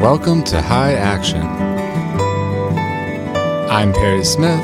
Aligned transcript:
welcome 0.00 0.42
to 0.42 0.62
High 0.62 0.94
Action. 0.94 1.42
I'm 3.70 3.92
Perry 3.92 4.24
Smith. 4.24 4.58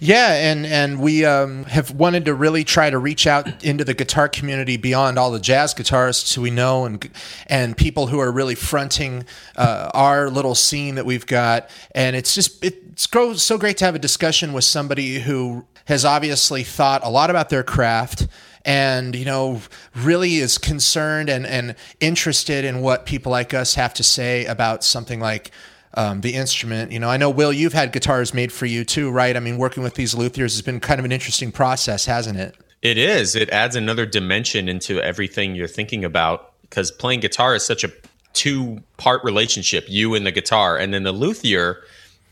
Yeah, 0.00 0.32
and 0.34 0.66
and 0.66 1.00
we 1.00 1.24
um, 1.24 1.64
have 1.64 1.90
wanted 1.90 2.24
to 2.26 2.34
really 2.34 2.64
try 2.64 2.90
to 2.90 2.98
reach 2.98 3.26
out 3.26 3.64
into 3.64 3.84
the 3.84 3.94
guitar 3.94 4.28
community 4.28 4.76
beyond 4.76 5.18
all 5.18 5.30
the 5.30 5.40
jazz 5.40 5.74
guitarists 5.74 6.34
who 6.34 6.42
we 6.42 6.50
know 6.50 6.84
and 6.84 7.08
and 7.46 7.76
people 7.76 8.06
who 8.08 8.18
are 8.18 8.30
really 8.30 8.54
fronting 8.54 9.24
uh, 9.56 9.90
our 9.94 10.30
little 10.30 10.54
scene 10.54 10.94
that 10.96 11.06
we've 11.06 11.26
got. 11.26 11.68
And 11.94 12.16
it's 12.16 12.34
just 12.34 12.64
it's 12.64 13.08
so 13.42 13.58
great 13.58 13.76
to 13.78 13.84
have 13.84 13.94
a 13.94 14.00
discussion 14.00 14.52
with 14.52 14.64
somebody 14.64 15.20
who 15.20 15.64
has 15.86 16.04
obviously 16.04 16.62
thought 16.62 17.04
a 17.04 17.10
lot 17.10 17.30
about 17.30 17.48
their 17.50 17.62
craft 17.62 18.26
and 18.64 19.16
you 19.16 19.24
know 19.24 19.60
really 19.94 20.36
is 20.36 20.58
concerned 20.58 21.28
and 21.28 21.46
and 21.46 21.74
interested 22.00 22.64
in 22.64 22.80
what 22.80 23.06
people 23.06 23.32
like 23.32 23.52
us 23.52 23.74
have 23.74 23.92
to 23.94 24.02
say 24.02 24.44
about 24.46 24.84
something 24.84 25.20
like 25.20 25.50
um, 25.94 26.20
the 26.20 26.34
instrument. 26.34 26.92
You 26.92 27.00
know, 27.00 27.08
I 27.08 27.16
know 27.16 27.30
Will, 27.30 27.52
you've 27.52 27.72
had 27.72 27.92
guitars 27.92 28.32
made 28.32 28.52
for 28.52 28.66
you 28.66 28.84
too, 28.84 29.10
right? 29.10 29.36
I 29.36 29.40
mean, 29.40 29.58
working 29.58 29.82
with 29.82 29.94
these 29.94 30.14
luthiers 30.14 30.52
has 30.52 30.62
been 30.62 30.80
kind 30.80 30.98
of 30.98 31.04
an 31.04 31.12
interesting 31.12 31.52
process, 31.52 32.06
hasn't 32.06 32.38
it? 32.38 32.56
It 32.82 32.98
is. 32.98 33.36
It 33.36 33.50
adds 33.50 33.76
another 33.76 34.06
dimension 34.06 34.68
into 34.68 35.00
everything 35.00 35.54
you're 35.54 35.68
thinking 35.68 36.04
about 36.04 36.52
because 36.62 36.90
playing 36.90 37.20
guitar 37.20 37.54
is 37.54 37.64
such 37.64 37.84
a 37.84 37.92
two 38.32 38.82
part 38.96 39.22
relationship, 39.24 39.86
you 39.88 40.14
and 40.14 40.26
the 40.26 40.32
guitar, 40.32 40.76
and 40.76 40.92
then 40.92 41.02
the 41.02 41.12
luthier 41.12 41.82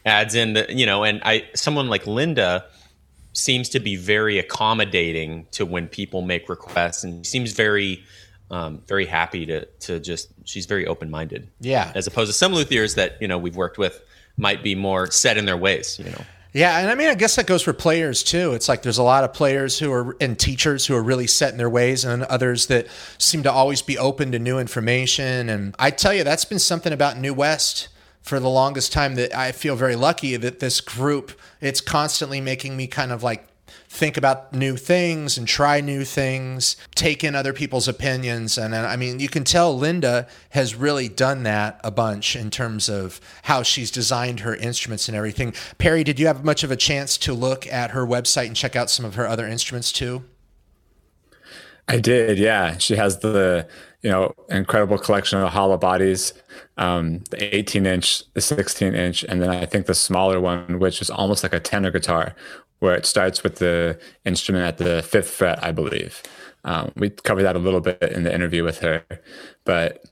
adds 0.05 0.35
in 0.35 0.55
the 0.55 0.67
you 0.69 0.87
know, 0.87 1.05
and 1.05 1.21
I 1.25 1.49
someone 1.55 1.89
like 1.89 2.07
Linda 2.07 2.65
seems 3.33 3.69
to 3.71 3.81
be 3.81 3.97
very 3.97 4.39
accommodating 4.39 5.47
to 5.53 5.65
when 5.65 5.87
people 5.87 6.23
make 6.23 6.49
requests 6.49 7.05
and 7.05 7.25
seems 7.25 7.53
very 7.53 8.03
um, 8.51 8.83
very 8.89 9.07
happy 9.07 9.47
to 9.47 9.67
to 9.67 10.01
just 10.01 10.31
she's 10.51 10.67
very 10.67 10.87
open 10.87 11.11
minded. 11.11 11.49
Yeah. 11.61 11.93
As 11.95 12.07
opposed 12.07 12.31
to 12.31 12.37
some 12.37 12.53
luthiers 12.53 12.97
that 12.97 13.17
you 13.21 13.29
know 13.29 13.39
we've 13.39 13.57
worked 13.57 13.79
with 13.79 14.03
might 14.37 14.63
be 14.63 14.75
more 14.75 15.11
set 15.11 15.37
in 15.37 15.45
their 15.47 15.57
ways. 15.57 15.99
You 15.99 16.11
know. 16.11 16.25
Yeah, 16.53 16.79
and 16.79 16.91
I 16.91 16.97
mean, 16.97 17.09
I 17.09 17.15
guess 17.15 17.37
that 17.37 17.47
goes 17.47 17.63
for 17.63 17.73
players 17.73 18.25
too. 18.25 18.55
It's 18.55 18.69
like 18.69 18.83
there's 18.83 18.99
a 18.99 19.05
lot 19.05 19.23
of 19.23 19.33
players 19.33 19.79
who 19.79 19.93
are 19.93 20.17
and 20.21 20.37
teachers 20.37 20.85
who 20.85 20.97
are 20.97 21.03
really 21.03 21.29
set 21.29 21.53
in 21.53 21.59
their 21.59 21.71
ways, 21.71 22.05
and 22.05 22.25
others 22.25 22.67
that 22.67 22.89
seem 23.19 23.45
to 23.45 23.53
always 23.53 23.83
be 23.83 23.97
open 23.97 24.33
to 24.33 24.39
new 24.39 24.59
information. 24.59 25.49
And 25.49 25.77
I 25.79 25.91
tell 25.91 26.13
you, 26.13 26.25
that's 26.25 26.45
been 26.45 26.59
something 26.59 26.93
about 26.93 27.19
New 27.19 27.35
West 27.35 27.89
for 28.23 28.41
the 28.41 28.49
longest 28.49 28.93
time 28.93 29.15
that 29.15 29.35
I 29.35 29.53
feel 29.53 29.77
very 29.77 29.97
lucky 29.97 30.37
that 30.37 30.61
this 30.61 30.81
group 30.81 31.33
it's 31.61 31.81
constantly 31.81 32.41
making 32.41 32.77
me 32.77 32.87
kind 32.87 33.13
of 33.13 33.23
like 33.23 33.47
think 33.91 34.17
about 34.17 34.55
new 34.55 34.77
things 34.77 35.37
and 35.37 35.49
try 35.49 35.81
new 35.81 36.05
things, 36.05 36.77
take 36.95 37.25
in 37.25 37.35
other 37.35 37.53
people's 37.53 37.89
opinions. 37.89 38.57
And, 38.57 38.73
and, 38.73 38.87
I 38.87 38.95
mean, 38.95 39.19
you 39.19 39.29
can 39.29 39.43
tell 39.43 39.77
Linda 39.77 40.29
has 40.51 40.77
really 40.77 41.09
done 41.09 41.43
that 41.43 41.81
a 41.83 41.91
bunch 41.91 42.37
in 42.37 42.51
terms 42.51 42.89
of 42.89 43.21
how 43.43 43.65
she's 43.65 43.91
designed 43.91 44.41
her 44.41 44.55
instruments 44.55 45.09
and 45.09 45.17
everything. 45.17 45.53
Perry, 45.79 46.05
did 46.05 46.21
you 46.21 46.29
have 46.29 46.45
much 46.45 46.63
of 46.63 46.71
a 46.71 46.77
chance 46.77 47.19
to 47.19 47.35
look 47.35 47.67
at 47.67 47.91
her 47.91 48.07
website 48.07 48.47
and 48.47 48.55
check 48.55 48.77
out 48.77 48.91
some 48.91 49.05
of 49.05 49.17
her 49.17 49.27
other 49.27 49.47
instruments 49.47 49.91
too? 49.91 50.23
I 51.89 51.99
did, 51.99 52.39
yeah. 52.39 52.79
She 52.79 52.95
has 52.95 53.19
the 53.19 53.67
you 54.03 54.11
know 54.11 54.33
incredible 54.49 54.97
collection 54.99 55.41
of 55.41 55.49
hollow 55.51 55.77
bodies, 55.77 56.33
um, 56.77 57.25
the 57.31 57.57
18 57.57 57.85
inch, 57.85 58.23
the 58.35 58.41
16 58.41 58.95
inch, 58.95 59.25
and 59.25 59.43
then 59.43 59.51
I 59.51 59.67
think 59.67 59.87
the 59.87 59.95
smaller 59.95 60.41
one, 60.41 60.79
which 60.79 61.03
is 61.03 61.11
almost 61.11 61.43
like 61.43 61.53
a 61.53 61.59
tenor 61.59 61.91
guitar, 61.91 62.37
where 62.81 62.95
it 62.95 63.07
starts 63.07 63.43
with 63.43 63.57
the 63.57 63.99
instrument 64.25 64.67
at 64.67 64.79
the 64.79 65.03
fifth 65.03 65.31
fret, 65.31 65.63
I 65.63 65.73
believe. 65.73 66.23
Um, 66.65 66.93
we 66.97 67.11
covered 67.11 67.45
that 67.45 67.57
a 67.57 67.59
little 67.59 67.81
bit 67.81 68.03
in 68.03 68.25
the 68.25 68.35
interview 68.35 68.65
with 68.65 68.81
her, 68.81 69.05
but 69.65 70.05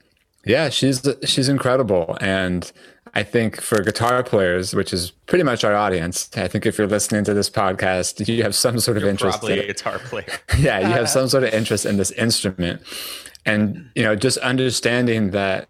yeah, 0.46 0.70
she's 0.70 1.06
she's 1.24 1.48
incredible, 1.48 2.16
and 2.20 2.72
I 3.14 3.22
think 3.22 3.60
for 3.60 3.82
guitar 3.82 4.22
players, 4.22 4.74
which 4.74 4.92
is 4.92 5.10
pretty 5.10 5.44
much 5.44 5.64
our 5.64 5.74
audience, 5.74 6.30
I 6.36 6.48
think 6.48 6.66
if 6.66 6.78
you're 6.78 6.86
listening 6.86 7.24
to 7.24 7.34
this 7.34 7.50
podcast, 7.50 8.26
you 8.26 8.42
have 8.42 8.54
some 8.54 8.78
sort 8.80 8.96
of 8.96 9.02
you're 9.02 9.10
interest. 9.10 9.40
Probably 9.40 9.58
in 9.58 9.64
a 9.64 9.66
guitar 9.66 9.98
player. 9.98 10.26
yeah, 10.58 10.78
you 10.80 10.86
have 10.86 11.08
some 11.08 11.28
sort 11.28 11.44
of 11.44 11.52
interest 11.52 11.84
in 11.84 11.96
this 11.96 12.10
instrument, 12.12 12.80
and 13.44 13.90
you 13.94 14.02
know, 14.02 14.16
just 14.16 14.38
understanding 14.38 15.30
that 15.32 15.68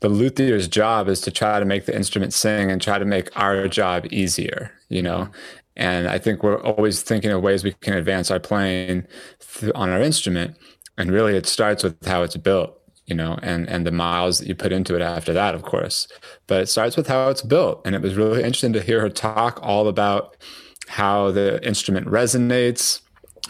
the 0.00 0.08
luthier's 0.08 0.68
job 0.68 1.08
is 1.08 1.20
to 1.22 1.30
try 1.30 1.58
to 1.58 1.64
make 1.64 1.86
the 1.86 1.94
instrument 1.94 2.32
sing 2.32 2.70
and 2.70 2.80
try 2.80 2.98
to 2.98 3.04
make 3.04 3.28
our 3.38 3.68
job 3.68 4.06
easier. 4.10 4.72
You 4.88 5.02
know, 5.02 5.28
and 5.80 6.06
I 6.06 6.18
think 6.18 6.42
we're 6.42 6.62
always 6.62 7.02
thinking 7.02 7.30
of 7.32 7.42
ways 7.42 7.64
we 7.64 7.72
can 7.72 7.94
advance 7.94 8.30
our 8.30 8.38
playing 8.38 9.06
on 9.74 9.88
our 9.88 10.02
instrument. 10.02 10.58
And 10.98 11.10
really, 11.10 11.34
it 11.34 11.46
starts 11.46 11.82
with 11.82 12.04
how 12.04 12.22
it's 12.22 12.36
built, 12.36 12.78
you 13.06 13.14
know, 13.14 13.38
and, 13.42 13.66
and 13.66 13.86
the 13.86 13.90
miles 13.90 14.38
that 14.38 14.46
you 14.46 14.54
put 14.54 14.72
into 14.72 14.94
it 14.94 15.00
after 15.00 15.32
that, 15.32 15.54
of 15.54 15.62
course. 15.62 16.06
But 16.46 16.60
it 16.60 16.66
starts 16.68 16.98
with 16.98 17.06
how 17.06 17.30
it's 17.30 17.40
built. 17.40 17.80
And 17.86 17.94
it 17.94 18.02
was 18.02 18.14
really 18.14 18.40
interesting 18.40 18.74
to 18.74 18.82
hear 18.82 19.00
her 19.00 19.08
talk 19.08 19.58
all 19.62 19.88
about 19.88 20.36
how 20.86 21.30
the 21.30 21.66
instrument 21.66 22.06
resonates, 22.08 23.00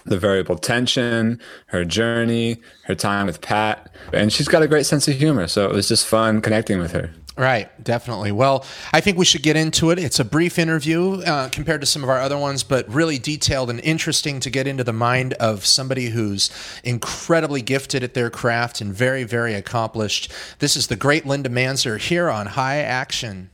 the 0.05 0.19
variable 0.19 0.57
tension, 0.57 1.41
her 1.67 1.85
journey, 1.85 2.59
her 2.85 2.95
time 2.95 3.27
with 3.27 3.41
Pat. 3.41 3.93
And 4.13 4.33
she's 4.33 4.47
got 4.47 4.63
a 4.63 4.69
great 4.69 4.87
sense 4.87 5.09
of 5.09 5.17
humor. 5.17 5.49
So 5.49 5.69
it 5.69 5.73
was 5.73 5.89
just 5.89 6.07
fun 6.07 6.43
connecting 6.43 6.79
with 6.79 6.93
her. 6.93 7.11
Right, 7.37 7.71
definitely. 7.83 8.33
Well, 8.33 8.67
I 8.93 9.01
think 9.01 9.17
we 9.17 9.25
should 9.25 9.43
get 9.43 9.57
into 9.57 9.91
it. 9.91 9.99
It's 9.99 10.19
a 10.19 10.25
brief 10.25 10.59
interview 10.59 11.23
uh, 11.23 11.49
compared 11.49 11.81
to 11.81 11.87
some 11.87 12.03
of 12.03 12.11
our 12.11 12.19
other 12.19 12.37
ones, 12.37 12.63
but 12.65 12.89
really 12.93 13.19
detailed 13.19 13.71
and 13.71 13.81
interesting 13.81 14.41
to 14.41 14.51
get 14.51 14.67
into 14.67 14.85
the 14.85 14.93
mind 14.93 15.35
of 15.35 15.65
somebody 15.65 16.11
who's 16.11 16.51
incredibly 16.83 17.63
gifted 17.63 18.03
at 18.03 18.15
their 18.15 18.31
craft 18.31 18.81
and 18.81 18.93
very, 18.93 19.25
very 19.25 19.55
accomplished. 19.55 20.31
This 20.59 20.77
is 20.77 20.89
the 20.89 20.97
great 20.97 21.25
Linda 21.25 21.49
Manzer 21.49 21.99
here 21.99 22.29
on 22.29 22.47
High 22.47 22.79
Action. 22.79 23.51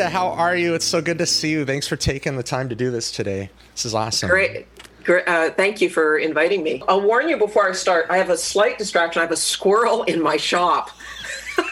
Linda, 0.00 0.10
how 0.18 0.28
are 0.28 0.56
you? 0.56 0.74
It's 0.74 0.86
so 0.86 1.02
good 1.02 1.18
to 1.18 1.26
see 1.26 1.50
you. 1.50 1.66
Thanks 1.66 1.86
for 1.86 1.96
taking 1.96 2.36
the 2.36 2.42
time 2.42 2.70
to 2.70 2.74
do 2.74 2.90
this 2.90 3.10
today. 3.12 3.50
This 3.74 3.84
is 3.84 3.94
awesome. 3.94 4.30
Great. 4.30 4.66
Great. 5.04 5.28
Uh, 5.28 5.50
thank 5.50 5.82
you 5.82 5.90
for 5.90 6.16
inviting 6.16 6.62
me. 6.62 6.82
I'll 6.88 7.02
warn 7.02 7.28
you 7.28 7.36
before 7.36 7.68
I 7.68 7.72
start. 7.72 8.06
I 8.08 8.16
have 8.16 8.30
a 8.30 8.36
slight 8.38 8.78
distraction. 8.78 9.20
I 9.20 9.24
have 9.24 9.30
a 9.32 9.36
squirrel 9.36 10.04
in 10.04 10.22
my 10.22 10.36
shop. 10.36 10.90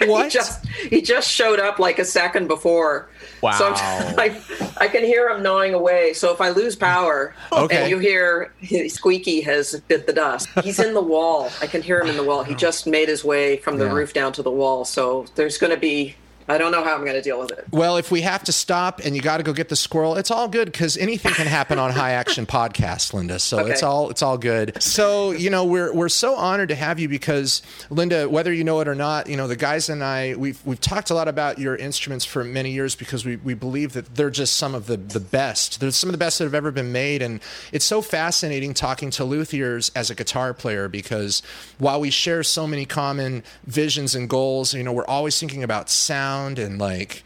What? 0.03 0.25
he 0.25 0.31
just 0.31 0.67
he 0.69 1.01
just 1.01 1.31
showed 1.31 1.59
up 1.59 1.79
like 1.79 1.99
a 1.99 2.05
second 2.05 2.47
before. 2.47 3.09
Wow. 3.41 3.53
So 3.53 3.69
I'm, 3.69 3.75
I, 4.19 4.43
I 4.77 4.89
can 4.89 5.03
hear 5.03 5.31
him 5.31 5.43
gnawing 5.43 5.73
away. 5.73 6.13
So 6.13 6.31
if 6.31 6.43
I 6.43 6.51
lose 6.51 6.77
power 6.77 7.35
Okay. 7.53 7.83
and 7.83 7.91
you 7.91 7.99
hear 7.99 8.53
Squeaky 8.89 9.41
has 9.41 9.81
bit 9.89 10.07
the 10.07 10.13
dust, 10.13 10.51
he's 10.63 10.79
in 10.79 10.93
the 10.93 11.01
wall. 11.01 11.51
I 11.63 11.67
can 11.67 11.81
hear 11.81 12.01
him 12.03 12.09
in 12.09 12.17
the 12.19 12.23
wall. 12.23 12.45
He 12.45 12.55
just 12.55 12.87
made 12.87 13.09
his 13.09 13.25
way 13.25 13.57
from 13.57 13.79
the 13.79 13.87
Yeah. 13.87 13.95
roof 13.95 14.13
down 14.13 14.33
to 14.35 14.43
the 14.43 14.51
wall. 14.51 14.85
So 14.85 15.25
there's 15.37 15.57
going 15.57 15.73
to 15.73 15.81
be 15.81 16.15
I 16.51 16.57
don't 16.57 16.73
know 16.73 16.83
how 16.83 16.95
I'm 16.95 17.03
going 17.03 17.13
to 17.13 17.21
deal 17.21 17.39
with 17.39 17.51
it. 17.51 17.67
Well, 17.71 17.99
if 17.99 18.11
we 18.11 18.23
have 18.23 18.43
to 18.45 18.53
stop 18.53 19.01
and 19.05 19.15
you 19.15 19.21
got 19.21 19.37
to 19.37 19.43
go 19.43 19.53
get 19.53 19.69
the 19.69 19.77
squirrel, 19.77 20.17
it's 20.17 20.31
all 20.31 20.49
good 20.49 20.73
because 20.73 20.97
anything 20.97 21.35
can 21.35 21.47
happen 21.47 21.79
on 21.79 21.91
High 21.91 22.13
Action 22.13 22.47
Podcast, 22.59 23.13
Linda. 23.13 23.39
So 23.39 23.59
okay. 23.59 23.73
it's 23.73 23.83
all 23.83 24.09
it's 24.09 24.23
all 24.23 24.39
good. 24.39 24.83
So 24.83 25.33
you 25.33 25.51
know 25.51 25.67
we're 25.67 25.93
we're 25.93 26.09
so 26.09 26.35
honored 26.35 26.71
to 26.71 26.75
have 26.75 26.99
you 26.99 27.07
because 27.07 27.61
Linda, 27.91 28.31
whether 28.31 28.51
you 28.51 28.65
know 28.65 28.81
it 28.81 28.89
or 28.89 28.95
not, 28.95 29.29
you 29.29 29.37
know 29.37 29.47
the 29.47 29.57
guys 29.57 29.91
and 29.91 30.03
I 30.03 30.37
we've 30.37 30.65
we've 30.65 30.81
talked 30.81 31.11
a 31.11 31.15
lot 31.15 31.29
about 31.29 31.59
your 31.59 31.77
instruments 31.77 32.25
for 32.25 32.43
many 32.45 32.71
years 32.71 32.97
because 32.97 33.27
we 33.27 33.37
we 33.37 33.53
believe 33.53 33.93
that 33.93 34.15
they're 34.15 34.31
just 34.31 34.57
some 34.57 34.75
of 34.75 34.87
the 34.87 34.97
the 34.97 35.21
best. 35.21 35.81
They're 35.81 35.91
some 35.91 36.09
of 36.09 36.13
the 36.13 36.19
best 36.19 36.39
that 36.39 36.45
have 36.45 36.55
ever 36.55 36.71
been 36.71 36.93
made, 36.93 37.21
and 37.21 37.41
it's 37.73 37.85
so 37.85 38.01
fascinating 38.01 38.73
talking 38.73 39.11
to 39.11 39.23
luthiers 39.23 39.91
as 39.95 40.09
a 40.09 40.15
guitar 40.15 40.55
player 40.55 40.89
because 40.89 41.43
while 41.77 42.01
we 42.01 42.09
share 42.09 42.43
so 42.43 42.67
many 42.67 42.87
common 42.87 43.43
visions 43.67 44.15
and 44.15 44.31
goals, 44.31 44.73
you 44.73 44.83
know 44.83 44.95
we're 44.95 45.05
always 45.05 45.39
thinking 45.39 45.63
about 45.63 45.91
sound 45.91 46.38
and 46.39 46.79
like 46.79 47.25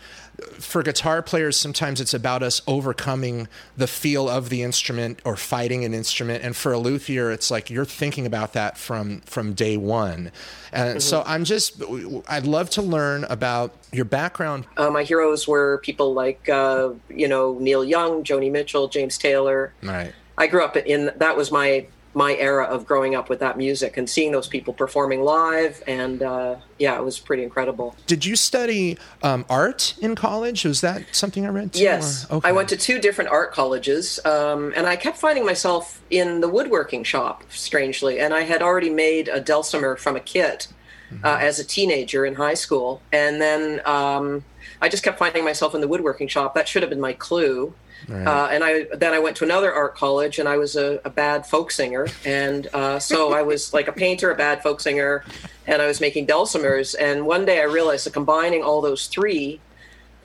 for 0.59 0.83
guitar 0.83 1.23
players, 1.23 1.57
sometimes 1.57 2.01
it's 2.01 2.15
about 2.15 2.43
us 2.43 2.63
overcoming 2.67 3.49
the 3.77 3.87
feel 3.87 4.29
of 4.29 4.49
the 4.49 4.63
instrument 4.63 5.21
or 5.25 5.37
fighting 5.37 5.85
an 5.85 5.95
instrument. 5.95 6.43
And 6.45 6.57
for 6.57 6.73
a 6.73 6.79
luthier, 6.79 7.31
it's 7.31 7.51
like 7.51 7.71
you're 7.71 7.85
thinking 7.85 8.27
about 8.27 8.53
that 8.55 8.79
from 8.79 9.21
from 9.21 9.55
day 9.55 9.77
one. 9.77 10.33
And 10.73 10.91
mm-hmm. 10.91 10.99
so 11.01 11.23
I'm 11.27 11.45
just, 11.45 11.83
I'd 12.29 12.47
love 12.47 12.71
to 12.71 12.83
learn 12.83 13.25
about 13.25 13.75
your 13.93 14.05
background. 14.05 14.67
Uh, 14.77 14.91
my 14.91 15.03
heroes 15.03 15.47
were 15.47 15.79
people 15.79 16.15
like, 16.15 16.49
uh, 16.49 16.91
you 17.09 17.29
know, 17.29 17.59
Neil 17.59 17.85
Young, 17.85 18.25
Joni 18.25 18.51
Mitchell, 18.51 18.89
James 18.89 19.19
Taylor. 19.19 19.73
Right. 19.83 20.13
I 20.39 20.47
grew 20.47 20.65
up 20.65 20.77
in 20.77 21.13
that 21.17 21.37
was 21.37 21.53
my 21.53 21.87
my 22.15 22.35
era 22.37 22.65
of 22.65 22.87
growing 22.87 23.15
up 23.15 23.29
with 23.29 23.41
that 23.41 23.57
music 23.57 23.97
and 23.97 24.09
seeing 24.09 24.33
those 24.33 24.47
people 24.47 24.75
performing 24.75 25.23
live 25.23 25.83
and 25.87 26.23
uh, 26.23 26.57
yeah 26.79 26.97
it 26.97 27.05
was 27.05 27.19
pretty 27.19 27.43
incredible. 27.43 27.97
Did 28.07 28.25
you 28.25 28.37
study 28.37 28.99
um, 29.23 29.45
art 29.49 29.95
in 30.01 30.15
college? 30.15 30.65
Was 30.65 30.81
that 30.83 31.03
something 31.13 31.47
i 31.47 31.49
read 31.49 31.73
too, 31.73 31.83
yes. 31.83 32.31
Okay. 32.31 32.49
i 32.49 32.53
went 32.53 32.69
to 32.69 32.77
two 32.77 32.99
different 32.99 33.31
art 33.31 33.53
colleges 33.53 34.25
um, 34.25 34.73
and 34.77 34.87
i 34.87 34.97
kept 34.97 35.17
finding 35.17 35.47
myself 35.47 36.03
in 36.11 36.41
the 36.41 36.49
woodworking 36.49 37.05
shop 37.05 37.45
strangely 37.51 38.19
and 38.19 38.35
i 38.35 38.43
had 38.43 38.63
already 38.63 38.91
made 38.91 39.29
a 39.29 39.41
dulcimer 39.41 39.97
from 39.97 40.17
a 40.17 40.21
kit 40.21 40.69
mm-hmm. 41.11 41.25
uh, 41.25 41.39
as 41.39 41.59
a 41.59 41.65
teenager 41.65 42.27
in 42.27 42.35
high 42.35 42.55
school 42.55 43.01
and 43.13 43.41
then 43.41 43.81
um, 43.87 44.45
i 44.81 44.89
just 44.89 45.03
kept 45.03 45.19
finding 45.19 45.45
myself 45.45 45.75
in 45.75 45.81
the 45.81 45.89
woodworking 45.89 46.29
shop. 46.29 46.55
That 46.55 46.69
should 46.69 46.83
have 46.83 46.91
been 46.91 47.01
my 47.01 47.13
clue 47.13 47.75
Right. 48.09 48.27
Uh, 48.27 48.49
and 48.51 48.65
I 48.65 48.85
then 48.95 49.13
I 49.13 49.19
went 49.19 49.37
to 49.39 49.45
another 49.45 49.73
art 49.73 49.97
college, 49.97 50.39
and 50.39 50.49
I 50.49 50.57
was 50.57 50.77
a, 50.77 51.01
a 51.05 51.11
bad 51.11 51.47
folk 51.47 51.71
singer, 51.71 52.09
and 52.25 52.67
uh, 52.73 52.99
so 52.99 53.33
I 53.33 53.43
was 53.43 53.73
like 53.73 53.89
a 53.89 53.93
painter, 53.93 54.31
a 54.31 54.37
bad 54.37 54.63
folk 54.63 54.81
singer, 54.81 55.25
and 55.67 55.81
I 55.81 55.87
was 55.87 56.01
making 56.01 56.27
dulcimers. 56.27 56.95
And 56.99 57.27
one 57.27 57.45
day 57.45 57.61
I 57.61 57.65
realized 57.65 58.07
that 58.07 58.13
combining 58.13 58.63
all 58.63 58.81
those 58.81 59.07
three 59.07 59.61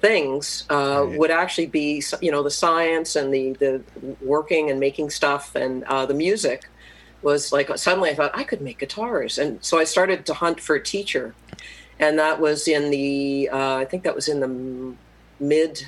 things 0.01 0.65
uh, 0.69 1.06
right. 1.06 1.19
would 1.19 1.31
actually 1.31 1.68
be, 1.68 2.03
you 2.21 2.31
know, 2.31 2.44
the 2.44 2.51
science 2.51 3.15
and 3.15 3.33
the 3.33 3.53
the 3.53 3.81
working 4.21 4.69
and 4.69 4.79
making 4.79 5.09
stuff 5.09 5.56
and 5.56 5.83
uh, 5.85 6.06
the 6.06 6.13
music 6.13 6.69
was 7.21 7.51
like 7.51 7.75
suddenly 7.77 8.09
I 8.12 8.15
thought 8.15 8.31
I 8.33 8.44
could 8.44 8.62
make 8.62 8.79
guitars, 8.79 9.38
and 9.38 9.63
so 9.63 9.79
I 9.79 9.83
started 9.83 10.25
to 10.27 10.33
hunt 10.33 10.59
for 10.59 10.75
a 10.75 10.83
teacher, 10.83 11.35
and 12.00 12.18
that 12.19 12.39
was 12.39 12.68
in 12.68 12.91
the 12.91 13.50
uh, 13.51 13.75
I 13.75 13.85
think 13.85 14.03
that 14.03 14.15
was 14.15 14.27
in 14.27 14.39
the 14.39 14.95
mid 15.44 15.88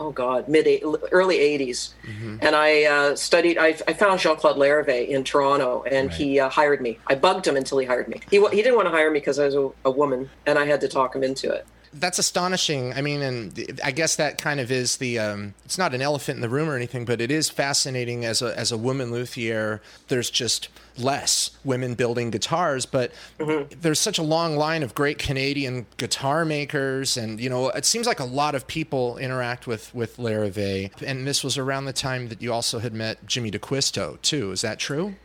oh 0.00 0.10
god 0.10 0.48
mid 0.48 0.66
early 1.12 1.38
80s 1.38 1.92
mm-hmm. 2.02 2.38
and 2.40 2.56
i 2.56 2.84
uh, 2.84 3.14
studied 3.14 3.58
I, 3.58 3.68
I, 3.86 3.92
found 3.92 4.18
jean-claude 4.18 4.56
Larrivée 4.56 5.08
in 5.08 5.22
toronto 5.22 5.84
and 5.84 6.08
right. 6.08 6.16
he 6.16 6.40
uh, 6.40 6.48
hired 6.48 6.80
me 6.80 6.98
i 7.06 7.14
bugged 7.14 7.46
him 7.46 7.56
until 7.56 7.78
he 7.78 7.86
hired 7.86 8.08
me 8.08 8.20
he, 8.30 8.44
he 8.48 8.56
didn't 8.56 8.76
want 8.76 8.86
to 8.86 8.90
hire 8.90 9.10
me 9.10 9.20
because 9.20 9.38
i 9.38 9.44
was 9.44 9.54
a, 9.54 9.70
a 9.84 9.90
woman 9.90 10.28
and 10.46 10.58
i 10.58 10.64
had 10.64 10.80
to 10.80 10.88
talk 10.88 11.14
him 11.14 11.22
into 11.22 11.50
it 11.52 11.66
that's 11.92 12.18
astonishing. 12.18 12.92
I 12.92 13.00
mean, 13.00 13.20
and 13.20 13.80
I 13.82 13.90
guess 13.90 14.16
that 14.16 14.38
kind 14.38 14.60
of 14.60 14.70
is 14.70 14.98
the. 14.98 15.18
Um, 15.18 15.54
it's 15.64 15.78
not 15.78 15.94
an 15.94 16.02
elephant 16.02 16.36
in 16.36 16.40
the 16.40 16.48
room 16.48 16.68
or 16.68 16.76
anything, 16.76 17.04
but 17.04 17.20
it 17.20 17.30
is 17.30 17.50
fascinating 17.50 18.24
as 18.24 18.42
a 18.42 18.56
as 18.58 18.70
a 18.70 18.78
woman 18.78 19.10
luthier. 19.10 19.80
There's 20.08 20.30
just 20.30 20.68
less 20.96 21.50
women 21.64 21.94
building 21.94 22.30
guitars, 22.30 22.86
but 22.86 23.12
mm-hmm. 23.38 23.80
there's 23.80 23.98
such 23.98 24.18
a 24.18 24.22
long 24.22 24.56
line 24.56 24.82
of 24.82 24.94
great 24.94 25.18
Canadian 25.18 25.86
guitar 25.96 26.44
makers, 26.44 27.16
and 27.16 27.40
you 27.40 27.50
know, 27.50 27.70
it 27.70 27.84
seems 27.84 28.06
like 28.06 28.20
a 28.20 28.24
lot 28.24 28.54
of 28.54 28.66
people 28.66 29.18
interact 29.18 29.66
with 29.66 29.92
with 29.94 30.16
Larrivée. 30.16 30.90
And 31.02 31.26
this 31.26 31.42
was 31.42 31.58
around 31.58 31.86
the 31.86 31.92
time 31.92 32.28
that 32.28 32.40
you 32.40 32.52
also 32.52 32.78
had 32.78 32.94
met 32.94 33.26
Jimmy 33.26 33.50
D'Aquisto 33.50 34.20
too. 34.22 34.52
Is 34.52 34.60
that 34.60 34.78
true? 34.78 35.16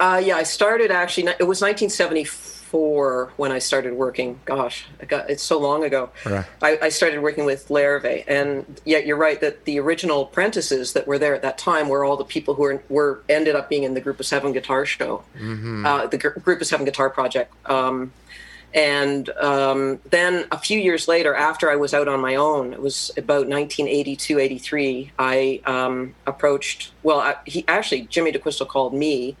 Uh, 0.00 0.20
yeah, 0.24 0.36
I 0.36 0.42
started 0.42 0.90
actually. 0.90 1.28
It 1.38 1.46
was 1.46 1.60
1974 1.60 2.63
four 2.64 3.32
when 3.36 3.52
I 3.52 3.58
started 3.58 3.94
working. 3.94 4.40
Gosh, 4.44 4.86
got, 5.06 5.28
it's 5.30 5.42
so 5.42 5.58
long 5.58 5.84
ago. 5.84 6.10
Right. 6.24 6.44
I, 6.62 6.78
I, 6.82 6.88
started 6.88 7.20
working 7.20 7.44
with 7.44 7.68
Larrivée, 7.68 8.24
and 8.26 8.80
yet 8.84 9.06
you're 9.06 9.16
right 9.16 9.40
that 9.40 9.64
the 9.64 9.78
original 9.78 10.22
apprentices 10.22 10.94
that 10.94 11.06
were 11.06 11.18
there 11.18 11.34
at 11.34 11.42
that 11.42 11.58
time 11.58 11.88
were 11.88 12.04
all 12.04 12.16
the 12.16 12.24
people 12.24 12.54
who 12.54 12.62
were, 12.62 12.82
were 12.88 13.22
ended 13.28 13.54
up 13.54 13.68
being 13.68 13.82
in 13.82 13.94
the 13.94 14.00
Group 14.00 14.18
of 14.18 14.26
Seven 14.26 14.52
Guitar 14.52 14.86
Show, 14.86 15.22
mm-hmm. 15.36 15.86
uh, 15.86 16.06
the 16.06 16.18
Gr- 16.18 16.40
Group 16.40 16.60
of 16.60 16.66
Seven 16.66 16.84
Guitar 16.84 17.10
Project. 17.10 17.54
Um, 17.68 18.12
and 18.74 19.28
um, 19.30 20.00
then 20.10 20.46
a 20.50 20.58
few 20.58 20.80
years 20.80 21.06
later, 21.06 21.32
after 21.32 21.70
I 21.70 21.76
was 21.76 21.94
out 21.94 22.08
on 22.08 22.20
my 22.20 22.34
own, 22.34 22.72
it 22.72 22.82
was 22.82 23.12
about 23.16 23.46
1982, 23.46 24.40
83, 24.40 25.12
I 25.16 25.60
um, 25.64 26.16
approached, 26.26 26.90
well, 27.04 27.20
I, 27.20 27.36
he 27.46 27.64
actually, 27.68 28.02
Jimmy 28.02 28.32
D'Aquisto 28.32 28.66
called 28.66 28.92
me 28.92 29.36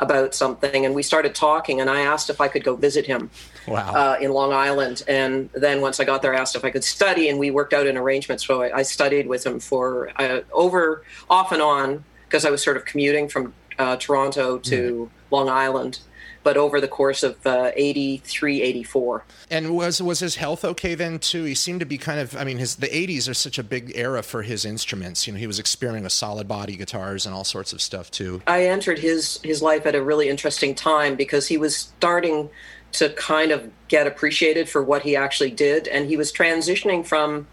about 0.00 0.34
something, 0.34 0.86
and 0.86 0.94
we 0.94 1.02
started 1.02 1.34
talking. 1.34 1.80
And 1.80 1.90
I 1.90 2.00
asked 2.00 2.30
if 2.30 2.40
I 2.40 2.48
could 2.48 2.64
go 2.64 2.76
visit 2.76 3.06
him 3.06 3.30
wow. 3.66 3.92
uh, 3.94 4.18
in 4.20 4.32
Long 4.32 4.52
Island. 4.52 5.02
And 5.08 5.50
then 5.54 5.80
once 5.80 6.00
I 6.00 6.04
got 6.04 6.22
there, 6.22 6.34
I 6.34 6.38
asked 6.38 6.56
if 6.56 6.64
I 6.64 6.70
could 6.70 6.84
study, 6.84 7.28
and 7.28 7.38
we 7.38 7.50
worked 7.50 7.72
out 7.72 7.86
an 7.86 7.96
arrangement. 7.96 8.40
So 8.40 8.62
I, 8.62 8.78
I 8.78 8.82
studied 8.82 9.26
with 9.26 9.44
him 9.44 9.60
for 9.60 10.10
uh, 10.16 10.40
over 10.52 11.04
off 11.28 11.52
and 11.52 11.62
on 11.62 12.04
because 12.24 12.44
I 12.44 12.50
was 12.50 12.62
sort 12.62 12.76
of 12.76 12.84
commuting 12.84 13.28
from 13.28 13.54
uh, 13.78 13.96
Toronto 13.96 14.58
to 14.58 15.10
mm. 15.10 15.30
Long 15.30 15.48
Island 15.48 16.00
but 16.48 16.56
over 16.56 16.80
the 16.80 16.88
course 16.88 17.22
of 17.22 17.46
uh, 17.46 17.72
83, 17.76 18.62
84. 18.62 19.22
And 19.50 19.76
was 19.76 20.00
was 20.00 20.20
his 20.20 20.36
health 20.36 20.64
okay 20.64 20.94
then 20.94 21.18
too? 21.18 21.44
He 21.44 21.54
seemed 21.54 21.80
to 21.80 21.86
be 21.86 21.98
kind 21.98 22.18
of. 22.18 22.34
I 22.34 22.44
mean, 22.44 22.56
his 22.56 22.76
the 22.76 22.86
80s 22.86 23.28
are 23.28 23.34
such 23.34 23.58
a 23.58 23.62
big 23.62 23.92
era 23.94 24.22
for 24.22 24.40
his 24.40 24.64
instruments. 24.64 25.26
You 25.26 25.34
know, 25.34 25.38
he 25.38 25.46
was 25.46 25.60
experimenting 25.60 26.04
with 26.04 26.12
solid 26.14 26.48
body 26.48 26.74
guitars 26.74 27.26
and 27.26 27.34
all 27.34 27.44
sorts 27.44 27.74
of 27.74 27.82
stuff 27.82 28.10
too. 28.10 28.40
I 28.46 28.64
entered 28.64 28.98
his 28.98 29.40
his 29.44 29.60
life 29.60 29.84
at 29.84 29.94
a 29.94 30.02
really 30.02 30.30
interesting 30.30 30.74
time 30.74 31.16
because 31.16 31.48
he 31.48 31.58
was 31.58 31.76
starting 31.76 32.48
to 32.92 33.10
kind 33.10 33.50
of 33.52 33.70
get 33.88 34.06
appreciated 34.06 34.70
for 34.70 34.82
what 34.82 35.02
he 35.02 35.16
actually 35.16 35.50
did, 35.50 35.86
and 35.86 36.08
he 36.08 36.16
was 36.16 36.32
transitioning 36.32 37.04
from 37.04 37.46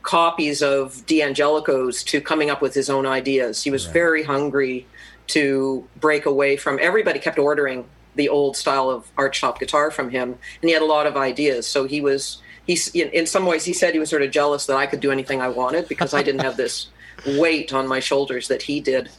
copies 0.00 0.62
of 0.62 1.04
D'Angelico's 1.04 2.02
to 2.04 2.22
coming 2.22 2.48
up 2.48 2.62
with 2.62 2.72
his 2.72 2.88
own 2.88 3.04
ideas. 3.04 3.62
He 3.62 3.70
was 3.70 3.84
right. 3.84 3.92
very 3.92 4.22
hungry 4.22 4.86
to 5.26 5.86
break 6.00 6.24
away 6.24 6.56
from 6.56 6.78
everybody 6.80 7.18
kept 7.18 7.38
ordering 7.38 7.84
the 8.14 8.28
old 8.28 8.56
style 8.56 8.90
of 8.90 9.14
archtop 9.16 9.58
guitar 9.58 9.90
from 9.90 10.10
him, 10.10 10.36
and 10.60 10.68
he 10.68 10.72
had 10.72 10.82
a 10.82 10.86
lot 10.86 11.06
of 11.06 11.16
ideas. 11.16 11.66
So 11.66 11.84
he 11.84 12.00
was 12.00 12.42
he's 12.66 12.88
in 12.94 13.26
some 13.26 13.46
ways 13.46 13.64
he 13.64 13.72
said 13.72 13.92
he 13.92 14.00
was 14.00 14.10
sort 14.10 14.22
of 14.22 14.30
jealous 14.30 14.66
that 14.66 14.76
I 14.76 14.86
could 14.86 15.00
do 15.00 15.10
anything 15.10 15.40
I 15.40 15.48
wanted 15.48 15.88
because 15.88 16.14
I 16.14 16.22
didn't 16.22 16.42
have 16.42 16.56
this 16.56 16.88
weight 17.26 17.72
on 17.72 17.86
my 17.86 18.00
shoulders 18.00 18.48
that 18.48 18.62
he 18.62 18.80
did. 18.80 19.10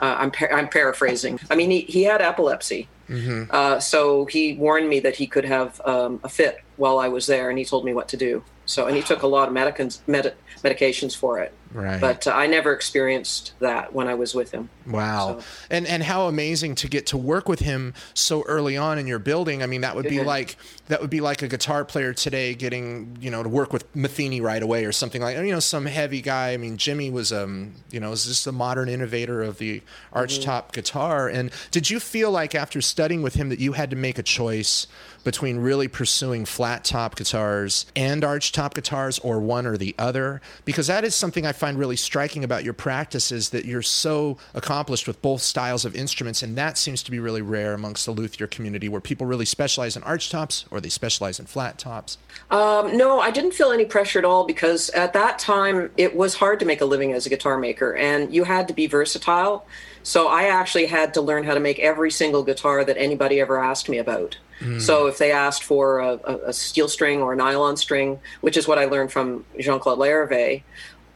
Uh, 0.00 0.16
I'm 0.18 0.30
par- 0.30 0.52
I'm 0.52 0.68
paraphrasing. 0.68 1.38
I 1.50 1.54
mean, 1.54 1.70
he 1.70 1.82
he 1.82 2.02
had 2.02 2.20
epilepsy, 2.20 2.88
mm-hmm. 3.08 3.44
uh, 3.50 3.78
so 3.78 4.24
he 4.26 4.54
warned 4.54 4.88
me 4.88 5.00
that 5.00 5.14
he 5.16 5.26
could 5.26 5.44
have 5.44 5.80
um, 5.84 6.20
a 6.24 6.28
fit 6.28 6.58
while 6.76 6.98
I 6.98 7.08
was 7.08 7.26
there, 7.26 7.50
and 7.50 7.58
he 7.58 7.64
told 7.64 7.84
me 7.84 7.94
what 7.94 8.08
to 8.08 8.16
do. 8.16 8.42
So, 8.64 8.86
and 8.86 8.96
he 8.96 9.02
took 9.02 9.22
a 9.22 9.26
lot 9.26 9.48
of 9.48 9.54
medicins, 9.54 10.00
med- 10.06 10.34
medications 10.62 11.16
for 11.16 11.38
it. 11.38 11.52
Right. 11.74 12.00
But 12.00 12.26
uh, 12.26 12.32
I 12.32 12.46
never 12.46 12.72
experienced 12.72 13.52
that 13.60 13.92
when 13.94 14.06
I 14.06 14.14
was 14.14 14.34
with 14.34 14.50
him. 14.50 14.68
Wow. 14.86 15.38
So. 15.38 15.46
And 15.70 15.86
and 15.86 16.02
how 16.02 16.26
amazing 16.28 16.74
to 16.76 16.88
get 16.88 17.06
to 17.06 17.16
work 17.16 17.48
with 17.48 17.60
him 17.60 17.94
so 18.14 18.42
early 18.42 18.76
on 18.76 18.98
in 18.98 19.06
your 19.06 19.18
building. 19.18 19.62
I 19.62 19.66
mean, 19.66 19.80
that 19.80 19.96
would 19.96 20.08
be 20.08 20.22
like 20.22 20.56
that 20.88 21.00
would 21.00 21.10
be 21.10 21.20
like 21.20 21.40
a 21.42 21.48
guitar 21.48 21.84
player 21.84 22.12
today 22.12 22.54
getting 22.54 23.16
you 23.20 23.30
know 23.30 23.42
to 23.42 23.48
work 23.48 23.72
with 23.72 23.90
Metheny 23.94 24.42
right 24.42 24.62
away 24.62 24.84
or 24.84 24.92
something 24.92 25.22
like 25.22 25.36
you 25.36 25.52
know 25.52 25.60
some 25.60 25.86
heavy 25.86 26.20
guy. 26.20 26.52
I 26.52 26.56
mean, 26.58 26.76
Jimmy 26.76 27.10
was 27.10 27.32
um 27.32 27.74
you 27.90 28.00
know 28.00 28.10
was 28.10 28.26
just 28.26 28.46
a 28.46 28.52
modern 28.52 28.88
innovator 28.88 29.42
of 29.42 29.58
the 29.58 29.82
archtop 30.12 30.44
mm-hmm. 30.44 30.72
guitar. 30.72 31.28
And 31.28 31.50
did 31.70 31.88
you 31.88 32.00
feel 32.00 32.30
like 32.30 32.54
after 32.54 32.82
studying 32.82 33.22
with 33.22 33.34
him 33.34 33.48
that 33.48 33.60
you 33.60 33.72
had 33.72 33.90
to 33.90 33.96
make 33.96 34.18
a 34.18 34.22
choice? 34.22 34.86
between 35.24 35.58
really 35.58 35.88
pursuing 35.88 36.44
flat 36.44 36.84
top 36.84 37.16
guitars 37.16 37.86
and 37.94 38.22
archtop 38.22 38.74
guitars 38.74 39.18
or 39.20 39.38
one 39.38 39.66
or 39.66 39.76
the 39.76 39.94
other 39.98 40.40
because 40.64 40.86
that 40.86 41.04
is 41.04 41.14
something 41.14 41.46
I 41.46 41.52
find 41.62 41.78
really 41.78 41.94
striking 41.94 42.42
about 42.42 42.64
your 42.64 42.74
practice 42.74 43.30
is 43.30 43.50
that 43.50 43.64
you're 43.64 43.82
so 43.82 44.36
accomplished 44.52 45.06
with 45.06 45.22
both 45.22 45.40
styles 45.40 45.84
of 45.84 45.94
instruments 45.94 46.42
and 46.42 46.58
that 46.58 46.76
seems 46.76 47.04
to 47.04 47.10
be 47.12 47.20
really 47.20 47.40
rare 47.40 47.72
amongst 47.72 48.04
the 48.04 48.10
luthier 48.10 48.48
community 48.48 48.88
where 48.88 49.00
people 49.00 49.28
really 49.28 49.44
specialize 49.44 49.96
in 49.96 50.02
arch 50.02 50.28
tops 50.28 50.64
or 50.72 50.80
they 50.80 50.88
specialize 50.88 51.38
in 51.38 51.46
flat 51.46 51.78
tops. 51.78 52.18
Um, 52.50 52.96
no, 52.96 53.20
I 53.20 53.30
didn't 53.30 53.52
feel 53.52 53.70
any 53.70 53.84
pressure 53.84 54.18
at 54.18 54.24
all 54.24 54.44
because 54.44 54.90
at 54.90 55.12
that 55.12 55.38
time 55.38 55.92
it 55.96 56.16
was 56.16 56.34
hard 56.34 56.58
to 56.58 56.66
make 56.66 56.80
a 56.80 56.84
living 56.84 57.12
as 57.12 57.26
a 57.26 57.28
guitar 57.28 57.56
maker 57.56 57.94
and 57.94 58.34
you 58.34 58.42
had 58.42 58.66
to 58.66 58.74
be 58.74 58.88
versatile. 58.88 59.64
So 60.02 60.26
I 60.26 60.48
actually 60.48 60.86
had 60.86 61.14
to 61.14 61.20
learn 61.20 61.44
how 61.44 61.54
to 61.54 61.60
make 61.60 61.78
every 61.78 62.10
single 62.10 62.42
guitar 62.42 62.84
that 62.84 62.96
anybody 62.98 63.40
ever 63.40 63.62
asked 63.62 63.88
me 63.88 63.98
about. 63.98 64.36
So 64.78 65.06
if 65.06 65.18
they 65.18 65.32
asked 65.32 65.64
for 65.64 65.98
a, 65.98 66.14
a, 66.46 66.52
steel 66.52 66.88
string 66.88 67.20
or 67.20 67.32
a 67.32 67.36
nylon 67.36 67.76
string, 67.76 68.20
which 68.42 68.56
is 68.56 68.68
what 68.68 68.78
I 68.78 68.84
learned 68.84 69.10
from 69.10 69.44
Jean 69.58 69.80
Claude 69.80 69.98
Larrivée, 69.98 70.62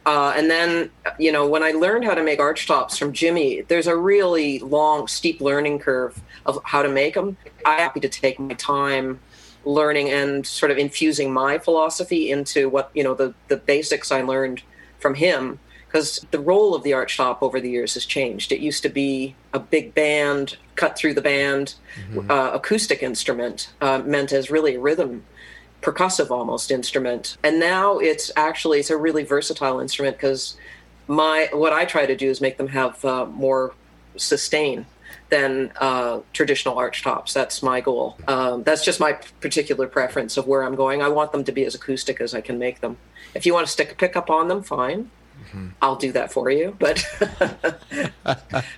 uh, 0.07 0.33
and 0.37 0.49
then, 0.49 0.89
you 1.19 1.33
know, 1.33 1.45
when 1.45 1.63
I 1.63 1.71
learned 1.71 2.05
how 2.05 2.13
to 2.15 2.23
make 2.23 2.39
arch 2.39 2.65
tops 2.65 2.97
from 2.97 3.11
Jimmy, 3.11 3.63
there's 3.67 3.87
a 3.87 3.95
really 3.97 4.59
long, 4.59 5.05
steep 5.09 5.41
learning 5.41 5.79
curve 5.79 6.21
of 6.45 6.59
how 6.63 6.81
to 6.81 6.87
make 6.87 7.15
them. 7.15 7.35
I'm 7.65 7.77
happy 7.77 7.99
to 7.99 8.07
take 8.07 8.39
my 8.39 8.53
time 8.53 9.19
learning 9.65 10.09
and 10.09 10.47
sort 10.47 10.71
of 10.71 10.77
infusing 10.77 11.33
my 11.33 11.57
philosophy 11.57 12.31
into 12.31 12.69
what, 12.69 12.89
you 12.93 13.03
know, 13.03 13.15
the, 13.15 13.33
the 13.49 13.57
basics 13.57 14.09
I 14.09 14.21
learned 14.21 14.63
from 14.97 15.15
him 15.15 15.59
because 15.87 16.25
the 16.31 16.39
role 16.39 16.73
of 16.73 16.83
the 16.83 16.93
arch 16.93 17.17
top 17.17 17.43
over 17.43 17.59
the 17.59 17.69
years 17.69 17.95
has 17.95 18.05
changed. 18.05 18.53
It 18.53 18.61
used 18.61 18.83
to 18.83 18.89
be 18.89 19.35
a 19.51 19.59
big 19.59 19.93
band, 19.93 20.55
cut 20.75 20.97
through 20.97 21.15
the 21.15 21.21
band, 21.21 21.75
mm-hmm. 22.09 22.31
uh, 22.31 22.51
acoustic 22.51 23.03
instrument, 23.03 23.73
uh, 23.81 23.99
meant 23.99 24.31
as 24.31 24.49
really 24.49 24.75
a 24.75 24.79
rhythm, 24.79 25.25
percussive 25.87 26.29
almost 26.29 26.69
instrument. 26.69 27.37
And 27.43 27.59
now 27.59 27.97
it's 27.99 28.29
actually 28.35 28.79
it's 28.79 28.89
a 28.89 28.97
really 28.97 29.23
versatile 29.23 29.79
instrument 29.79 30.17
because 30.17 30.57
my 31.07 31.49
what 31.53 31.71
I 31.71 31.85
try 31.85 32.05
to 32.05 32.15
do 32.15 32.29
is 32.29 32.41
make 32.41 32.57
them 32.57 32.67
have 32.67 33.03
uh, 33.05 33.25
more 33.25 33.73
sustain 34.17 34.85
than 35.29 35.71
uh, 35.77 36.19
traditional 36.33 36.77
arch 36.77 37.03
tops. 37.03 37.33
That's 37.33 37.63
my 37.63 37.79
goal. 37.79 38.17
Um, 38.27 38.63
that's 38.63 38.83
just 38.83 38.99
my 38.99 39.13
particular 39.39 39.87
preference 39.87 40.37
of 40.37 40.47
where 40.47 40.63
I'm 40.63 40.75
going. 40.75 41.01
I 41.01 41.09
want 41.09 41.31
them 41.31 41.43
to 41.45 41.51
be 41.51 41.65
as 41.65 41.75
acoustic 41.75 42.19
as 42.19 42.33
I 42.33 42.41
can 42.41 42.59
make 42.59 42.81
them. 42.81 42.97
If 43.33 43.45
you 43.45 43.53
want 43.53 43.65
to 43.67 43.71
stick 43.71 43.91
a 43.91 43.95
pickup 43.95 44.29
on 44.29 44.47
them, 44.47 44.63
fine. 44.63 45.09
Mm-hmm. 45.45 45.67
I'll 45.81 45.95
do 45.95 46.11
that 46.11 46.31
for 46.31 46.49
you. 46.49 46.75
But 46.79 47.05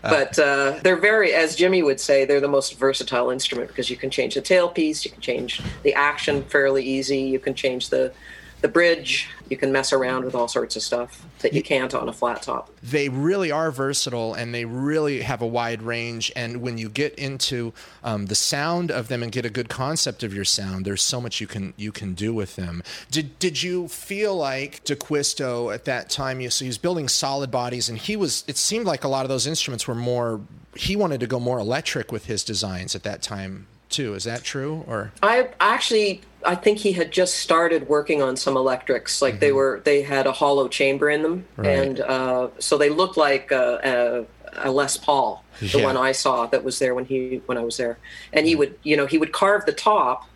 but 0.01 0.39
uh, 0.39 0.80
they're 0.84 0.98
very, 0.98 1.34
as 1.34 1.56
Jimmy 1.56 1.84
would 1.84 2.00
say, 2.00 2.25
they're 2.25 2.42
the 2.42 2.48
most 2.48 2.78
versatile 2.78 3.30
instrument 3.30 3.70
because 3.70 3.89
you 3.89 3.98
can 3.98 4.10
change 4.10 4.36
the 4.36 4.42
tailpiece, 4.42 5.06
you 5.06 5.12
can 5.12 5.22
change 5.22 5.62
the 5.84 5.94
action 5.94 6.44
fairly 6.44 6.84
easy, 6.84 7.20
you 7.20 7.39
can 7.39 7.54
change 7.54 7.89
the 7.89 8.13
the 8.62 8.68
bridge. 8.68 9.30
You 9.50 9.58
can 9.58 9.72
mess 9.72 9.92
around 9.94 10.25
with 10.25 10.36
all 10.36 10.48
sorts 10.48 10.75
of 10.75 10.84
stuff 10.84 11.25
that 11.39 11.54
you 11.54 11.63
can't 11.63 11.94
on 11.96 12.08
a 12.08 12.13
flat 12.13 12.44
top. 12.44 12.70
They 12.84 13.10
really 13.10 13.51
are 13.51 13.72
versatile 13.72 14.34
and 14.34 14.54
they 14.54 14.66
really 14.66 15.22
have 15.22 15.42
a 15.42 15.48
wide 15.48 15.82
range. 15.82 16.32
And 16.36 16.62
when 16.62 16.78
you 16.78 16.89
get 16.89 17.16
into 17.16 17.74
um, 18.04 18.28
the 18.28 18.36
sound 18.36 18.92
of 18.92 19.08
them 19.08 19.24
and 19.24 19.32
get 19.32 19.46
a 19.46 19.50
good 19.50 19.70
concept 19.70 20.24
of 20.24 20.34
your 20.34 20.46
sound, 20.46 20.86
there's 20.86 21.01
so 21.01 21.20
much 21.20 21.42
you 21.42 21.48
can 21.48 21.74
you 21.78 21.92
can 21.92 22.13
do 22.13 22.34
with 22.34 22.56
them. 22.58 22.84
Did 23.10 23.39
did 23.39 23.63
you 23.63 23.88
feel 23.88 24.36
like 24.36 24.84
D'Aquisto 24.84 25.74
at 25.74 25.86
that 25.86 26.10
time? 26.10 26.42
You 26.42 26.50
so 26.50 26.66
he 26.66 26.70
was 26.70 26.78
building 26.78 27.08
solid 27.08 27.50
bodies, 27.50 27.89
and 27.89 27.98
he 27.98 28.16
was. 28.16 28.44
It 28.48 28.58
seemed 28.58 28.86
like 28.86 29.04
a 29.04 29.08
lot 29.08 29.25
of 29.25 29.30
those 29.30 29.48
instruments 29.48 29.88
were 29.88 29.96
more. 29.96 30.42
He 30.75 30.96
wanted 30.96 31.20
to 31.22 31.28
go 31.28 31.39
more 31.39 31.60
electric 31.60 32.12
with 32.12 32.25
his 32.25 32.44
designs 32.44 32.96
at 32.96 33.04
that 33.04 33.22
time 33.22 33.68
too. 33.89 34.13
Is 34.13 34.24
that 34.25 34.44
true? 34.44 34.84
Or 34.88 35.12
I 35.24 35.50
actually 35.60 36.22
I 36.46 36.55
think 36.55 36.79
he 36.79 36.93
had 36.93 37.12
just 37.12 37.38
started 37.38 37.88
working 37.88 38.22
on 38.22 38.38
some 38.38 38.55
electrics. 38.55 39.22
Like 39.22 39.36
mm-hmm. 39.36 39.39
they 39.41 39.51
were 39.51 39.81
they 39.84 40.01
had 40.01 40.27
a 40.27 40.31
hollow 40.31 40.67
chamber 40.67 41.10
in 41.10 41.22
them, 41.22 41.46
right. 41.58 41.67
and 41.67 42.00
uh, 42.00 42.50
so 42.60 42.77
they 42.77 42.89
looked 42.89 43.17
like 43.17 43.51
a, 43.51 44.27
a, 44.53 44.69
a 44.69 44.72
Les 44.72 44.98
Paul, 44.98 45.43
the 45.60 45.79
yeah. 45.79 45.84
one 45.84 45.98
I 45.98 46.12
saw 46.12 46.46
that 46.48 46.63
was 46.63 46.79
there 46.79 46.96
when 46.96 47.05
he 47.05 47.41
when 47.46 47.58
I 47.58 47.63
was 47.63 47.77
there. 47.77 47.98
And 48.34 48.48
he 48.48 48.55
would 48.55 48.77
you 48.84 48.96
know 48.96 49.05
he 49.05 49.17
would 49.17 49.31
carve 49.31 49.65
the 49.65 49.74
top. 49.74 50.27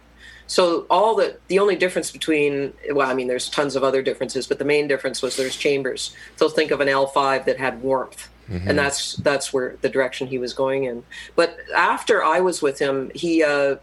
So 0.48 0.86
all 0.90 1.16
the 1.16 1.38
the 1.48 1.60
only 1.60 1.76
difference 1.76 2.12
between 2.12 2.74
well 2.92 3.10
I 3.10 3.14
mean 3.14 3.28
there's 3.28 3.50
tons 3.50 3.76
of 3.76 3.84
other 3.84 4.02
differences, 4.02 4.48
but 4.48 4.60
the 4.60 4.66
main 4.66 4.88
difference 4.88 5.22
was 5.22 5.38
there's 5.38 5.56
chambers. 5.56 6.16
So 6.36 6.50
think 6.50 6.72
of 6.72 6.82
an 6.82 6.88
L5 6.88 7.46
that 7.46 7.58
had 7.58 7.82
warmth 7.82 8.30
Mm-hmm. 8.50 8.70
And 8.70 8.78
that's 8.78 9.16
that's 9.18 9.54
where 9.54 9.78
the 9.82 9.90
direction 9.90 10.28
he 10.28 10.38
was 10.38 10.54
going 10.54 10.84
in. 10.84 11.04
But 11.36 11.58
after 11.76 12.24
I 12.24 12.42
was 12.42 12.62
with 12.62 12.80
him, 12.80 13.12
he 13.16 13.44
uh, 13.44 13.78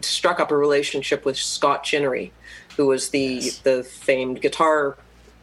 struck 0.00 0.40
up 0.40 0.50
a 0.50 0.56
relationship 0.56 1.24
with 1.24 1.36
Scott 1.36 1.84
Chinery, 1.84 2.32
who 2.76 2.86
was 2.86 3.10
the 3.10 3.40
yes. 3.40 3.58
the 3.58 3.84
famed 3.84 4.40
guitar 4.40 4.96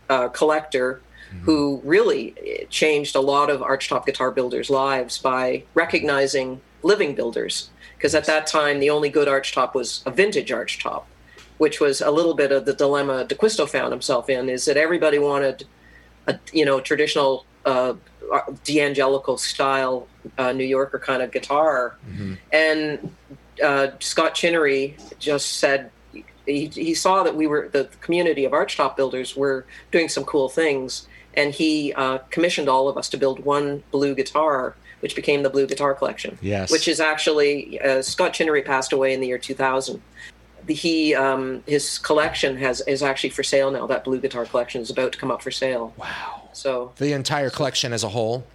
uh, 0.10 0.28
collector 0.30 1.02
mm-hmm. 1.32 1.46
who 1.46 1.82
really 1.84 2.68
changed 2.70 3.16
a 3.16 3.22
lot 3.22 3.50
of 3.50 3.62
archtop 3.62 4.06
guitar 4.06 4.32
builders' 4.32 4.70
lives 4.70 5.18
by 5.18 5.64
recognizing 5.74 6.62
living 6.84 7.16
builders. 7.16 7.70
Because 7.98 8.16
at 8.16 8.26
that 8.26 8.48
time, 8.48 8.80
the 8.80 8.90
only 8.90 9.10
good 9.10 9.28
archtop 9.28 9.76
was 9.76 10.02
a 10.06 10.12
vintage 10.12 10.50
archtop, 10.50 11.04
which 11.60 11.80
was 11.80 12.02
a 12.02 12.10
little 12.10 12.34
bit 12.34 12.52
of 12.52 12.66
the 12.66 12.74
dilemma 12.74 13.26
D'Aquisto 13.26 13.70
found 13.70 13.92
himself 13.92 14.30
in. 14.30 14.50
Is 14.50 14.66
that 14.66 14.78
everybody 14.78 15.20
wanted 15.20 15.66
a 16.28 16.40
you 16.52 16.66
know 16.66 16.80
traditional 16.80 17.46
uh, 17.66 17.94
D'Angelico 18.64 19.38
style 19.38 20.08
uh, 20.38 20.52
New 20.52 20.66
Yorker 20.66 21.00
kind 21.00 21.22
of 21.22 21.32
guitar. 21.32 21.96
Mm-hmm. 22.10 22.34
And 22.52 23.16
uh, 23.62 23.92
Scott 24.00 24.36
Chinery 24.36 24.98
just 25.20 25.58
said 25.58 25.92
he, 26.46 26.68
he 26.68 26.94
saw 26.94 27.24
that 27.24 27.36
we 27.36 27.48
were 27.48 27.70
the 27.70 27.90
community 28.02 28.46
of 28.46 28.52
archtop 28.52 28.96
builders 28.96 29.36
were 29.36 29.66
doing 29.92 30.10
some 30.10 30.24
cool 30.24 30.50
things, 30.50 31.08
and 31.34 31.54
he 31.54 31.94
uh, 31.94 32.20
commissioned 32.30 32.68
all 32.68 32.88
of 32.88 32.98
us 32.98 33.10
to 33.10 33.18
build 33.18 33.44
one 33.44 33.84
blue 33.92 34.16
guitar, 34.16 34.76
which 35.00 35.16
became 35.16 35.44
the 35.44 35.50
Blue 35.50 35.68
Guitar 35.68 35.94
Collection. 35.94 36.38
Yes, 36.42 36.72
which 36.72 36.88
is 36.88 37.00
actually 37.00 37.80
uh, 37.82 38.02
Scott 38.02 38.34
Chinnery 38.34 38.62
passed 38.62 38.94
away 38.94 39.14
in 39.14 39.22
the 39.22 39.28
year 39.28 39.38
2000. 39.38 40.02
He 40.68 41.16
um, 41.16 41.64
his 41.66 41.98
collection 42.00 42.58
has 42.58 42.82
is 42.82 43.02
actually 43.02 43.32
for 43.32 43.44
sale 43.44 43.72
now. 43.72 43.88
That 43.88 44.04
blue 44.04 44.20
guitar 44.20 44.46
collection 44.46 44.82
is 44.82 44.90
about 44.90 45.12
to 45.14 45.18
come 45.18 45.32
up 45.32 45.42
for 45.42 45.52
sale. 45.52 45.94
Wow. 45.98 46.50
So 46.54 46.94
the 46.98 47.14
entire 47.14 47.50
collection 47.50 47.94
as 47.94 48.04
a 48.04 48.10
whole. 48.10 48.46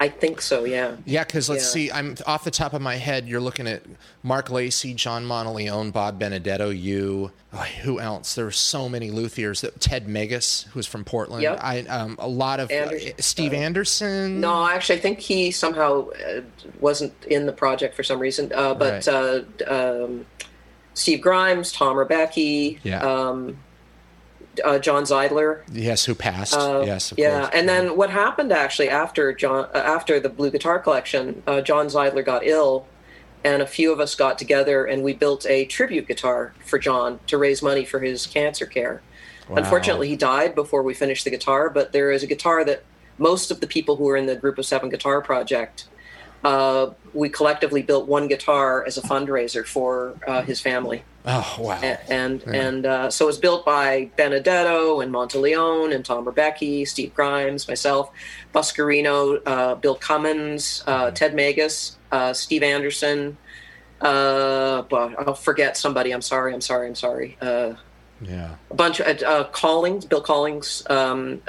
I 0.00 0.08
think 0.08 0.40
so, 0.40 0.64
yeah. 0.64 0.96
Yeah, 1.04 1.24
because 1.24 1.50
let's 1.50 1.64
yeah. 1.64 1.88
see, 1.88 1.92
I'm 1.92 2.16
off 2.26 2.42
the 2.42 2.50
top 2.50 2.72
of 2.72 2.80
my 2.80 2.96
head. 2.96 3.28
You're 3.28 3.42
looking 3.42 3.66
at 3.66 3.82
Mark 4.22 4.48
Lacey, 4.50 4.94
John 4.94 5.26
Monteleone, 5.26 5.92
Bob 5.92 6.18
Benedetto, 6.18 6.70
you. 6.70 7.32
Oh, 7.52 7.58
who 7.58 8.00
else? 8.00 8.34
There 8.34 8.46
were 8.46 8.50
so 8.50 8.88
many 8.88 9.10
luthiers. 9.10 9.62
Ted 9.78 10.08
Megas, 10.08 10.62
who's 10.72 10.86
from 10.86 11.04
Portland. 11.04 11.42
Yep. 11.42 11.58
I 11.62 11.80
um, 11.80 12.16
a 12.18 12.26
lot 12.26 12.60
of 12.60 12.70
uh, 12.70 12.88
Steve 13.18 13.52
uh, 13.52 13.56
Anderson. 13.56 14.40
No, 14.40 14.66
actually, 14.66 14.98
I 14.98 15.02
think 15.02 15.18
he 15.18 15.50
somehow 15.50 16.08
uh, 16.08 16.40
wasn't 16.80 17.12
in 17.26 17.44
the 17.44 17.52
project 17.52 17.94
for 17.94 18.02
some 18.02 18.18
reason. 18.18 18.50
Uh, 18.54 18.72
but 18.72 19.06
right. 19.06 19.08
Uh, 19.08 20.04
um, 20.04 20.26
Steve 20.94 21.20
Grimes, 21.20 21.72
Tom 21.72 21.96
Ribbecke. 21.96 22.78
Yeah. 22.82 23.02
Um, 23.02 23.58
uh, 24.64 24.78
John 24.78 25.04
Zeidler. 25.04 25.62
Yes, 25.72 26.04
who 26.04 26.14
passed. 26.14 26.54
Uh, 26.54 26.82
yes, 26.84 27.12
yeah. 27.16 27.42
Course. 27.42 27.50
And 27.54 27.68
then 27.68 27.96
what 27.96 28.10
happened 28.10 28.52
actually 28.52 28.88
after 28.88 29.32
John 29.32 29.68
uh, 29.74 29.78
after 29.78 30.20
the 30.20 30.28
Blue 30.28 30.50
Guitar 30.50 30.78
Collection, 30.78 31.42
uh, 31.46 31.60
John 31.60 31.86
Zeidler 31.86 32.24
got 32.24 32.44
ill, 32.44 32.86
and 33.44 33.62
a 33.62 33.66
few 33.66 33.92
of 33.92 34.00
us 34.00 34.14
got 34.14 34.38
together 34.38 34.84
and 34.84 35.02
we 35.02 35.12
built 35.12 35.46
a 35.46 35.64
tribute 35.64 36.06
guitar 36.06 36.52
for 36.64 36.78
John 36.78 37.20
to 37.26 37.38
raise 37.38 37.62
money 37.62 37.84
for 37.84 38.00
his 38.00 38.26
cancer 38.26 38.66
care. 38.66 39.02
Wow. 39.48 39.56
Unfortunately, 39.56 40.08
he 40.08 40.16
died 40.16 40.54
before 40.54 40.82
we 40.82 40.94
finished 40.94 41.24
the 41.24 41.30
guitar. 41.30 41.70
But 41.70 41.92
there 41.92 42.10
is 42.10 42.22
a 42.22 42.26
guitar 42.26 42.64
that 42.64 42.84
most 43.18 43.50
of 43.50 43.60
the 43.60 43.66
people 43.66 43.96
who 43.96 44.04
were 44.04 44.16
in 44.16 44.26
the 44.26 44.36
Group 44.36 44.58
of 44.58 44.66
Seven 44.66 44.88
Guitar 44.88 45.20
Project 45.20 45.86
uh, 46.44 46.90
we 47.12 47.28
collectively 47.28 47.82
built 47.82 48.06
one 48.06 48.28
guitar 48.28 48.84
as 48.86 48.96
a 48.96 49.02
fundraiser 49.02 49.66
for 49.66 50.14
uh, 50.26 50.42
his 50.42 50.60
family. 50.60 51.02
Oh 51.26 51.56
wow! 51.58 51.78
And 51.82 51.98
and, 52.08 52.42
yeah. 52.46 52.62
and 52.62 52.86
uh, 52.86 53.10
so 53.10 53.26
it 53.26 53.28
was 53.28 53.38
built 53.38 53.66
by 53.66 54.10
Benedetto 54.16 55.00
and 55.00 55.12
Monteleone 55.12 55.94
and 55.94 56.02
Tom 56.02 56.24
Ribbecke, 56.24 56.88
Steve 56.88 57.14
Grimes, 57.14 57.68
myself, 57.68 58.10
Buscarino, 58.54 59.40
uh, 59.44 59.74
Bill 59.74 59.96
Cummins, 59.96 60.82
uh, 60.86 61.06
mm-hmm. 61.06 61.14
Ted 61.14 61.34
Megas, 61.34 61.98
uh, 62.10 62.32
Steve 62.32 62.62
Anderson. 62.62 63.36
Uh, 64.00 64.80
but 64.82 65.14
I'll 65.18 65.34
forget 65.34 65.76
somebody. 65.76 66.10
I'm 66.12 66.22
sorry. 66.22 66.54
I'm 66.54 66.62
sorry. 66.62 66.86
I'm 66.88 66.94
sorry. 66.94 67.36
yeah. 67.42 68.54
A 68.70 68.74
bunch 68.74 69.02
of 69.02 69.52
Collings, 69.52 70.06
Bill 70.06 70.22
Collings, 70.22 70.82
um, 70.88 71.42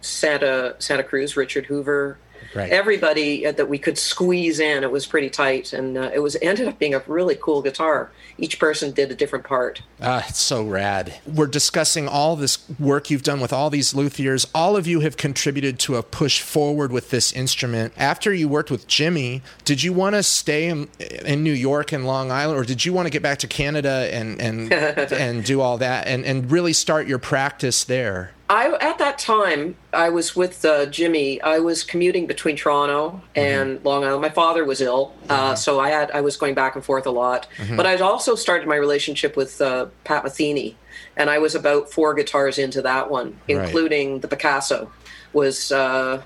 Santa 0.00 0.76
Santa 0.78 1.02
Cruz, 1.02 1.36
Richard 1.36 1.66
Hoover, 1.66 2.18
right. 2.54 2.70
everybody 2.70 3.46
uh, 3.46 3.52
that 3.52 3.68
we 3.68 3.78
could 3.78 3.98
squeeze 3.98 4.60
in. 4.60 4.82
It 4.82 4.90
was 4.90 5.06
pretty 5.06 5.30
tight, 5.30 5.72
and 5.72 5.96
uh, 5.96 6.10
it 6.14 6.20
was 6.20 6.36
ended 6.42 6.68
up 6.68 6.78
being 6.78 6.94
a 6.94 7.02
really 7.06 7.36
cool 7.40 7.62
guitar. 7.62 8.10
Each 8.38 8.58
person 8.58 8.92
did 8.92 9.10
a 9.10 9.14
different 9.14 9.44
part. 9.44 9.82
Ah, 10.00 10.24
it's 10.28 10.40
so 10.40 10.64
rad. 10.64 11.18
We're 11.26 11.46
discussing 11.46 12.08
all 12.08 12.36
this 12.36 12.58
work 12.78 13.10
you've 13.10 13.22
done 13.22 13.40
with 13.40 13.52
all 13.52 13.70
these 13.70 13.92
luthiers. 13.94 14.46
All 14.54 14.76
of 14.76 14.86
you 14.86 15.00
have 15.00 15.16
contributed 15.16 15.78
to 15.80 15.96
a 15.96 16.02
push 16.02 16.40
forward 16.40 16.92
with 16.92 17.10
this 17.10 17.32
instrument. 17.32 17.92
After 17.96 18.32
you 18.32 18.48
worked 18.48 18.70
with 18.70 18.86
Jimmy, 18.86 19.42
did 19.64 19.82
you 19.82 19.92
want 19.92 20.14
to 20.14 20.22
stay 20.22 20.66
in, 20.68 20.88
in 21.24 21.42
New 21.42 21.52
York 21.52 21.92
and 21.92 22.06
Long 22.06 22.30
Island, 22.30 22.58
or 22.58 22.64
did 22.64 22.84
you 22.84 22.92
want 22.92 23.06
to 23.06 23.10
get 23.10 23.22
back 23.22 23.38
to 23.38 23.46
Canada 23.46 24.08
and 24.12 24.40
and 24.40 24.72
and 24.72 25.44
do 25.44 25.60
all 25.60 25.78
that 25.78 26.06
and 26.06 26.24
and 26.24 26.50
really 26.50 26.72
start 26.72 27.06
your 27.06 27.18
practice 27.18 27.84
there? 27.84 28.32
I 28.50 28.76
at 28.80 28.98
that 28.98 29.18
time 29.18 29.76
I 29.92 30.08
was 30.08 30.34
with 30.34 30.64
uh, 30.64 30.86
Jimmy. 30.86 31.40
I 31.42 31.58
was 31.58 31.82
commuting 31.82 32.26
between 32.26 32.56
Toronto 32.56 33.10
mm-hmm. 33.10 33.38
and 33.38 33.76
mm-hmm. 33.76 33.86
Long 33.86 34.04
Island. 34.04 34.22
My 34.22 34.30
father 34.30 34.64
was 34.64 34.80
ill, 34.80 35.14
uh, 35.28 35.48
mm-hmm. 35.48 35.56
so 35.56 35.80
I 35.80 35.90
had 35.90 36.10
I 36.12 36.20
was 36.22 36.36
going 36.36 36.54
back 36.54 36.74
and 36.74 36.84
forth 36.84 37.06
a 37.06 37.10
lot. 37.10 37.46
Mm-hmm. 37.56 37.76
But 37.76 37.86
I'd 37.86 38.00
also 38.00 38.34
started 38.34 38.66
my 38.66 38.76
relationship 38.76 39.36
with 39.36 39.60
uh, 39.60 39.86
Pat 40.04 40.24
Metheny, 40.24 40.76
and 41.16 41.28
I 41.28 41.38
was 41.38 41.54
about 41.54 41.92
four 41.92 42.14
guitars 42.14 42.58
into 42.58 42.80
that 42.82 43.10
one, 43.10 43.38
including 43.48 44.12
right. 44.12 44.22
the 44.22 44.28
Picasso. 44.28 44.90
Was 45.34 45.70
uh, 45.70 46.22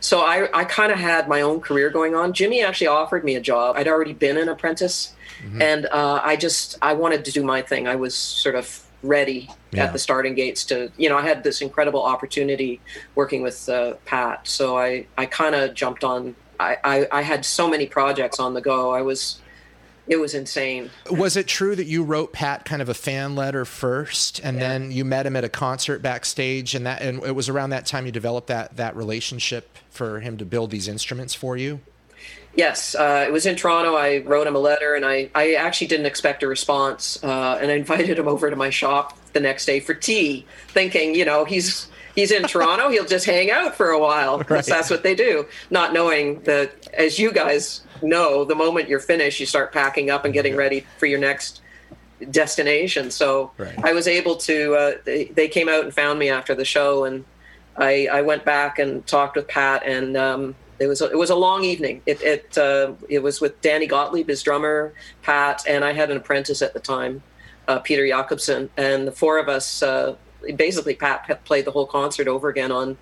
so 0.00 0.20
I 0.20 0.48
I 0.56 0.64
kind 0.64 0.92
of 0.92 0.98
had 0.98 1.28
my 1.28 1.40
own 1.40 1.60
career 1.60 1.90
going 1.90 2.14
on. 2.14 2.32
Jimmy 2.32 2.62
actually 2.62 2.86
offered 2.86 3.24
me 3.24 3.34
a 3.34 3.40
job. 3.40 3.76
I'd 3.76 3.88
already 3.88 4.12
been 4.12 4.36
an 4.36 4.48
apprentice 4.48 5.14
mm-hmm. 5.42 5.60
and 5.60 5.86
uh, 5.86 6.20
I 6.22 6.36
just 6.36 6.78
I 6.82 6.92
wanted 6.92 7.24
to 7.24 7.32
do 7.32 7.42
my 7.42 7.62
thing. 7.62 7.88
I 7.88 7.96
was 7.96 8.14
sort 8.14 8.54
of 8.54 8.84
ready 9.02 9.50
yeah. 9.72 9.84
at 9.84 9.92
the 9.92 9.98
starting 9.98 10.34
gates 10.34 10.64
to 10.66 10.90
you 10.96 11.08
know 11.08 11.16
I 11.16 11.22
had 11.22 11.44
this 11.44 11.60
incredible 11.60 12.02
opportunity 12.02 12.80
working 13.14 13.42
with 13.42 13.68
uh, 13.68 13.94
Pat, 14.04 14.46
so 14.46 14.78
I 14.78 15.06
I 15.16 15.26
kind 15.26 15.54
of 15.54 15.74
jumped 15.74 16.04
on. 16.04 16.34
I, 16.60 16.76
I 16.82 17.08
I 17.12 17.22
had 17.22 17.44
so 17.44 17.68
many 17.68 17.86
projects 17.86 18.40
on 18.40 18.54
the 18.54 18.60
go. 18.60 18.92
I 18.92 19.02
was 19.02 19.40
it 20.08 20.16
was 20.16 20.34
insane. 20.34 20.90
Was 21.10 21.36
it 21.36 21.46
true 21.46 21.76
that 21.76 21.86
you 21.86 22.02
wrote 22.02 22.32
Pat 22.32 22.64
kind 22.64 22.80
of 22.80 22.88
a 22.88 22.94
fan 22.94 23.36
letter 23.36 23.64
first, 23.64 24.40
and 24.42 24.56
yeah. 24.56 24.68
then 24.68 24.90
you 24.90 25.04
met 25.04 25.26
him 25.26 25.36
at 25.36 25.44
a 25.44 25.48
concert 25.48 26.00
backstage, 26.00 26.74
and 26.74 26.86
that 26.86 27.02
and 27.02 27.22
it 27.22 27.34
was 27.34 27.48
around 27.48 27.70
that 27.70 27.86
time 27.86 28.06
you 28.06 28.12
developed 28.12 28.48
that 28.48 28.76
that 28.76 28.96
relationship 28.96 29.76
for 29.90 30.20
him 30.20 30.38
to 30.38 30.44
build 30.44 30.70
these 30.70 30.88
instruments 30.88 31.34
for 31.34 31.56
you? 31.56 31.80
Yes, 32.58 32.96
uh, 32.96 33.24
it 33.24 33.30
was 33.30 33.46
in 33.46 33.54
Toronto. 33.54 33.94
I 33.94 34.18
wrote 34.18 34.48
him 34.48 34.56
a 34.56 34.58
letter, 34.58 34.96
and 34.96 35.06
I, 35.06 35.30
I 35.32 35.54
actually 35.54 35.86
didn't 35.86 36.06
expect 36.06 36.42
a 36.42 36.48
response. 36.48 37.22
Uh, 37.22 37.56
and 37.62 37.70
I 37.70 37.74
invited 37.84 38.18
him 38.18 38.26
over 38.26 38.50
to 38.50 38.56
my 38.56 38.68
shop 38.68 39.16
the 39.32 39.38
next 39.38 39.64
day 39.64 39.78
for 39.78 39.94
tea, 39.94 40.44
thinking, 40.66 41.14
you 41.14 41.24
know, 41.24 41.44
he's 41.44 41.86
he's 42.16 42.32
in 42.32 42.42
Toronto. 42.42 42.90
He'll 42.90 43.04
just 43.04 43.26
hang 43.26 43.52
out 43.52 43.76
for 43.76 43.90
a 43.90 44.00
while. 44.00 44.40
Right. 44.48 44.66
That's 44.66 44.90
what 44.90 45.04
they 45.04 45.14
do. 45.14 45.46
Not 45.70 45.92
knowing 45.92 46.40
that, 46.42 46.88
as 46.94 47.16
you 47.16 47.30
guys 47.30 47.82
know, 48.02 48.44
the 48.44 48.56
moment 48.56 48.88
you're 48.88 48.98
finished, 48.98 49.38
you 49.38 49.46
start 49.46 49.72
packing 49.72 50.10
up 50.10 50.24
and 50.24 50.34
getting 50.34 50.56
ready 50.56 50.84
for 50.98 51.06
your 51.06 51.20
next 51.20 51.60
destination. 52.28 53.12
So 53.12 53.52
right. 53.56 53.78
I 53.84 53.92
was 53.92 54.08
able 54.08 54.34
to. 54.34 54.74
Uh, 54.74 54.92
they, 55.04 55.26
they 55.26 55.46
came 55.46 55.68
out 55.68 55.84
and 55.84 55.94
found 55.94 56.18
me 56.18 56.28
after 56.28 56.56
the 56.56 56.64
show, 56.64 57.04
and 57.04 57.24
I, 57.76 58.08
I 58.10 58.22
went 58.22 58.44
back 58.44 58.80
and 58.80 59.06
talked 59.06 59.36
with 59.36 59.46
Pat, 59.46 59.84
and 59.86 60.16
um, 60.16 60.56
it 60.78 60.86
was 60.86 61.00
a, 61.00 61.10
it 61.10 61.16
was 61.16 61.30
a 61.30 61.34
long 61.34 61.64
evening. 61.64 62.02
It 62.06 62.20
it 62.22 62.58
uh, 62.58 62.92
it 63.08 63.20
was 63.20 63.40
with 63.40 63.60
Danny 63.60 63.86
Gottlieb, 63.86 64.28
his 64.28 64.42
drummer, 64.42 64.94
Pat, 65.22 65.64
and 65.68 65.84
I 65.84 65.92
had 65.92 66.10
an 66.10 66.16
apprentice 66.16 66.62
at 66.62 66.74
the 66.74 66.80
time, 66.80 67.22
uh, 67.66 67.78
Peter 67.80 68.06
Jakobsen, 68.06 68.70
and 68.76 69.06
the 69.06 69.12
four 69.12 69.38
of 69.38 69.48
us. 69.48 69.82
Uh, 69.82 70.16
basically, 70.56 70.94
Pat 70.94 71.44
played 71.44 71.64
the 71.64 71.70
whole 71.70 71.86
concert 71.86 72.28
over 72.28 72.48
again 72.48 72.70
on 72.70 72.96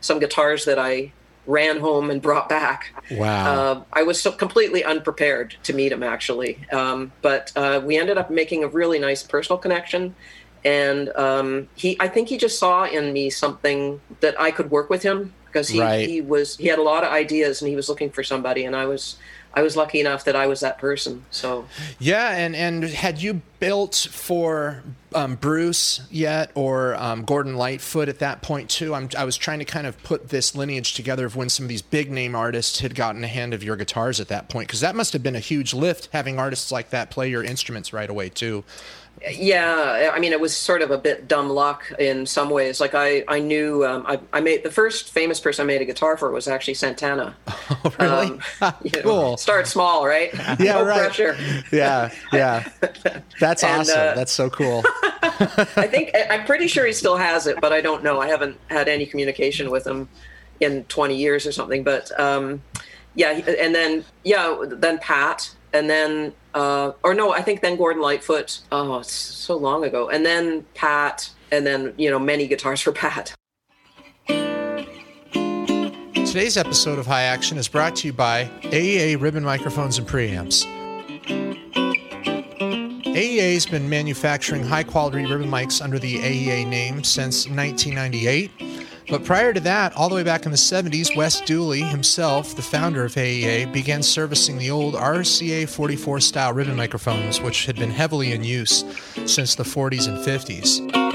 some 0.00 0.18
guitars 0.18 0.64
that 0.66 0.78
I 0.78 1.12
ran 1.46 1.78
home 1.78 2.10
and 2.10 2.20
brought 2.20 2.48
back. 2.48 2.92
Wow! 3.10 3.54
Uh, 3.54 3.82
I 3.92 4.02
was 4.02 4.20
so 4.20 4.30
completely 4.32 4.84
unprepared 4.84 5.56
to 5.64 5.72
meet 5.72 5.92
him 5.92 6.02
actually, 6.02 6.64
um, 6.72 7.12
but 7.22 7.52
uh, 7.56 7.80
we 7.84 7.96
ended 7.96 8.18
up 8.18 8.30
making 8.30 8.62
a 8.64 8.68
really 8.68 8.98
nice 8.98 9.22
personal 9.22 9.58
connection 9.58 10.14
and 10.64 11.10
um, 11.16 11.68
he 11.76 11.96
i 12.00 12.08
think 12.08 12.28
he 12.28 12.36
just 12.36 12.58
saw 12.58 12.84
in 12.84 13.12
me 13.12 13.30
something 13.30 14.00
that 14.20 14.38
i 14.38 14.50
could 14.50 14.70
work 14.70 14.90
with 14.90 15.02
him 15.02 15.32
because 15.56 15.68
he, 15.68 15.80
right. 15.80 16.06
he 16.06 16.20
was 16.20 16.58
he 16.58 16.66
had 16.66 16.78
a 16.78 16.82
lot 16.82 17.02
of 17.02 17.10
ideas 17.10 17.62
and 17.62 17.70
he 17.70 17.74
was 17.74 17.88
looking 17.88 18.10
for 18.10 18.22
somebody 18.22 18.66
and 18.66 18.76
i 18.76 18.84
was 18.84 19.16
i 19.54 19.62
was 19.62 19.74
lucky 19.74 20.00
enough 20.00 20.22
that 20.24 20.36
i 20.36 20.46
was 20.46 20.60
that 20.60 20.76
person 20.76 21.24
so. 21.30 21.66
Yeah 21.98 22.28
and 22.36 22.54
and 22.54 22.84
had 22.84 23.22
you 23.22 23.40
built 23.58 23.94
for 24.10 24.82
um, 25.14 25.36
bruce 25.36 26.02
yet 26.10 26.50
or 26.54 26.94
um, 26.96 27.24
gordon 27.24 27.56
lightfoot 27.56 28.10
at 28.10 28.18
that 28.18 28.42
point 28.42 28.68
too? 28.68 28.94
I'm, 28.94 29.08
i 29.16 29.24
was 29.24 29.38
trying 29.38 29.60
to 29.60 29.64
kind 29.64 29.86
of 29.86 30.02
put 30.02 30.28
this 30.28 30.54
lineage 30.54 30.92
together 30.92 31.24
of 31.24 31.36
when 31.36 31.48
some 31.48 31.64
of 31.64 31.70
these 31.70 31.80
big 31.80 32.10
name 32.10 32.34
artists 32.34 32.80
had 32.80 32.94
gotten 32.94 33.24
a 33.24 33.28
hand 33.28 33.54
of 33.54 33.64
your 33.64 33.76
guitars 33.76 34.20
at 34.20 34.28
that 34.28 34.50
point 34.50 34.68
because 34.68 34.80
that 34.80 34.94
must 34.94 35.14
have 35.14 35.22
been 35.22 35.36
a 35.36 35.40
huge 35.40 35.72
lift 35.72 36.10
having 36.12 36.38
artists 36.38 36.70
like 36.70 36.90
that 36.90 37.10
play 37.10 37.30
your 37.30 37.42
instruments 37.42 37.94
right 37.94 38.10
away 38.10 38.28
too 38.28 38.62
yeah, 39.30 40.12
I 40.14 40.18
mean, 40.18 40.32
it 40.32 40.40
was 40.40 40.56
sort 40.56 40.82
of 40.82 40.90
a 40.90 40.98
bit 40.98 41.26
dumb 41.26 41.48
luck 41.48 41.90
in 41.98 42.26
some 42.26 42.50
ways. 42.50 42.80
Like 42.80 42.94
I, 42.94 43.24
I 43.28 43.40
knew 43.40 43.84
um, 43.84 44.04
I, 44.06 44.20
I 44.32 44.40
made 44.40 44.62
the 44.62 44.70
first 44.70 45.10
famous 45.10 45.40
person 45.40 45.64
I 45.64 45.66
made 45.66 45.80
a 45.80 45.84
guitar 45.84 46.16
for 46.16 46.30
was 46.30 46.48
actually 46.48 46.74
Santana. 46.74 47.36
Oh, 47.84 47.92
really? 47.98 48.40
Um, 48.60 48.74
cool. 49.02 49.30
Know, 49.30 49.36
start 49.36 49.66
small, 49.66 50.06
right? 50.06 50.32
Yeah, 50.58 50.74
no 50.74 50.84
right. 50.84 50.98
Pressure. 50.98 51.36
Yeah, 51.72 52.12
yeah. 52.32 52.68
That's 53.40 53.62
and, 53.64 53.80
awesome. 53.80 53.98
Uh, 53.98 54.14
That's 54.14 54.32
so 54.32 54.48
cool. 54.50 54.84
I 55.22 55.88
think 55.90 56.12
I'm 56.30 56.44
pretty 56.44 56.68
sure 56.68 56.86
he 56.86 56.92
still 56.92 57.16
has 57.16 57.46
it, 57.46 57.60
but 57.60 57.72
I 57.72 57.80
don't 57.80 58.02
know. 58.02 58.20
I 58.20 58.28
haven't 58.28 58.58
had 58.68 58.88
any 58.88 59.04
communication 59.06 59.70
with 59.70 59.86
him 59.86 60.08
in 60.60 60.84
20 60.84 61.16
years 61.16 61.46
or 61.46 61.52
something. 61.52 61.82
But 61.82 62.18
um, 62.18 62.62
yeah, 63.14 63.30
and 63.30 63.74
then 63.74 64.04
yeah, 64.24 64.56
then 64.64 64.98
Pat 64.98 65.50
and 65.72 65.90
then 65.90 66.32
uh, 66.56 66.92
or 67.04 67.12
no, 67.12 67.32
I 67.32 67.42
think 67.42 67.60
then 67.60 67.76
Gordon 67.76 68.00
Lightfoot. 68.00 68.60
Oh, 68.72 69.00
it's 69.00 69.12
so 69.12 69.58
long 69.58 69.84
ago. 69.84 70.08
And 70.08 70.24
then 70.24 70.64
Pat, 70.74 71.30
and 71.52 71.66
then 71.66 71.92
you 71.98 72.10
know 72.10 72.18
many 72.18 72.46
guitars 72.48 72.80
for 72.80 72.92
Pat. 73.02 73.34
Today's 76.14 76.56
episode 76.56 76.98
of 76.98 77.06
High 77.06 77.22
Action 77.22 77.58
is 77.58 77.68
brought 77.68 77.96
to 77.96 78.06
you 78.06 78.14
by 78.14 78.44
AEA 78.62 79.20
Ribbon 79.20 79.44
Microphones 79.44 79.98
and 79.98 80.08
Preamps. 80.08 80.64
AEA 83.04 83.54
has 83.54 83.66
been 83.66 83.88
manufacturing 83.88 84.62
high 84.62 84.82
quality 84.82 85.24
ribbon 85.24 85.50
mics 85.50 85.82
under 85.82 85.98
the 85.98 86.16
AEA 86.16 86.66
name 86.66 87.04
since 87.04 87.48
1998. 87.48 88.50
But 89.08 89.24
prior 89.24 89.52
to 89.52 89.60
that, 89.60 89.96
all 89.96 90.08
the 90.08 90.16
way 90.16 90.24
back 90.24 90.46
in 90.46 90.50
the 90.50 90.56
70s, 90.56 91.16
Wes 91.16 91.40
Dooley 91.42 91.82
himself, 91.82 92.56
the 92.56 92.62
founder 92.62 93.04
of 93.04 93.14
AEA, 93.14 93.72
began 93.72 94.02
servicing 94.02 94.58
the 94.58 94.70
old 94.70 94.94
RCA 94.94 95.68
44 95.68 96.18
style 96.18 96.52
ribbon 96.52 96.74
microphones, 96.74 97.40
which 97.40 97.66
had 97.66 97.76
been 97.76 97.90
heavily 97.90 98.32
in 98.32 98.42
use 98.42 98.84
since 99.26 99.54
the 99.54 99.62
40s 99.62 100.08
and 100.08 100.18
50s. 100.18 101.06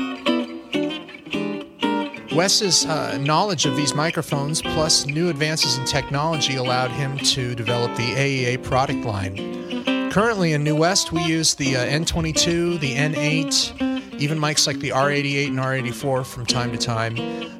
Wes's 2.34 2.86
uh, 2.86 3.18
knowledge 3.18 3.66
of 3.66 3.76
these 3.76 3.94
microphones, 3.94 4.62
plus 4.62 5.06
new 5.06 5.28
advances 5.30 5.78
in 5.78 5.84
technology, 5.84 6.56
allowed 6.56 6.92
him 6.92 7.18
to 7.18 7.54
develop 7.56 7.94
the 7.98 8.04
AEA 8.14 8.64
product 8.64 9.04
line. 9.04 10.10
Currently 10.12 10.54
in 10.54 10.64
New 10.64 10.78
West, 10.78 11.12
we 11.12 11.22
use 11.24 11.56
the 11.56 11.76
uh, 11.76 11.86
N22, 11.86 12.80
the 12.80 12.96
N8, 12.96 13.91
even 14.22 14.38
mics 14.38 14.68
like 14.68 14.78
the 14.80 14.90
R88 14.90 15.48
and 15.48 15.58
R84 15.58 16.26
from 16.26 16.46
time 16.46 16.72
to 16.72 16.78
time. 16.78 17.16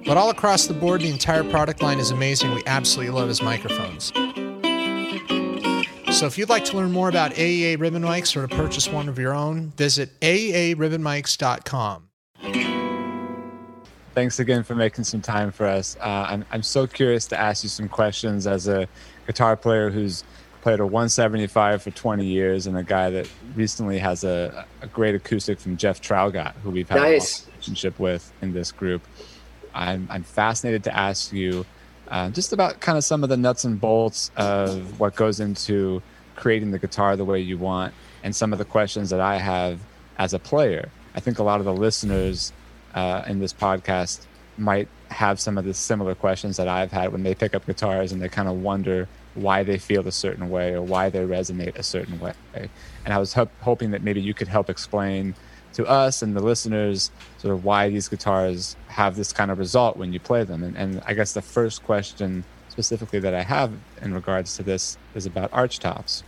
But 0.06 0.18
all 0.18 0.30
across 0.30 0.68
the 0.68 0.74
board, 0.74 1.02
the 1.02 1.10
entire 1.10 1.44
product 1.44 1.82
line 1.82 1.98
is 1.98 2.12
amazing. 2.12 2.54
We 2.54 2.62
absolutely 2.68 3.14
love 3.14 3.28
his 3.28 3.42
microphones. 3.42 4.12
So 6.18 6.28
if 6.28 6.38
you'd 6.38 6.50
like 6.50 6.66
to 6.66 6.78
learn 6.78 6.92
more 6.92 7.10
about 7.10 7.32
AEA 7.32 7.80
ribbon 7.80 8.04
mics 8.04 8.36
or 8.36 8.46
to 8.46 8.56
purchase 8.56 8.88
one 8.88 9.10
of 9.10 9.18
your 9.18 9.34
own, 9.34 9.72
visit 9.72 10.20
aeribbonmics.com. 10.20 12.10
Thanks 14.14 14.40
again 14.40 14.64
for 14.64 14.76
making 14.76 15.06
some 15.06 15.22
time 15.22 15.52
for 15.52 15.66
us. 15.66 15.96
Uh, 16.00 16.28
I'm, 16.30 16.46
I'm 16.52 16.64
so 16.64 16.86
curious 16.86 17.26
to 17.28 17.40
ask 17.40 17.64
you 17.64 17.70
some 17.70 17.88
questions 17.88 18.46
as 18.46 18.68
a 18.68 18.88
guitar 19.26 19.56
player 19.56 19.90
who's 19.90 20.24
played 20.62 20.80
a 20.80 20.86
175 20.86 21.84
for 21.84 21.92
20 21.92 22.26
years, 22.26 22.68
and 22.68 22.78
a 22.78 22.84
guy 22.84 23.10
that 23.10 23.28
recently 23.56 24.00
has 24.00 24.24
a, 24.24 24.66
a 24.82 24.88
great 24.88 25.16
acoustic 25.16 25.60
from 25.60 25.78
Jeff 25.78 26.02
Traugott, 26.02 26.54
who 26.64 26.70
we've 26.70 26.90
had 26.90 27.02
nice. 27.02 27.48
a 27.48 27.52
relationship 27.52 28.00
with 28.00 28.32
in 28.42 28.54
this 28.54 28.72
group. 28.72 29.02
I'm, 29.74 30.08
I'm 30.10 30.24
fascinated 30.24 30.84
to 30.86 30.96
ask 30.96 31.34
you 31.34 31.66
uh, 32.10 32.30
just 32.30 32.52
about 32.54 32.80
kind 32.82 32.98
of 32.98 33.04
some 33.04 33.24
of 33.24 33.30
the 33.30 33.38
nuts 33.38 33.64
and 33.64 33.80
bolts 33.80 34.32
of 34.36 35.00
what 35.00 35.16
goes 35.16 35.40
into 35.40 36.04
creating 36.36 36.72
the 36.72 36.80
guitar 36.80 37.16
the 37.16 37.26
way 37.26 37.40
you 37.40 37.58
want, 37.58 37.94
and 38.24 38.36
some 38.36 38.52
of 38.54 38.60
the 38.60 38.66
questions 38.66 39.10
that 39.10 39.20
I 39.20 39.38
have 39.38 39.80
as 40.18 40.34
a 40.34 40.40
player. 40.40 40.90
I 41.16 41.20
think 41.20 41.40
a 41.40 41.44
lot 41.44 41.60
of 41.60 41.66
the 41.66 41.74
listeners 41.74 42.54
uh, 42.94 43.24
in 43.28 43.40
this 43.40 43.54
podcast 43.54 44.26
might 44.58 44.88
have 45.10 45.40
some 45.40 45.58
of 45.58 45.66
the 45.66 45.74
similar 45.74 46.16
questions 46.16 46.58
that 46.58 46.68
I've 46.68 46.92
had 46.92 47.12
when 47.12 47.24
they 47.24 47.34
pick 47.34 47.56
up 47.56 47.66
guitars 47.66 48.12
and 48.12 48.22
they 48.22 48.30
kind 48.30 48.48
of 48.48 48.62
wonder 48.62 49.08
why 49.36 49.64
they 49.64 49.78
feel 49.78 50.08
a 50.08 50.12
certain 50.12 50.50
way 50.50 50.74
or 50.74 50.82
why 50.82 51.10
they 51.10 51.20
resonate 51.20 51.76
a 51.76 51.84
certain 51.84 52.20
way. 52.20 52.34
And 53.06 53.14
I 53.14 53.18
was 53.18 53.34
ho- 53.34 53.50
hoping 53.62 53.92
that 53.92 54.04
maybe 54.04 54.22
you 54.22 54.34
could 54.34 54.48
help 54.48 54.70
explain 54.70 55.36
to 55.74 55.86
us 55.86 56.22
and 56.22 56.36
the 56.36 56.42
listeners 56.42 57.12
sort 57.38 57.54
of 57.54 57.64
why 57.64 57.90
these 57.90 58.10
guitars 58.10 58.76
have 58.88 59.16
this 59.16 59.32
kind 59.32 59.50
of 59.52 59.58
result 59.58 59.96
when 59.96 60.12
you 60.12 60.20
play 60.20 60.44
them. 60.44 60.64
And, 60.64 60.76
and 60.76 61.02
I 61.06 61.14
guess 61.14 61.34
the 61.34 61.42
first 61.42 61.84
question 61.84 62.44
specifically 62.68 63.20
that 63.20 63.34
I 63.34 63.44
have 63.44 63.72
in 64.02 64.14
regards 64.14 64.58
to 64.58 64.64
this 64.64 64.98
is 65.16 65.26
about 65.26 65.50
arch 65.54 65.80
tops. 65.80 66.24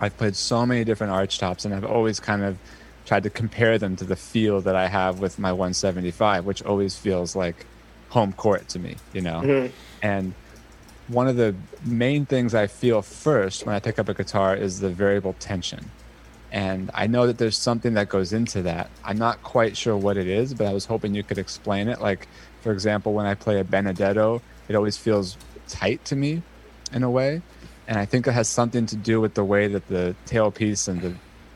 I've 0.00 0.16
played 0.16 0.34
so 0.34 0.66
many 0.66 0.82
different 0.84 1.12
arch 1.12 1.38
tops 1.38 1.64
and 1.64 1.72
I've 1.72 1.84
always 1.84 2.18
kind 2.18 2.42
of 2.42 2.58
tried 3.06 3.22
to 3.22 3.30
compare 3.30 3.78
them 3.78 3.94
to 3.96 4.04
the 4.04 4.16
feel 4.16 4.60
that 4.62 4.74
I 4.74 4.88
have 4.88 5.20
with 5.20 5.38
my 5.38 5.52
175, 5.52 6.44
which 6.44 6.62
always 6.62 6.96
feels 6.96 7.36
like 7.36 7.66
home 8.10 8.32
court 8.32 8.68
to 8.70 8.78
me, 8.78 8.96
you 9.12 9.20
know? 9.20 9.40
Mm-hmm. 9.40 9.72
And 10.02 10.34
one 11.08 11.28
of 11.28 11.36
the 11.36 11.54
main 11.84 12.26
things 12.26 12.54
I 12.54 12.66
feel 12.66 13.02
first 13.02 13.66
when 13.66 13.74
I 13.74 13.80
pick 13.80 13.98
up 13.98 14.08
a 14.08 14.14
guitar 14.14 14.56
is 14.56 14.80
the 14.80 14.90
variable 14.90 15.34
tension. 15.34 15.90
And 16.50 16.90
I 16.92 17.06
know 17.06 17.26
that 17.26 17.38
there's 17.38 17.56
something 17.56 17.94
that 17.94 18.08
goes 18.08 18.32
into 18.32 18.62
that. 18.62 18.90
I'm 19.04 19.16
not 19.16 19.42
quite 19.42 19.76
sure 19.76 19.96
what 19.96 20.16
it 20.16 20.26
is, 20.26 20.52
but 20.52 20.66
I 20.66 20.72
was 20.74 20.84
hoping 20.84 21.14
you 21.14 21.22
could 21.22 21.38
explain 21.38 21.88
it. 21.88 22.00
Like, 22.00 22.28
for 22.60 22.72
example, 22.72 23.14
when 23.14 23.24
I 23.24 23.34
play 23.34 23.58
a 23.58 23.64
Benedetto, 23.64 24.42
it 24.68 24.74
always 24.74 24.96
feels 24.96 25.38
tight 25.66 26.04
to 26.06 26.16
me 26.16 26.42
in 26.92 27.02
a 27.02 27.10
way. 27.10 27.40
And 27.88 27.98
I 27.98 28.04
think 28.04 28.26
it 28.26 28.32
has 28.32 28.48
something 28.48 28.84
to 28.86 28.96
do 28.96 29.20
with 29.20 29.34
the 29.34 29.44
way 29.44 29.66
that 29.66 29.88
the 29.88 30.14
tailpiece 30.26 30.88
and 30.88 31.00
the 31.00 31.14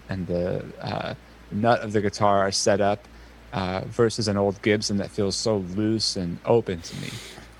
and 0.09 0.26
the 0.26 0.64
uh, 0.80 1.14
nut 1.50 1.80
of 1.80 1.92
the 1.92 2.00
guitar 2.00 2.38
are 2.38 2.52
set 2.52 2.80
up 2.80 3.06
uh, 3.52 3.82
versus 3.87 4.28
an 4.28 4.37
old 4.37 4.61
Gibson 4.62 4.96
that 4.98 5.11
feels 5.11 5.37
so 5.37 5.59
loose 5.59 6.16
and 6.16 6.38
open 6.44 6.80
to 6.80 6.96
me. 6.96 7.11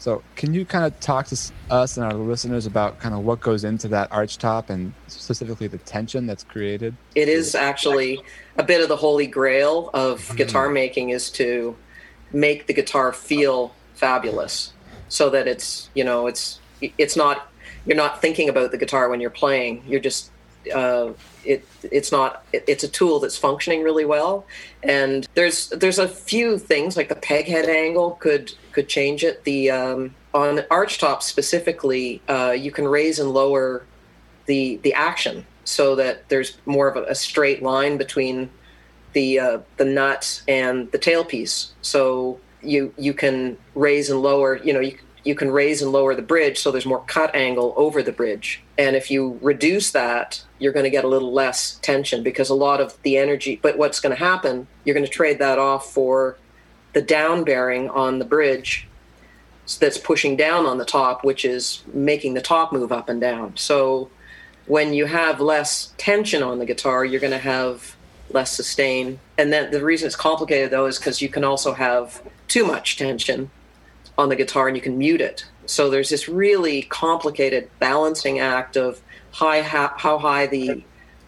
So, 0.07 0.23
can 0.37 0.55
you 0.55 0.65
kind 0.65 0.85
of 0.85 1.01
talk 1.01 1.27
to 1.27 1.53
us 1.69 1.97
and 1.97 2.07
our 2.07 2.15
listeners 2.15 2.65
about 2.65 3.01
kind 3.01 3.13
of 3.13 3.25
what 3.25 3.41
goes 3.41 3.65
into 3.65 3.89
that 3.89 4.07
arch 4.13 4.39
top 4.39 4.71
and 4.71 4.93
specifically 5.09 5.67
the 5.67 5.79
tension 5.79 6.29
that's 6.29 6.45
created? 6.45 6.95
It 7.17 7.29
is 7.29 7.57
actually 7.57 8.23
a 8.57 8.63
bit 8.63 8.81
of 8.81 8.89
the 8.89 8.95
holy 8.95 9.27
grail 9.27 9.91
of 9.95 10.21
mm. 10.21 10.37
guitar 10.37 10.69
making 10.69 11.11
is 11.11 11.29
to 11.31 11.75
make 12.33 12.69
the 12.69 12.73
guitar 12.73 13.13
feel 13.13 13.75
fabulous 13.95 14.75
so 15.09 15.29
that 15.31 15.49
it's, 15.49 15.91
you 15.97 16.05
know, 16.05 16.29
it's 16.29 16.61
it's 16.81 17.17
not 17.17 17.51
you're 17.85 17.97
not 17.97 18.23
thinking 18.23 18.49
about 18.49 18.71
the 18.71 18.79
guitar 18.79 19.09
when 19.09 19.21
you're 19.21 19.29
playing. 19.29 19.83
You're 19.89 19.99
just 19.99 20.31
uh, 20.75 21.13
it 21.45 21.67
it's 21.83 22.13
not 22.13 22.45
it, 22.53 22.65
it's 22.67 22.85
a 22.85 22.89
tool 22.89 23.21
that's 23.21 23.39
functioning 23.39 23.83
really 23.83 24.05
well. 24.05 24.47
And 24.83 25.27
there's 25.35 25.69
there's 25.71 25.99
a 25.99 26.09
few 26.09 26.59
things 26.59 26.97
like 26.97 27.09
the 27.09 27.17
peg 27.17 27.47
head 27.47 27.69
angle 27.69 28.13
could 28.13 28.55
could 28.73 28.89
change 28.89 29.25
it. 29.25 29.45
The 29.45 29.71
um, 29.71 30.15
on 30.35 30.61
arch 30.71 30.99
top 30.99 31.23
specifically 31.23 32.21
uh, 32.29 32.55
you 32.57 32.71
can 32.71 32.87
raise 32.87 33.19
and 33.19 33.31
lower 33.31 33.85
the 34.47 34.77
the 34.83 34.95
action 34.95 35.47
so 35.65 35.97
that 35.97 36.29
there's 36.29 36.59
more 36.67 36.89
of 36.89 36.97
a, 36.97 37.05
a 37.11 37.15
straight 37.15 37.63
line 37.63 37.97
between 37.97 38.51
the 39.13 39.39
uh, 39.39 39.59
the 39.77 39.85
nut 39.85 40.43
and 40.49 40.91
the 40.93 40.99
tailpiece. 40.99 41.71
So 41.83 42.41
you 42.63 42.93
you 42.99 43.15
can 43.15 43.57
raise 43.75 44.11
and 44.11 44.21
lower 44.21 44.57
you 44.57 44.73
know 44.73 44.81
you 44.81 44.99
you 45.25 45.35
can 45.35 45.51
raise 45.51 45.83
and 45.83 45.91
lower 45.91 46.15
the 46.15 46.23
bridge 46.23 46.59
so 46.59 46.71
there's 46.71 46.87
more 46.87 47.03
cut 47.07 47.35
angle 47.35 47.75
over 47.77 48.03
the 48.03 48.13
bridge. 48.13 48.63
And 48.79 48.95
if 48.95 49.11
you 49.11 49.39
reduce 49.43 49.91
that, 49.91 50.43
you're 50.59 50.73
going 50.73 50.85
to 50.85 50.91
get 50.91 51.05
a 51.05 51.09
little 51.09 51.33
less 51.33 51.79
tension 51.83 52.23
because 52.23 52.49
a 52.49 52.55
lot 52.55 52.81
of 52.81 53.01
the 53.03 53.17
energy, 53.17 53.59
but 53.61 53.77
what's 53.77 54.01
going 54.01 54.15
to 54.17 54.23
happen, 54.23 54.67
you're 54.85 54.95
going 54.95 55.07
to 55.07 55.13
trade 55.13 55.39
that 55.39 55.59
off 55.59 55.93
for 55.93 56.39
the 56.93 57.03
down 57.03 57.45
bearing 57.45 57.91
on 57.91 58.19
the 58.19 58.25
bridge 58.25 58.89
that's 59.81 59.99
pushing 59.99 60.37
down 60.37 60.65
on 60.65 60.79
the 60.79 60.85
top, 60.85 61.25
which 61.25 61.45
is 61.45 61.83
making 61.93 62.35
the 62.35 62.41
top 62.41 62.73
move 62.73 62.93
up 62.93 63.09
and 63.09 63.21
down. 63.21 63.57
So 63.57 64.11
when 64.67 64.95
you 64.95 65.07
have 65.07 65.41
less 65.41 65.93
tension 65.99 66.43
on 66.43 66.59
the 66.59 66.67
guitar, 66.67 67.05
you're 67.05 67.21
going 67.21 67.33
to 67.33 67.39
have 67.39 67.97
less 68.31 68.53
sustain. 68.53 69.19
And 69.39 69.53
then 69.53 69.71
the 69.71 69.85
reason 69.85 70.07
it's 70.07 70.17
complicated 70.17 70.71
though 70.71 70.87
is 70.87 70.99
because 70.99 71.21
you 71.21 71.29
can 71.29 71.45
also 71.45 71.73
have 71.75 72.23
too 72.49 72.65
much 72.65 72.97
tension 72.97 73.51
on 74.19 74.29
the 74.29 74.37
guitar 74.37 74.69
and 74.69 74.77
you 74.77 74.83
can 74.83 74.99
mute 74.99 75.21
it. 75.21 75.45
So 75.67 75.91
there's 75.91 76.11
this 76.11 76.29
really 76.29 76.83
complicated 76.83 77.69
balancing 77.79 78.39
act 78.39 78.77
of 78.77 79.01
high 79.37 79.61
how, 79.61 79.93
how 79.97 80.19
high 80.19 80.47
the, 80.47 80.83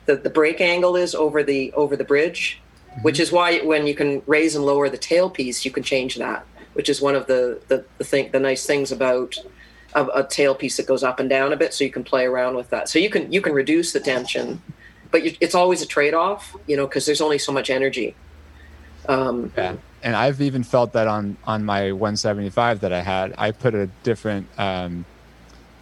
the 0.06 0.16
the 0.16 0.30
break 0.30 0.60
angle 0.62 0.96
is 0.96 1.14
over 1.14 1.42
the 1.42 1.72
over 1.74 1.94
the 1.94 2.04
bridge, 2.04 2.60
mm-hmm. 2.90 3.02
which 3.02 3.20
is 3.20 3.30
why 3.30 3.58
when 3.60 3.86
you 3.86 3.94
can 3.94 4.22
raise 4.26 4.56
and 4.56 4.64
lower 4.64 4.88
the 4.88 4.98
tailpiece, 4.98 5.64
you 5.64 5.70
can 5.70 5.82
change 5.82 6.16
that, 6.16 6.46
which 6.72 6.88
is 6.88 7.02
one 7.02 7.14
of 7.14 7.26
the 7.26 7.60
the 7.68 7.84
the 7.98 8.04
thing 8.04 8.30
the 8.32 8.40
nice 8.40 8.64
things 8.64 8.90
about 8.90 9.36
a, 9.94 10.04
a 10.04 10.24
tailpiece 10.24 10.76
that 10.76 10.86
goes 10.86 11.02
up 11.02 11.20
and 11.20 11.28
down 11.28 11.52
a 11.52 11.56
bit, 11.56 11.74
so 11.74 11.84
you 11.84 11.90
can 11.90 12.02
play 12.02 12.24
around 12.24 12.56
with 12.56 12.70
that. 12.70 12.88
So 12.88 12.98
you 12.98 13.10
can 13.10 13.30
you 13.30 13.42
can 13.42 13.52
reduce 13.52 13.92
the 13.92 14.00
tension, 14.00 14.62
but 15.10 15.22
you, 15.22 15.36
it's 15.40 15.54
always 15.54 15.82
a 15.82 15.86
trade 15.86 16.14
off, 16.14 16.56
you 16.66 16.76
know, 16.78 16.86
because 16.86 17.04
there's 17.04 17.20
only 17.20 17.38
so 17.38 17.52
much 17.52 17.68
energy. 17.68 18.16
Um, 19.06 19.52
yeah 19.56 19.76
and 20.02 20.14
I've 20.14 20.40
even 20.40 20.62
felt 20.62 20.92
that 20.92 21.08
on 21.08 21.36
on 21.44 21.64
my 21.64 21.92
175 21.92 22.80
that 22.80 22.92
I 22.92 23.00
had. 23.00 23.34
I 23.36 23.50
put 23.50 23.74
a 23.74 23.86
different 24.02 24.46
um, 24.58 25.04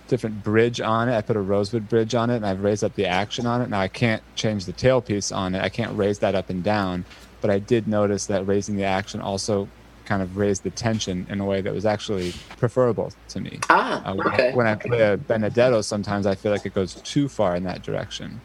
different 0.09 0.43
bridge 0.43 0.81
on 0.81 1.09
it. 1.09 1.17
I 1.17 1.23
put 1.23 1.37
a 1.37 1.41
rosewood 1.41 1.89
bridge 1.89 2.15
on 2.15 2.31
it, 2.31 2.37
and 2.37 2.47
I've 2.47 2.63
raised 2.63 2.85
up 2.85 2.95
the 2.95 3.07
action 3.07 3.47
on 3.47 3.63
it. 3.63 3.71
Now 3.71 3.81
I 3.81 3.89
can't 3.89 4.23
change 4.35 4.65
the 4.65 4.73
tailpiece 4.73 5.35
on 5.35 5.55
it. 5.55 5.63
I 5.63 5.69
can't 5.69 5.97
raise 5.97 6.19
that 6.21 6.35
up 6.35 6.51
and 6.51 6.63
down, 6.63 7.05
but 7.41 7.51
I 7.51 7.59
did 7.59 7.89
notice 7.89 8.27
that 8.27 8.47
raising 8.47 8.77
the 8.77 8.85
action 8.85 9.21
also 9.21 9.69
kind 10.05 10.23
of 10.23 10.37
raised 10.37 10.63
the 10.63 10.71
tension 10.71 11.27
in 11.29 11.41
a 11.41 11.45
way 11.45 11.61
that 11.61 11.75
was 11.75 11.85
actually 11.85 12.33
preferable 12.57 13.13
to 13.29 13.41
me. 13.41 13.59
Ah, 13.69 14.03
uh, 14.05 14.15
okay. 14.27 14.53
When 14.55 14.67
I 14.67 14.77
play 14.77 15.03
a 15.03 15.17
Benedetto, 15.17 15.83
sometimes 15.83 16.27
I 16.27 16.37
feel 16.37 16.53
like 16.53 16.65
it 16.65 16.75
goes 16.75 16.95
too 16.95 17.29
far 17.29 17.57
in 17.57 17.65
that 17.65 17.83
direction, 17.83 18.41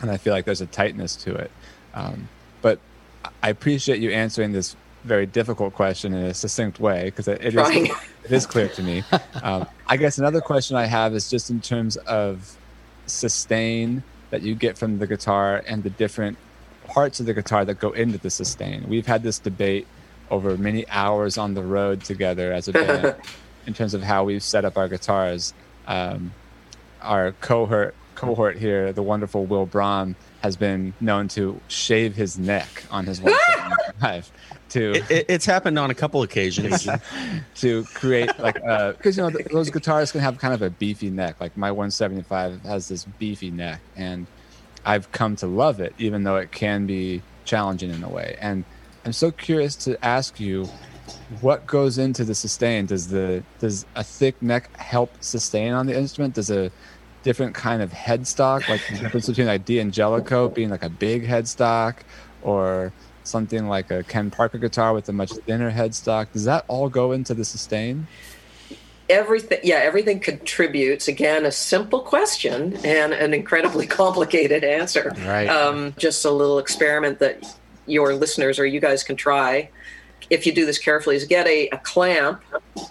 and 0.00 0.10
I 0.10 0.16
feel 0.16 0.32
like 0.32 0.44
there's 0.44 0.60
a 0.60 0.66
tightness 0.66 1.16
to 1.16 1.34
it. 1.34 1.50
Um, 1.94 2.28
but 2.62 2.80
I 3.42 3.50
appreciate 3.50 4.00
you 4.00 4.10
answering 4.10 4.52
this 4.52 4.76
very 5.04 5.26
difficult 5.26 5.74
question 5.74 6.12
in 6.12 6.24
a 6.24 6.34
succinct 6.34 6.80
way 6.80 7.04
because 7.04 7.28
it, 7.28 7.44
it 7.44 7.54
is 7.54 7.90
it 8.24 8.32
is 8.32 8.46
clear 8.46 8.68
to 8.68 8.82
me. 8.82 9.02
Um, 9.40 9.66
I 9.86 9.96
guess 9.96 10.18
another 10.18 10.40
question 10.40 10.76
I 10.76 10.86
have 10.86 11.14
is 11.14 11.30
just 11.30 11.48
in 11.48 11.60
terms 11.60 11.96
of 11.96 12.56
sustain 13.06 14.02
that 14.30 14.42
you 14.42 14.56
get 14.56 14.76
from 14.76 14.98
the 14.98 15.06
guitar 15.06 15.62
and 15.66 15.84
the 15.84 15.90
different 15.90 16.36
parts 16.88 17.20
of 17.20 17.26
the 17.26 17.34
guitar 17.34 17.64
that 17.64 17.74
go 17.74 17.92
into 17.92 18.18
the 18.18 18.30
sustain. 18.30 18.88
We've 18.88 19.06
had 19.06 19.22
this 19.22 19.38
debate 19.38 19.86
over 20.30 20.56
many 20.56 20.88
hours 20.88 21.38
on 21.38 21.54
the 21.54 21.62
road 21.62 22.02
together 22.02 22.52
as 22.52 22.66
a 22.68 22.72
band 22.72 23.14
in 23.66 23.74
terms 23.74 23.94
of 23.94 24.02
how 24.02 24.24
we've 24.24 24.42
set 24.42 24.64
up 24.64 24.76
our 24.76 24.88
guitars. 24.88 25.54
Um, 25.86 26.32
our 27.00 27.32
cohort 27.32 27.94
cohort 28.16 28.56
here, 28.58 28.92
the 28.92 29.02
wonderful 29.02 29.46
Will 29.46 29.66
Brahm, 29.66 30.16
has 30.42 30.56
been 30.56 30.92
known 31.00 31.28
to 31.28 31.60
shave 31.68 32.16
his 32.16 32.38
neck 32.38 32.84
on 32.90 33.06
his 33.06 33.20
175 33.22 34.32
to 34.70 34.92
it, 34.92 35.10
it, 35.10 35.26
it's 35.28 35.46
happened 35.46 35.78
on 35.78 35.90
a 35.90 35.94
couple 35.94 36.22
occasions 36.22 36.88
to 37.56 37.84
create 37.94 38.38
like 38.38 38.54
because 38.54 39.18
uh, 39.18 39.26
you 39.26 39.30
know 39.30 39.38
those 39.50 39.70
guitars 39.70 40.12
can 40.12 40.20
have 40.20 40.38
kind 40.38 40.54
of 40.54 40.62
a 40.62 40.70
beefy 40.70 41.10
neck. 41.10 41.40
Like 41.40 41.56
my 41.56 41.70
175 41.70 42.62
has 42.62 42.88
this 42.88 43.04
beefy 43.18 43.50
neck 43.50 43.80
and 43.96 44.26
i've 44.84 45.10
come 45.10 45.34
to 45.34 45.46
love 45.46 45.80
it 45.80 45.92
even 45.98 46.22
though 46.22 46.36
it 46.36 46.52
can 46.52 46.86
be 46.86 47.22
challenging 47.44 47.90
in 47.90 48.02
a 48.02 48.08
way. 48.08 48.36
And 48.40 48.64
i'm 49.04 49.12
so 49.12 49.30
curious 49.30 49.74
to 49.76 50.02
ask 50.04 50.38
you 50.38 50.68
what 51.40 51.66
goes 51.66 51.98
into 51.98 52.24
the 52.24 52.34
sustain? 52.34 52.86
Does 52.86 53.08
the 53.08 53.42
does 53.58 53.86
a 53.94 54.04
thick 54.04 54.40
neck 54.42 54.74
help 54.76 55.12
sustain 55.20 55.72
on 55.72 55.86
the 55.86 55.96
instrument? 55.96 56.34
Does 56.34 56.50
a 56.50 56.70
different 57.22 57.54
kind 57.54 57.82
of 57.82 57.90
headstock 57.90 58.68
like 58.68 58.80
the 58.88 58.96
difference 58.96 59.26
between 59.26 59.46
like 59.46 59.64
d'angelico 59.64 60.48
being 60.48 60.70
like 60.70 60.84
a 60.84 60.88
big 60.88 61.26
headstock 61.26 61.96
or 62.42 62.92
something 63.28 63.68
like 63.68 63.90
a 63.90 64.02
Ken 64.02 64.30
Parker 64.30 64.58
guitar 64.58 64.92
with 64.92 65.08
a 65.08 65.12
much 65.12 65.32
thinner 65.32 65.70
headstock, 65.70 66.32
does 66.32 66.44
that 66.44 66.64
all 66.68 66.88
go 66.88 67.12
into 67.12 67.34
the 67.34 67.44
sustain? 67.44 68.06
Everything, 69.08 69.60
yeah, 69.62 69.76
everything 69.76 70.20
contributes. 70.20 71.08
Again, 71.08 71.46
a 71.46 71.52
simple 71.52 72.00
question 72.00 72.76
and 72.84 73.12
an 73.12 73.32
incredibly 73.32 73.86
complicated 74.00 74.64
answer. 74.64 75.14
Right. 75.26 75.48
Um, 75.48 75.94
just 75.96 76.24
a 76.24 76.30
little 76.30 76.58
experiment 76.58 77.18
that 77.20 77.44
your 77.86 78.14
listeners 78.14 78.58
or 78.58 78.66
you 78.66 78.80
guys 78.80 79.02
can 79.02 79.16
try 79.16 79.70
if 80.30 80.46
you 80.46 80.52
do 80.52 80.66
this 80.66 80.78
carefully 80.78 81.16
is 81.16 81.24
get 81.24 81.46
a, 81.46 81.68
a 81.70 81.78
clamp 81.78 82.42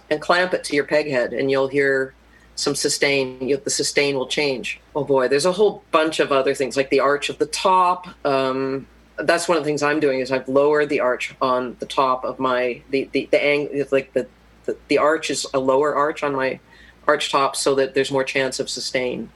and 0.09 0.21
clamp 0.21 0.53
it 0.53 0.63
to 0.65 0.75
your 0.75 0.85
peg 0.85 1.07
head 1.07 1.33
and 1.33 1.51
you'll 1.51 1.67
hear 1.67 2.13
some 2.55 2.73
sustain 2.73 3.47
you, 3.47 3.57
the 3.57 3.69
sustain 3.69 4.15
will 4.15 4.27
change 4.27 4.79
oh 4.95 5.03
boy 5.03 5.27
there's 5.27 5.45
a 5.45 5.51
whole 5.51 5.83
bunch 5.91 6.19
of 6.19 6.31
other 6.31 6.55
things 6.55 6.75
like 6.75 6.89
the 6.89 6.99
arch 6.99 7.29
of 7.29 7.37
the 7.37 7.45
top 7.45 8.07
um, 8.25 8.87
that's 9.19 9.47
one 9.47 9.57
of 9.57 9.63
the 9.63 9.67
things 9.67 9.83
I'm 9.83 9.99
doing 9.99 10.19
is 10.19 10.31
I've 10.31 10.47
lowered 10.47 10.89
the 10.89 10.99
arch 10.99 11.35
on 11.41 11.75
the 11.79 11.85
top 11.85 12.23
of 12.23 12.39
my 12.39 12.81
the 12.89 13.09
the, 13.11 13.27
the 13.31 13.43
angle 13.43 13.85
like 13.91 14.13
the, 14.13 14.27
the 14.65 14.77
the 14.87 14.97
arch 14.97 15.29
is 15.29 15.45
a 15.53 15.59
lower 15.59 15.95
arch 15.95 16.23
on 16.23 16.35
my 16.35 16.59
arch 17.07 17.31
top 17.31 17.55
so 17.55 17.75
that 17.75 17.93
there's 17.93 18.11
more 18.11 18.23
chance 18.23 18.59
of 18.59 18.69
sustain. 18.69 19.29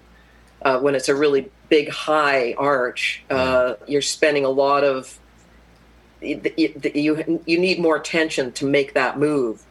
Uh, 0.62 0.80
when 0.80 0.94
it's 0.94 1.10
a 1.10 1.16
really 1.16 1.50
big 1.70 1.90
high 1.90 2.54
arch, 2.54 3.24
uh, 3.32 3.74
you're 3.88 4.02
spending 4.02 4.46
a 4.46 4.50
lot 4.50 4.84
of 4.84 5.20
you, 6.22 6.40
you 6.94 7.42
you 7.48 7.60
need 7.60 7.80
more 7.80 7.98
tension 7.98 8.52
to 8.52 8.66
make 8.66 8.94
that 8.94 9.18
move, 9.18 9.64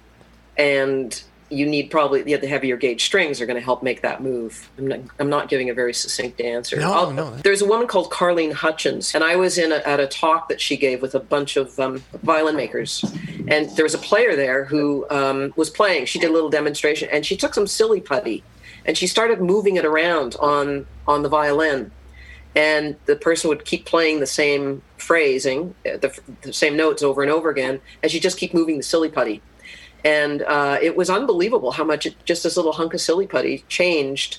and 0.57 1.23
you 1.51 1.67
need 1.67 1.91
probably 1.91 2.23
the 2.23 2.47
heavier 2.47 2.77
gauge 2.77 3.05
strings 3.05 3.41
are 3.41 3.47
going 3.47 3.59
to 3.59 3.65
help 3.65 3.83
make 3.83 4.03
that 4.03 4.23
move. 4.23 4.71
I'm 4.79 4.87
not, 4.87 5.01
I'm 5.19 5.29
not 5.29 5.49
giving 5.49 5.69
a 5.69 5.75
very 5.75 5.93
succinct 5.93 6.41
answer. 6.41 6.77
No, 6.77 7.11
no. 7.11 7.35
There's 7.37 7.61
a 7.61 7.67
woman 7.67 7.89
called 7.89 8.11
Carleen 8.11 8.53
Hutchins, 8.53 9.15
and 9.15 9.25
I 9.25 9.37
was 9.37 9.59
in 9.59 9.73
a, 9.73 9.77
at 9.79 9.99
a 9.99 10.07
talk 10.07 10.49
that 10.49 10.61
she 10.61 10.77
gave 10.77 11.03
with 11.03 11.15
a 11.15 11.21
bunch 11.21 11.57
of 11.57 11.79
um, 11.81 12.03
violin 12.23 12.55
makers, 12.55 13.05
and 13.49 13.69
there 13.71 13.85
was 13.85 13.95
a 13.95 13.99
player 13.99 14.37
there 14.37 14.65
who 14.65 15.07
um, 15.11 15.53
was 15.57 15.71
playing. 15.71 16.07
She 16.07 16.21
did 16.21 16.31
a 16.31 16.33
little 16.33 16.51
demonstration, 16.51 17.09
and 17.11 17.27
she 17.27 17.37
took 17.37 17.53
some 17.53 17.67
silly 17.67 18.01
putty, 18.01 18.45
and 18.87 18.97
she 18.97 19.09
started 19.09 19.41
moving 19.41 19.77
it 19.77 19.85
around 19.85 20.37
on 20.37 20.87
on 21.09 21.23
the 21.23 21.29
violin, 21.29 21.91
and 22.55 22.95
the 23.07 23.17
person 23.17 23.49
would 23.49 23.65
keep 23.65 23.87
playing 23.87 24.21
the 24.21 24.27
same 24.27 24.83
phrasing, 24.99 25.75
the, 25.83 26.17
the 26.43 26.53
same 26.53 26.77
notes 26.77 27.03
over 27.03 27.23
and 27.23 27.31
over 27.33 27.51
again, 27.51 27.81
and 28.05 28.13
she 28.13 28.21
just 28.21 28.39
keep 28.39 28.55
moving 28.55 28.77
the 28.77 28.85
silly 28.85 29.09
putty 29.09 29.43
and 30.05 30.43
uh, 30.43 30.79
it 30.81 30.97
was 30.97 31.11
unbelievable 31.11 31.73
how 31.73 31.85
much 31.85 32.07
it, 32.07 32.15
just 32.25 32.43
this 32.43 32.57
little 32.57 32.73
hunk 32.73 32.95
of 32.95 33.01
silly 33.01 33.27
putty 33.27 33.65
changed 33.69 34.39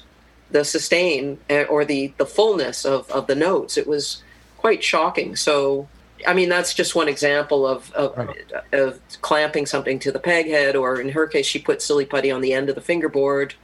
the 0.49 0.65
sustain 0.65 1.39
eh, 1.49 1.63
or 1.63 1.85
the 1.85 2.13
the 2.17 2.25
fullness 2.25 2.85
of 2.85 3.09
of 3.11 3.27
the 3.27 3.35
notes. 3.35 3.77
It 3.77 3.87
was 3.87 4.23
quite 4.57 4.83
shocking. 4.83 5.35
So. 5.35 5.87
I 6.27 6.35
mean, 6.35 6.49
that's 6.49 6.75
just 6.75 6.93
one 6.93 7.07
example 7.07 7.65
of 7.65 7.91
of, 7.93 8.15
right. 8.15 8.51
of 8.73 8.99
clamping 9.21 9.65
something 9.65 9.97
to 9.97 10.11
the 10.11 10.19
peg 10.19 10.45
head, 10.45 10.75
or 10.75 11.01
in 11.01 11.09
her 11.09 11.25
case, 11.25 11.47
she 11.47 11.57
put 11.57 11.81
silly 11.81 12.05
putty 12.05 12.29
on 12.29 12.41
the 12.41 12.53
end 12.53 12.69
of 12.69 12.75
the 12.75 12.81
fingerboard 12.81 13.55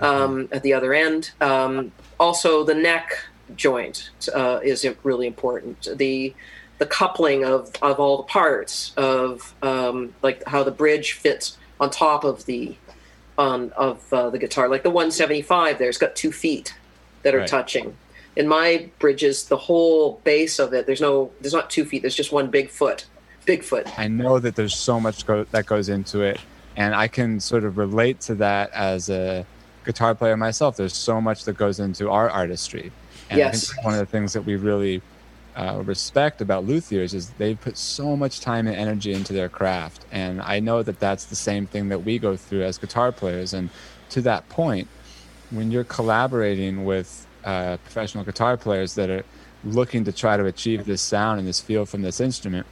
um, 0.00 0.48
at 0.52 0.62
the 0.62 0.72
other 0.72 0.94
end. 0.94 1.32
Um, 1.40 1.92
also, 2.18 2.64
the 2.64 2.74
neck 2.74 3.18
joint 3.56 4.10
uh, 4.34 4.60
is 4.62 4.86
really 5.02 5.26
important. 5.26 5.88
The 5.96 6.34
the 6.80 6.86
coupling 6.86 7.44
of, 7.44 7.70
of 7.82 8.00
all 8.00 8.16
the 8.16 8.22
parts 8.24 8.92
of 8.96 9.54
um, 9.62 10.14
like 10.22 10.42
how 10.48 10.64
the 10.64 10.70
bridge 10.70 11.12
fits 11.12 11.58
on 11.78 11.90
top 11.90 12.24
of 12.24 12.46
the 12.46 12.74
on 13.36 13.70
of 13.76 14.10
uh, 14.12 14.30
the 14.30 14.38
guitar. 14.38 14.66
Like 14.68 14.82
the 14.82 14.90
175, 14.90 15.78
there's 15.78 15.98
got 15.98 16.16
two 16.16 16.32
feet 16.32 16.74
that 17.22 17.34
are 17.34 17.40
Right. 17.40 17.48
touching. 17.48 17.96
In 18.34 18.48
my 18.48 18.88
bridges, 18.98 19.44
the 19.44 19.58
whole 19.58 20.20
base 20.24 20.58
of 20.58 20.72
it, 20.72 20.86
there's 20.86 21.00
no, 21.02 21.30
there's 21.42 21.52
not 21.52 21.68
two 21.68 21.84
feet. 21.84 22.00
There's 22.02 22.14
just 22.14 22.32
one 22.32 22.48
big 22.48 22.70
foot, 22.70 23.04
big 23.44 23.62
foot. 23.62 23.86
I 23.98 24.08
know 24.08 24.38
that 24.38 24.56
there's 24.56 24.74
so 24.74 24.98
much 24.98 25.26
go- 25.26 25.44
that 25.50 25.66
goes 25.66 25.90
into 25.90 26.22
it, 26.22 26.40
and 26.76 26.94
I 26.94 27.08
can 27.08 27.40
sort 27.40 27.64
of 27.64 27.76
relate 27.76 28.20
to 28.22 28.34
that 28.36 28.70
as 28.72 29.10
a 29.10 29.44
guitar 29.84 30.14
player 30.14 30.36
myself. 30.36 30.76
There's 30.76 30.96
so 30.96 31.20
much 31.20 31.44
that 31.44 31.58
goes 31.58 31.78
into 31.78 32.08
our 32.08 32.30
artistry, 32.30 32.90
and 33.28 33.42
I 33.42 33.50
think 33.50 33.84
one 33.84 33.92
of 33.94 34.00
the 34.00 34.06
things 34.06 34.32
that 34.32 34.42
we 34.42 34.56
really 34.56 35.02
uh, 35.56 35.82
respect 35.84 36.40
about 36.40 36.66
luthiers 36.66 37.14
is 37.14 37.30
they 37.30 37.54
put 37.54 37.76
so 37.76 38.16
much 38.16 38.40
time 38.40 38.66
and 38.66 38.76
energy 38.76 39.12
into 39.12 39.32
their 39.32 39.48
craft, 39.48 40.04
and 40.12 40.40
I 40.40 40.60
know 40.60 40.82
that 40.82 41.00
that's 41.00 41.24
the 41.24 41.36
same 41.36 41.66
thing 41.66 41.88
that 41.88 42.04
we 42.04 42.18
go 42.18 42.36
through 42.36 42.62
as 42.62 42.78
guitar 42.78 43.12
players. 43.12 43.52
And 43.52 43.70
to 44.10 44.20
that 44.22 44.48
point, 44.48 44.88
when 45.50 45.70
you're 45.70 45.84
collaborating 45.84 46.84
with 46.84 47.26
uh, 47.44 47.78
professional 47.78 48.24
guitar 48.24 48.56
players 48.56 48.94
that 48.94 49.10
are 49.10 49.24
looking 49.64 50.04
to 50.04 50.12
try 50.12 50.36
to 50.36 50.46
achieve 50.46 50.84
this 50.86 51.02
sound 51.02 51.38
and 51.38 51.48
this 51.48 51.60
feel 51.60 51.84
from 51.84 52.02
this 52.02 52.20
instrument, 52.20 52.66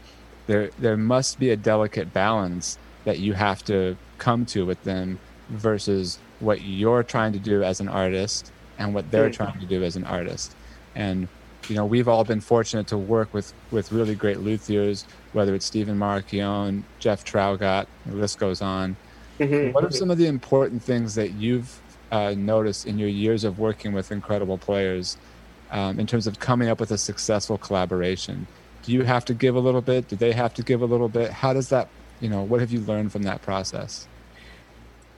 there 0.47 0.71
there 0.79 0.97
must 0.97 1.39
be 1.39 1.51
a 1.51 1.57
delicate 1.57 2.13
balance 2.13 2.79
that 3.05 3.19
you 3.19 3.33
have 3.35 3.65
to 3.65 3.97
come 4.19 4.45
to 4.47 4.67
with 4.67 4.83
them 4.85 5.19
versus 5.49 6.19
what 6.41 6.63
you're 6.63 7.03
trying 7.03 7.33
to 7.33 7.39
do 7.39 7.63
as 7.63 7.81
an 7.81 7.89
artist 7.89 8.53
and 8.79 8.95
what 8.95 9.11
they're 9.11 9.31
trying 9.31 9.59
to 9.59 9.67
do 9.67 9.83
as 9.83 9.97
an 9.97 10.05
artist. 10.05 10.55
And 10.95 11.29
you 11.69 11.75
know, 11.75 11.85
we've 11.85 12.09
all 12.09 12.25
been 12.25 12.41
fortunate 12.41 12.87
to 12.89 12.99
work 12.99 13.33
with 13.35 13.53
with 13.71 13.93
really 13.93 14.15
great 14.15 14.39
luthiers, 14.39 15.05
whether 15.33 15.55
it's 15.55 15.67
Stephen 15.67 15.99
Marchione, 15.99 16.83
Jeff 16.99 17.25
Traugott, 17.25 17.87
the 18.07 18.17
list 18.17 18.39
goes 18.39 18.63
on. 18.63 18.97
Mhm. 19.39 19.73
What 19.73 19.85
are 19.85 19.91
some 19.91 20.11
of 20.11 20.19
the 20.19 20.27
important 20.27 20.83
things 20.83 21.15
that 21.15 21.33
you've 21.33 21.81
uh, 22.11 22.35
noticed 22.37 22.87
in 22.87 22.99
your 22.99 23.09
years 23.09 23.45
of 23.45 23.59
working 23.59 23.93
with 23.93 24.11
incredible 24.11 24.59
players 24.59 25.17
um, 25.71 26.01
in 26.01 26.07
terms 26.07 26.27
of 26.27 26.41
coming 26.41 26.69
up 26.69 26.81
with 26.81 26.91
a 26.91 26.99
successful 26.99 27.59
collaboration? 27.59 28.47
Do 28.83 28.93
you 28.93 29.03
have 29.03 29.25
to 29.27 29.35
give 29.35 29.55
a 29.55 29.61
little 29.61 29.83
bit? 29.83 30.09
Do 30.09 30.17
they 30.17 30.33
have 30.33 30.55
to 30.55 30.63
give 30.63 30.81
a 30.81 30.87
little 30.87 31.09
bit? 31.11 31.31
How 31.31 31.53
does 31.53 31.69
that, 31.69 31.89
you 32.21 32.29
know, 32.29 32.43
what 32.43 32.61
have 32.61 32.73
you 32.73 32.81
learned 32.81 33.13
from 33.13 33.25
that 33.25 33.43
process? 33.43 34.09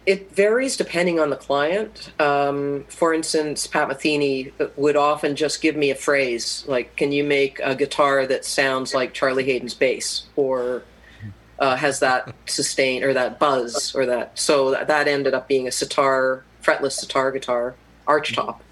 It 0.06 0.34
varies 0.34 0.76
depending 0.76 1.20
on 1.20 1.30
the 1.30 1.36
client. 1.36 2.10
Um, 2.18 2.84
for 2.88 3.12
instance, 3.12 3.66
Pat 3.66 3.88
Metheny 3.88 4.52
would 4.76 4.96
often 4.96 5.36
just 5.36 5.60
give 5.60 5.76
me 5.76 5.90
a 5.90 5.94
phrase 5.94 6.64
like, 6.66 6.96
"Can 6.96 7.12
you 7.12 7.22
make 7.22 7.60
a 7.62 7.74
guitar 7.74 8.26
that 8.26 8.44
sounds 8.44 8.94
like 8.94 9.12
Charlie 9.12 9.44
Haden's 9.44 9.74
bass, 9.74 10.24
or 10.36 10.84
uh, 11.58 11.76
has 11.76 12.00
that 12.00 12.34
sustain 12.46 13.04
or 13.04 13.12
that 13.12 13.38
buzz 13.38 13.94
or 13.94 14.06
that?" 14.06 14.38
So 14.38 14.70
that, 14.70 14.88
that 14.88 15.06
ended 15.06 15.34
up 15.34 15.46
being 15.46 15.68
a 15.68 15.72
sitar, 15.72 16.44
fretless 16.62 16.92
sitar 16.92 17.30
guitar, 17.30 17.74
arch 18.06 18.34
top. 18.34 18.62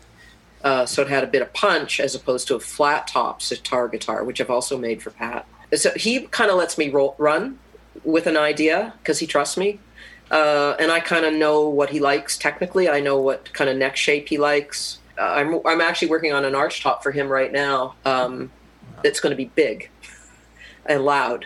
Uh, 0.65 0.87
so 0.87 1.03
it 1.03 1.09
had 1.09 1.23
a 1.23 1.27
bit 1.27 1.43
of 1.43 1.53
punch 1.53 2.01
as 2.01 2.15
opposed 2.15 2.49
to 2.49 2.57
a 2.57 2.61
flat 2.61 3.07
top 3.07 3.43
sitar 3.43 3.87
guitar, 3.87 4.25
which 4.25 4.41
I've 4.41 4.51
also 4.51 4.79
made 4.79 5.03
for 5.03 5.11
Pat. 5.11 5.47
So 5.75 5.91
he 5.95 6.21
kind 6.29 6.51
of 6.51 6.57
lets 6.57 6.79
me 6.79 6.89
roll, 6.89 7.15
run 7.19 7.59
with 8.03 8.27
an 8.27 8.37
idea 8.37 8.95
because 8.99 9.19
he 9.19 9.27
trusts 9.27 9.57
me 9.57 9.79
uh, 10.31 10.77
and 10.79 10.91
I 10.93 11.01
kind 11.01 11.25
of 11.27 11.35
know 11.35 11.69
what 11.69 11.91
he 11.91 11.99
likes 12.01 12.39
technically. 12.39 12.89
I 12.89 13.01
know 13.01 13.21
what 13.21 13.53
kind 13.53 13.69
of 13.71 13.77
neck 13.77 13.97
shape 13.97 14.29
he 14.29 14.39
likes. 14.39 14.99
Uh, 15.19 15.23
I'm 15.23 15.61
I'm 15.67 15.81
actually 15.81 16.09
working 16.09 16.33
on 16.33 16.45
an 16.45 16.55
arch 16.55 16.83
top 16.83 17.03
for 17.03 17.11
him 17.11 17.29
right 17.29 17.51
now. 17.53 17.95
Um, 18.05 18.51
That's 19.03 19.19
going 19.21 19.33
to 19.33 19.37
be 19.37 19.47
big 19.47 19.91
and 20.87 21.05
loud. 21.05 21.45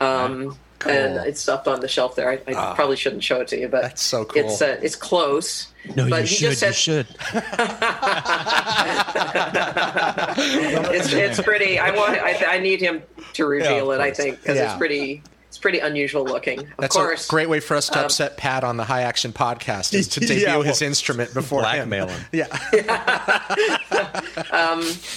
Um, 0.00 0.56
Cool. 0.80 0.92
And 0.92 1.26
it's 1.26 1.48
up 1.48 1.66
on 1.66 1.80
the 1.80 1.88
shelf 1.88 2.14
there. 2.14 2.30
I, 2.30 2.34
I 2.46 2.52
Ah. 2.54 2.72
probably 2.76 2.94
shouldn't 2.94 3.24
show 3.24 3.40
it 3.40 3.48
to 3.48 3.58
you, 3.58 3.66
but 3.66 3.82
That's 3.82 4.00
so 4.00 4.24
cool. 4.24 4.44
it's 4.44 4.62
uh, 4.62 4.78
it's 4.80 4.94
close. 4.94 5.72
No, 5.96 6.08
but 6.08 6.20
you 6.20 6.26
he 6.28 6.34
should. 6.36 6.56
just 6.56 6.62
you 6.62 6.68
said- 6.68 6.76
should. 6.76 7.08
it's 10.94 11.12
it's 11.12 11.40
pretty. 11.40 11.80
I 11.80 11.90
want. 11.90 12.12
I, 12.18 12.54
I 12.54 12.58
need 12.60 12.80
him 12.80 13.02
to 13.32 13.46
reveal 13.46 13.90
it. 13.90 14.00
I 14.00 14.12
think 14.12 14.38
because 14.40 14.56
Yeah. 14.56 14.70
it's 14.70 14.78
pretty. 14.78 15.24
It's 15.48 15.58
pretty 15.58 15.78
unusual 15.78 16.24
looking. 16.24 16.60
Of 16.60 16.66
That's 16.78 16.94
course, 16.94 17.26
a 17.26 17.30
great 17.30 17.48
way 17.48 17.58
for 17.60 17.76
us 17.76 17.88
to 17.88 17.98
um, 17.98 18.04
upset 18.04 18.36
Pat 18.36 18.64
on 18.64 18.76
the 18.76 18.84
High 18.84 19.02
Action 19.02 19.32
podcast 19.32 19.94
is 19.94 20.06
to 20.08 20.20
Yeah, 20.22 20.28
debut 20.28 20.46
well, 20.46 20.62
his 20.62 20.82
instrument 20.82 21.34
before 21.34 21.62
blackmail 21.62 22.08
him. 22.08 22.20
him. 22.20 22.26
Yeah. 22.32 23.78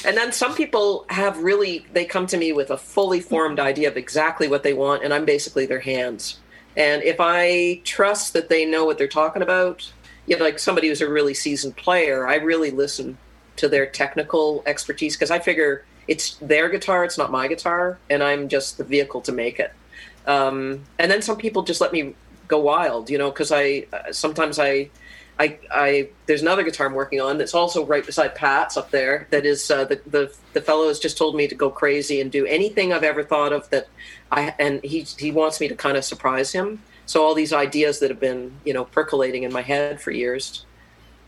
And 0.05 0.17
then 0.17 0.31
some 0.31 0.53
people 0.55 1.05
have 1.09 1.37
really, 1.37 1.85
they 1.93 2.05
come 2.05 2.27
to 2.27 2.37
me 2.37 2.51
with 2.51 2.69
a 2.69 2.77
fully 2.77 3.21
formed 3.21 3.59
idea 3.59 3.87
of 3.87 3.97
exactly 3.97 4.47
what 4.47 4.63
they 4.63 4.73
want, 4.73 5.03
and 5.03 5.13
I'm 5.13 5.25
basically 5.25 5.65
their 5.65 5.79
hands. 5.79 6.39
And 6.75 7.03
if 7.03 7.17
I 7.19 7.81
trust 7.83 8.33
that 8.33 8.49
they 8.49 8.65
know 8.65 8.85
what 8.85 8.97
they're 8.97 9.07
talking 9.07 9.41
about, 9.41 9.91
you 10.25 10.37
know, 10.37 10.43
like 10.43 10.59
somebody 10.59 10.87
who's 10.87 11.01
a 11.01 11.09
really 11.09 11.33
seasoned 11.33 11.75
player, 11.77 12.27
I 12.27 12.35
really 12.35 12.71
listen 12.71 13.17
to 13.57 13.67
their 13.69 13.85
technical 13.85 14.63
expertise 14.65 15.15
because 15.15 15.31
I 15.31 15.39
figure 15.39 15.85
it's 16.07 16.35
their 16.37 16.69
guitar, 16.69 17.03
it's 17.03 17.17
not 17.17 17.31
my 17.31 17.47
guitar, 17.47 17.99
and 18.09 18.23
I'm 18.23 18.49
just 18.49 18.77
the 18.77 18.83
vehicle 18.83 19.21
to 19.21 19.31
make 19.31 19.59
it. 19.59 19.73
Um, 20.27 20.81
and 20.99 21.11
then 21.11 21.21
some 21.21 21.37
people 21.37 21.63
just 21.63 21.81
let 21.81 21.91
me 21.91 22.15
go 22.47 22.59
wild, 22.59 23.09
you 23.09 23.17
know, 23.17 23.31
because 23.31 23.51
I 23.51 23.85
uh, 23.91 24.11
sometimes 24.11 24.59
I 24.59 24.89
I, 25.39 25.57
I 25.71 26.09
there's 26.27 26.43
another 26.43 26.61
guitar 26.61 26.85
I'm 26.85 26.93
working 26.93 27.19
on 27.19 27.39
that's 27.39 27.55
also 27.55 27.83
right 27.83 28.05
beside 28.05 28.35
Pat's 28.35 28.77
up 28.77 28.91
there. 28.91 29.27
That 29.31 29.45
is 29.45 29.71
uh, 29.71 29.85
the 29.85 29.99
the 30.05 30.31
the 30.53 30.61
fellow 30.61 30.87
has 30.87 30.99
just 30.99 31.17
told 31.17 31.35
me 31.35 31.47
to 31.47 31.55
go 31.55 31.71
crazy 31.71 32.21
and 32.21 32.31
do 32.31 32.45
anything 32.45 32.93
I've 32.93 33.03
ever 33.03 33.23
thought 33.23 33.51
of 33.51 33.67
that 33.71 33.87
I 34.31 34.53
and 34.59 34.83
he 34.83 35.01
he 35.17 35.31
wants 35.31 35.59
me 35.59 35.67
to 35.67 35.75
kind 35.75 35.97
of 35.97 36.05
surprise 36.05 36.51
him. 36.51 36.83
So 37.07 37.23
all 37.23 37.33
these 37.33 37.53
ideas 37.53 37.99
that 37.99 38.11
have 38.11 38.19
been 38.19 38.53
you 38.65 38.73
know 38.73 38.85
percolating 38.85 39.43
in 39.43 39.51
my 39.51 39.63
head 39.63 39.99
for 39.99 40.11
years. 40.11 40.65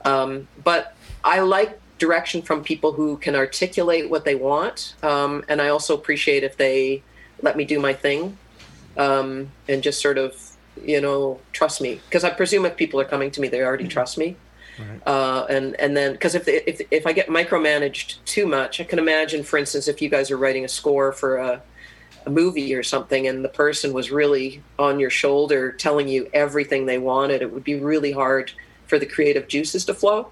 Um, 0.06 0.48
but 0.64 0.96
I 1.24 1.40
like 1.40 1.80
direction 1.98 2.42
from 2.42 2.64
people 2.64 2.92
who 2.92 3.18
can 3.18 3.36
articulate 3.36 4.10
what 4.10 4.26
they 4.26 4.36
want, 4.36 4.96
um, 5.02 5.46
and 5.48 5.62
I 5.62 5.70
also 5.70 5.96
appreciate 5.96 6.44
if 6.44 6.58
they 6.58 7.02
let 7.42 7.58
me 7.58 7.66
do 7.66 7.80
my 7.80 7.94
thing 7.94 8.38
um, 8.98 9.52
and 9.68 9.84
just 9.84 10.02
sort 10.02 10.18
of 10.18 10.36
you 10.84 11.00
know 11.00 11.40
trust 11.52 11.82
me 11.82 12.02
because 12.06 12.24
I 12.24 12.30
presume 12.30 12.66
if 12.66 12.76
people 12.76 13.00
are 13.00 13.06
coming 13.06 13.32
to 13.32 13.42
me, 13.42 13.48
they 13.48 13.62
already 13.62 13.88
trust 13.88 14.18
me. 14.18 14.36
Uh, 15.06 15.46
and 15.50 15.80
and 15.80 15.96
then 15.96 16.14
because 16.14 16.36
if, 16.36 16.48
if 16.48 16.82
if 16.90 17.06
I 17.06 17.14
get 17.14 17.28
micromanaged 17.28 18.18
too 18.26 18.48
much, 18.48 18.82
I 18.82 18.84
can 18.84 19.00
imagine, 19.00 19.44
for 19.44 19.58
instance, 19.58 19.88
if 19.88 20.02
you 20.02 20.10
guys 20.10 20.32
are 20.32 20.38
writing 20.38 20.66
a 20.66 20.68
score 20.68 21.12
for 21.12 21.38
a, 21.38 21.62
a 22.26 22.30
movie 22.30 22.74
or 22.74 22.84
something, 22.84 23.28
and 23.28 23.46
the 23.46 23.50
person 23.50 23.94
was 23.94 24.12
really 24.12 24.64
on 24.80 25.00
your 25.00 25.12
shoulder 25.12 25.72
telling 25.72 26.08
you 26.08 26.30
everything 26.34 26.86
they 26.86 26.98
wanted, 26.98 27.42
it 27.42 27.54
would 27.54 27.64
be 27.64 27.76
really 27.76 28.12
hard 28.12 28.52
for 28.88 28.98
the 28.98 29.06
creative 29.06 29.48
juices 29.48 29.86
to 29.86 29.94
flow. 29.94 30.32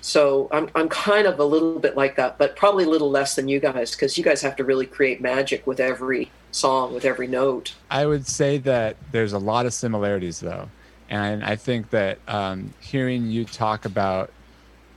So 0.00 0.48
I'm 0.50 0.70
I'm 0.74 0.88
kind 0.88 1.26
of 1.26 1.38
a 1.38 1.44
little 1.44 1.78
bit 1.78 1.96
like 1.96 2.16
that, 2.16 2.38
but 2.38 2.56
probably 2.56 2.84
a 2.84 2.88
little 2.88 3.10
less 3.10 3.34
than 3.36 3.48
you 3.48 3.60
guys 3.60 3.92
because 3.92 4.16
you 4.16 4.24
guys 4.24 4.40
have 4.42 4.56
to 4.56 4.64
really 4.64 4.86
create 4.86 5.20
magic 5.20 5.66
with 5.66 5.80
every 5.80 6.30
song, 6.50 6.94
with 6.94 7.04
every 7.04 7.26
note. 7.26 7.74
I 7.90 8.06
would 8.06 8.26
say 8.26 8.58
that 8.58 8.96
there's 9.12 9.32
a 9.32 9.38
lot 9.38 9.66
of 9.66 9.74
similarities, 9.74 10.40
though, 10.40 10.68
and 11.08 11.44
I 11.44 11.56
think 11.56 11.90
that 11.90 12.18
um, 12.28 12.74
hearing 12.80 13.26
you 13.26 13.44
talk 13.44 13.84
about, 13.84 14.30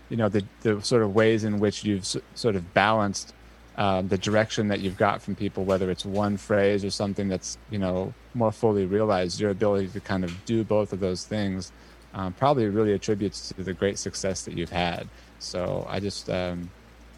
you 0.10 0.18
know, 0.18 0.30
the 0.30 0.44
the 0.62 0.82
sort 0.82 1.04
of 1.04 1.16
ways 1.16 1.44
in 1.44 1.60
which 1.60 1.84
you've 1.84 2.02
s- 2.02 2.18
sort 2.36 2.56
of 2.56 2.74
balanced 2.74 3.34
um, 3.78 4.08
the 4.10 4.18
direction 4.18 4.68
that 4.68 4.82
you've 4.82 4.98
got 4.98 5.22
from 5.22 5.36
people, 5.36 5.64
whether 5.64 5.90
it's 5.90 6.06
one 6.06 6.38
phrase 6.38 6.84
or 6.84 6.90
something 6.90 7.28
that's 7.28 7.58
you 7.70 7.80
know 7.80 8.14
more 8.34 8.52
fully 8.52 8.86
realized, 8.86 9.40
your 9.40 9.52
ability 9.52 9.88
to 9.90 10.00
kind 10.00 10.24
of 10.24 10.46
do 10.46 10.64
both 10.64 10.94
of 10.94 11.00
those 11.00 11.26
things 11.26 11.72
um, 12.14 12.34
probably 12.34 12.68
really 12.68 12.94
attributes 12.94 13.50
to 13.50 13.64
the 13.64 13.74
great 13.74 13.98
success 13.98 14.44
that 14.44 14.58
you've 14.58 14.72
had. 14.72 15.08
So 15.40 15.86
I 15.90 16.00
just 16.00 16.30
um, 16.30 16.70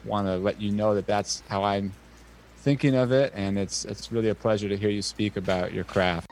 want 0.06 0.28
to 0.28 0.38
let 0.38 0.62
you 0.62 0.72
know 0.72 0.96
that 0.96 1.08
that's 1.08 1.42
how 1.48 1.64
I'm 1.64 1.92
thinking 2.64 2.96
of 2.96 3.12
it, 3.12 3.34
and 3.36 3.60
it's 3.60 3.84
it's 3.86 4.12
really 4.12 4.30
a 4.30 4.36
pleasure 4.36 4.70
to 4.70 4.78
hear 4.78 4.90
you 4.90 5.02
speak 5.02 5.36
about 5.36 5.74
your 5.74 5.84
craft. 5.84 6.32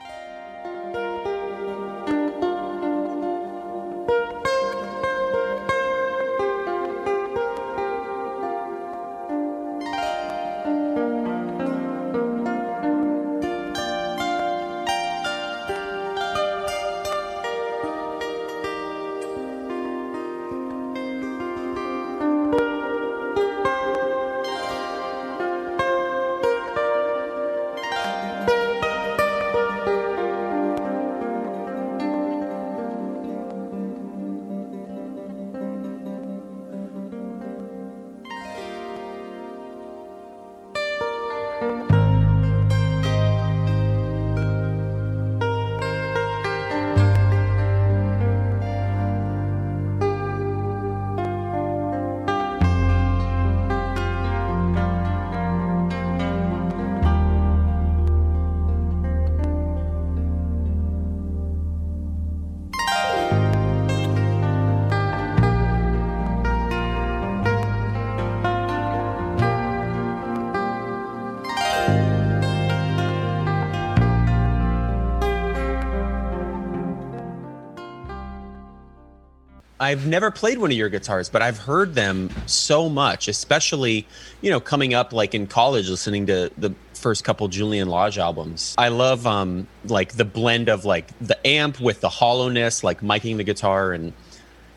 I've 79.81 80.05
never 80.05 80.29
played 80.29 80.59
one 80.59 80.69
of 80.69 80.77
your 80.77 80.89
guitars, 80.89 81.27
but 81.27 81.41
I've 81.41 81.57
heard 81.57 81.95
them 81.95 82.29
so 82.45 82.87
much, 82.87 83.27
especially, 83.27 84.05
you 84.41 84.51
know, 84.51 84.59
coming 84.59 84.93
up 84.93 85.11
like 85.11 85.33
in 85.33 85.47
college 85.47 85.89
listening 85.89 86.27
to 86.27 86.51
the 86.55 86.75
first 86.93 87.23
couple 87.23 87.47
Julian 87.47 87.87
Lage 87.87 88.19
albums. 88.19 88.75
I 88.77 88.89
love 88.89 89.25
um 89.25 89.65
like 89.85 90.13
the 90.13 90.23
blend 90.23 90.69
of 90.69 90.85
like 90.85 91.07
the 91.17 91.35
amp 91.47 91.79
with 91.79 91.99
the 91.99 92.09
hollowness, 92.09 92.83
like 92.83 93.01
miking 93.01 93.37
the 93.37 93.43
guitar 93.43 93.91
and 93.91 94.13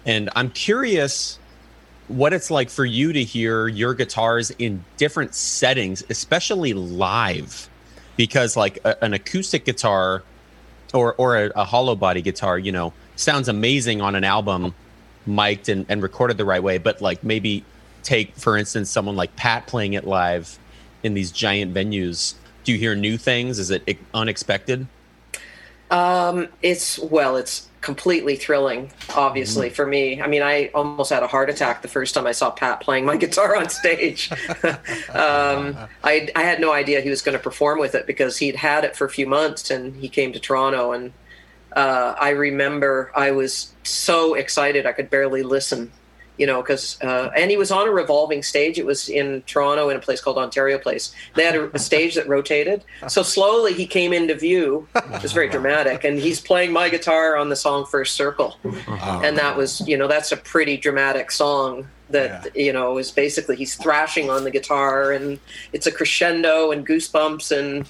and 0.07 0.31
I'm 0.35 0.49
curious 0.51 1.38
what 2.09 2.33
it's 2.33 2.51
like 2.51 2.71
for 2.71 2.87
you 2.87 3.12
to 3.12 3.23
hear 3.23 3.69
your 3.69 3.93
guitars 3.93 4.53
in 4.53 4.83
different 4.97 5.35
settings, 5.35 6.03
especially 6.09 6.73
live. 6.73 7.69
Because 8.17 8.57
like 8.57 8.79
a, 8.85 9.05
an 9.05 9.12
acoustic 9.12 9.67
guitar 9.67 10.23
or 10.95 11.14
or 11.19 11.37
a, 11.37 11.53
a 11.57 11.64
hollow 11.64 11.95
body 11.95 12.23
guitar, 12.23 12.59
you 12.59 12.73
know, 12.73 12.95
sounds 13.17 13.49
amazing 13.49 14.01
on 14.01 14.14
an 14.14 14.25
album 14.25 14.75
mic'd 15.26 15.68
and, 15.68 15.87
and 15.88 16.02
recorded 16.02 16.37
the 16.37 16.44
right 16.44 16.62
way, 16.62 16.78
but 16.78 17.00
like 17.00 17.22
maybe 17.24 17.64
take, 18.02 18.34
for 18.37 18.56
instance, 18.56 18.90
someone 18.90 19.16
like 19.16 19.34
Pat 19.37 19.66
playing 19.66 19.94
it 19.94 20.06
live 20.06 20.58
in 21.02 21.14
these 21.14 21.30
giant 21.32 21.74
venues. 21.74 22.34
Do 22.64 22.72
you 22.72 22.78
hear 22.78 22.94
new 22.94 23.16
things? 23.16 23.58
Is 23.58 23.70
it 23.70 23.98
unexpected? 24.12 24.87
Um, 25.90 26.48
it's 26.62 26.98
well, 26.98 27.37
it's 27.37 27.68
completely 27.80 28.34
thrilling, 28.37 28.90
obviously, 29.14 29.68
mm-hmm. 29.68 29.74
for 29.74 29.87
me. 29.87 30.20
I 30.20 30.26
mean, 30.26 30.42
I 30.42 30.70
almost 30.74 31.10
had 31.10 31.22
a 31.22 31.26
heart 31.26 31.50
attack 31.50 31.82
the 31.82 31.88
first 31.88 32.14
time 32.14 32.26
I 32.26 32.32
saw 32.32 32.50
Pat 32.50 32.80
playing 32.80 33.04
my 33.04 33.16
guitar 33.24 33.56
on 33.56 33.68
stage. 33.68 34.30
um, 35.10 35.76
I, 36.02 36.28
I 36.34 36.42
had 36.42 36.60
no 36.60 36.72
idea 36.72 37.02
he 37.02 37.10
was 37.10 37.20
going 37.20 37.37
to 37.37 37.42
perform 37.42 37.78
with 37.78 37.94
it 37.94 38.06
because 38.06 38.38
he'd 38.38 38.56
had 38.56 38.84
it 38.84 38.96
for 38.96 39.04
a 39.04 39.10
few 39.10 39.26
months 39.26 39.70
and 39.70 39.94
he 39.96 40.08
came 40.08 40.32
to 40.32 40.40
Toronto 40.40 40.92
and 40.92 41.12
uh, 41.74 42.14
I 42.18 42.30
remember 42.30 43.10
I 43.14 43.32
was 43.32 43.72
so 43.82 44.34
excited 44.34 44.87
I 44.87 44.92
could 44.92 45.10
barely 45.10 45.42
listen, 45.42 45.90
you 46.38 46.46
know, 46.46 46.62
because 46.62 47.00
uh, 47.02 47.30
and 47.37 47.50
he 47.50 47.56
was 47.56 47.70
on 47.70 47.88
a 47.88 47.90
revolving 47.90 48.42
stage. 48.42 48.78
It 48.78 48.87
was 48.87 49.08
in 49.08 49.42
Toronto 49.42 49.88
in 49.88 49.96
a 49.96 50.00
place 50.00 50.20
called 50.20 50.38
Ontario 50.38 50.78
Place. 50.78 51.14
They 51.34 51.44
had 51.44 51.56
a, 51.56 51.74
a 51.74 51.78
stage 51.78 52.14
that 52.14 52.28
rotated, 52.28 52.84
so 53.08 53.22
slowly 53.22 53.74
he 53.74 53.87
came 53.87 54.12
into 54.12 54.34
view. 54.34 54.87
It 54.94 55.22
was 55.22 55.32
very 55.32 55.48
dramatic, 55.48 56.04
and 56.04 56.18
he's 56.18 56.40
playing 56.40 56.72
my 56.72 56.88
guitar 56.88 57.37
on 57.37 57.48
the 57.48 57.56
song 57.56 57.87
First 57.87 58.14
Circle, 58.14 58.56
and 58.62 59.37
that 59.37 59.56
was 59.56 59.80
you 59.88 59.96
know 59.96 60.06
that's 60.06 60.32
a 60.32 60.37
pretty 60.37 60.76
dramatic 60.76 61.30
song 61.30 61.88
that 62.10 62.50
yeah. 62.54 62.62
you 62.62 62.72
know 62.72 62.98
is 62.98 63.10
basically 63.10 63.56
he's 63.56 63.74
thrashing 63.76 64.30
on 64.30 64.44
the 64.44 64.50
guitar 64.50 65.12
and 65.12 65.38
it's 65.72 65.87
a 65.87 65.92
crescendo 65.92 66.70
and 66.70 66.87
goosebumps 66.87 67.56
and 67.56 67.88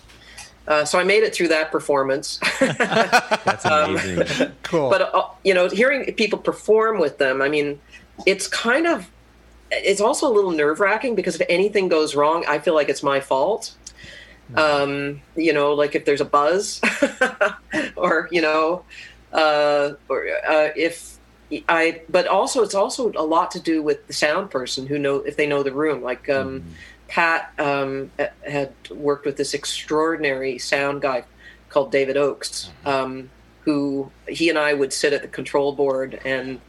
uh, 0.67 0.85
so 0.85 0.99
I 0.99 1.05
made 1.05 1.23
it 1.23 1.35
through 1.35 1.49
that 1.49 1.71
performance. 1.71 2.39
That's 2.61 3.65
amazing. 3.65 4.47
um, 4.47 4.53
cool. 4.63 4.91
But 4.91 5.15
uh, 5.15 5.29
you 5.45 5.53
know, 5.53 5.69
hearing 5.69 6.13
people 6.15 6.39
perform 6.39 6.99
with 6.99 7.19
them, 7.19 7.43
I 7.43 7.49
mean, 7.49 7.81
it's 8.27 8.49
kind 8.49 8.87
of 8.87 9.11
it's 9.71 10.01
also 10.01 10.31
a 10.31 10.33
little 10.33 10.53
nerve 10.53 10.81
wracking 10.81 11.15
because 11.15 11.39
if 11.39 11.47
anything 11.49 11.89
goes 11.89 12.15
wrong, 12.15 12.45
I 12.49 12.59
feel 12.59 12.75
like 12.75 12.89
it's 12.89 13.03
my 13.03 13.21
fault. 13.21 13.75
Um, 14.55 15.23
you 15.37 15.53
know, 15.53 15.73
like 15.73 15.95
if 15.95 16.05
there's 16.05 16.21
a 16.21 16.25
buzz, 16.25 16.81
or 17.97 18.29
you 18.31 18.43
know, 18.43 18.85
uh, 19.33 19.93
or 20.09 20.27
uh, 20.49 20.69
if 20.77 21.19
I. 21.69 22.03
But 22.09 22.27
also, 22.27 22.63
it's 22.63 22.75
also 22.75 23.11
a 23.17 23.25
lot 23.25 23.51
to 23.53 23.61
do 23.61 23.83
with 23.83 24.07
the 24.07 24.13
sound 24.13 24.51
person 24.51 24.87
who 24.87 24.99
know 24.99 25.17
if 25.17 25.37
they 25.37 25.47
know 25.47 25.63
the 25.63 25.73
room, 25.73 26.03
like. 26.03 26.31
Um, 26.31 26.61
mm 26.61 26.65
Pat 27.15 27.53
um, 27.61 28.11
had 28.45 28.73
worked 28.91 29.25
with 29.25 29.37
this 29.37 29.55
extraordinary 29.55 30.59
sound 30.59 31.01
guy 31.01 31.23
called 31.69 31.93
David 31.93 32.17
Oakes, 32.17 32.71
mm-hmm. 32.85 32.89
um, 32.89 33.31
who 33.61 34.11
he 34.27 34.49
and 34.49 34.59
I 34.59 34.75
would 34.75 34.93
sit 34.93 35.13
at 35.13 35.23
the 35.23 35.29
control 35.29 35.71
board 35.71 36.21
and 36.25 36.61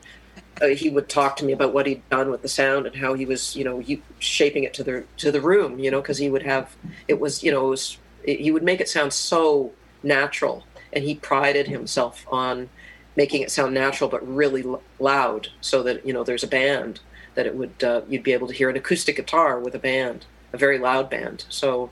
uh, 0.62 0.68
he 0.68 0.88
would 0.88 1.10
talk 1.10 1.36
to 1.38 1.46
me 1.46 1.52
about 1.52 1.74
what 1.74 1.88
he'd 1.88 2.08
done 2.12 2.30
with 2.30 2.44
the 2.44 2.48
sound 2.48 2.86
and 2.86 2.96
how 2.96 3.16
he 3.16 3.26
was, 3.26 3.56
you 3.56 3.64
know, 3.64 3.80
he, 3.80 4.04
shaping 4.20 4.64
it 4.64 4.76
to 4.76 4.84
the 4.84 5.04
to 5.18 5.32
the 5.32 5.42
room, 5.42 5.80
you 5.80 5.90
know, 5.90 6.00
because 6.00 6.20
he 6.20 6.30
would 6.30 6.44
have 6.44 6.76
it 7.08 7.20
was, 7.20 7.44
you 7.44 7.52
know, 7.52 7.66
it 7.66 7.70
was, 7.72 7.98
it, 8.24 8.40
he 8.40 8.52
would 8.52 8.62
make 8.62 8.80
it 8.80 8.88
sound 8.88 9.14
so 9.14 9.72
natural, 10.04 10.64
and 10.94 11.04
he 11.04 11.16
prided 11.16 11.68
himself 11.68 12.24
on 12.32 12.70
making 13.16 13.42
it 13.42 13.50
sound 13.50 13.74
natural 13.74 14.12
but 14.12 14.22
really 14.28 14.64
l- 14.64 14.84
loud, 15.00 15.48
so 15.60 15.82
that 15.82 16.06
you 16.06 16.14
know 16.14 16.24
there's 16.24 16.44
a 16.44 16.48
band 16.48 17.00
that 17.34 17.48
it 17.48 17.56
would 17.56 17.84
uh, 17.84 18.02
you'd 18.08 18.24
be 18.24 18.34
able 18.34 18.48
to 18.48 18.54
hear 18.54 18.70
an 18.70 18.78
acoustic 18.78 19.16
guitar 19.16 19.60
with 19.60 19.74
a 19.74 19.80
band, 19.80 20.26
a 20.56 20.58
very 20.58 20.80
loud 20.80 21.10
band. 21.10 21.46
So 21.50 21.92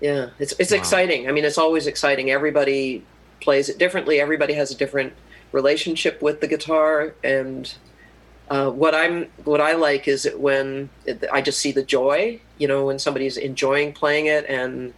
yeah, 0.00 0.30
it's 0.38 0.54
it's 0.58 0.72
wow. 0.72 0.78
exciting. 0.78 1.28
I 1.28 1.32
mean, 1.32 1.44
it's 1.44 1.58
always 1.58 1.86
exciting. 1.86 2.30
Everybody 2.30 3.04
plays 3.40 3.68
it 3.68 3.78
differently. 3.78 4.20
Everybody 4.20 4.54
has 4.54 4.70
a 4.70 4.76
different 4.76 5.12
relationship 5.52 6.22
with 6.22 6.40
the 6.40 6.48
guitar, 6.48 7.14
and 7.22 7.72
uh, 8.48 8.70
what 8.70 8.94
I'm 8.94 9.26
what 9.44 9.60
I 9.60 9.74
like 9.74 10.08
is 10.08 10.24
it 10.24 10.40
when 10.40 10.88
it, 11.04 11.24
I 11.32 11.42
just 11.42 11.60
see 11.60 11.72
the 11.72 11.82
joy. 11.82 12.40
You 12.58 12.68
know, 12.68 12.86
when 12.86 12.98
somebody's 12.98 13.36
enjoying 13.36 13.92
playing 13.92 14.26
it 14.26 14.46
and 14.48 14.94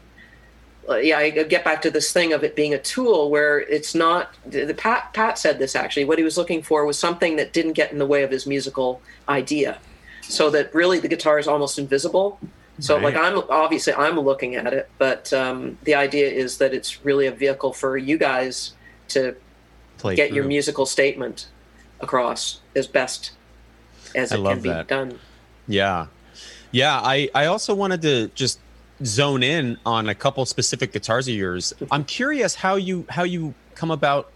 uh, 0.88 0.96
yeah, 0.96 1.18
I 1.18 1.30
get 1.30 1.64
back 1.64 1.80
to 1.82 1.90
this 1.90 2.12
thing 2.12 2.32
of 2.32 2.44
it 2.44 2.54
being 2.54 2.74
a 2.74 2.78
tool 2.78 3.30
where 3.30 3.60
it's 3.60 3.94
not. 3.94 4.34
The, 4.46 4.74
Pat 4.74 5.12
Pat 5.12 5.38
said 5.38 5.58
this 5.58 5.74
actually. 5.74 6.04
What 6.04 6.18
he 6.18 6.24
was 6.24 6.36
looking 6.36 6.62
for 6.62 6.84
was 6.84 6.98
something 6.98 7.36
that 7.36 7.52
didn't 7.52 7.72
get 7.72 7.92
in 7.92 7.98
the 7.98 8.06
way 8.06 8.22
of 8.22 8.30
his 8.30 8.46
musical 8.46 9.00
idea, 9.28 9.78
so 10.22 10.50
that 10.50 10.74
really 10.74 10.98
the 10.98 11.08
guitar 11.08 11.38
is 11.38 11.48
almost 11.48 11.78
invisible. 11.78 12.38
So 12.80 12.94
right. 12.94 13.04
like 13.04 13.16
I'm 13.16 13.38
obviously 13.50 13.92
I'm 13.94 14.18
looking 14.18 14.56
at 14.56 14.72
it, 14.72 14.90
but 14.98 15.32
um, 15.32 15.78
the 15.84 15.94
idea 15.94 16.28
is 16.28 16.58
that 16.58 16.74
it's 16.74 17.04
really 17.04 17.26
a 17.26 17.30
vehicle 17.30 17.72
for 17.72 17.96
you 17.96 18.18
guys 18.18 18.72
to 19.08 19.36
Play 19.98 20.16
get 20.16 20.28
through. 20.28 20.36
your 20.36 20.44
musical 20.44 20.84
statement 20.86 21.48
across 22.00 22.60
as 22.74 22.86
best 22.86 23.32
as 24.14 24.32
it 24.32 24.42
can 24.42 24.60
be 24.60 24.68
that. 24.68 24.88
done. 24.88 25.18
Yeah, 25.68 26.06
yeah. 26.72 27.00
I 27.00 27.28
I 27.34 27.46
also 27.46 27.74
wanted 27.74 28.02
to 28.02 28.28
just 28.34 28.58
zone 29.04 29.42
in 29.42 29.78
on 29.86 30.08
a 30.08 30.14
couple 30.14 30.44
specific 30.44 30.92
guitars 30.92 31.28
of 31.28 31.34
yours. 31.34 31.72
I'm 31.92 32.04
curious 32.04 32.56
how 32.56 32.74
you 32.74 33.06
how 33.08 33.22
you 33.22 33.54
come 33.76 33.92
about 33.92 34.30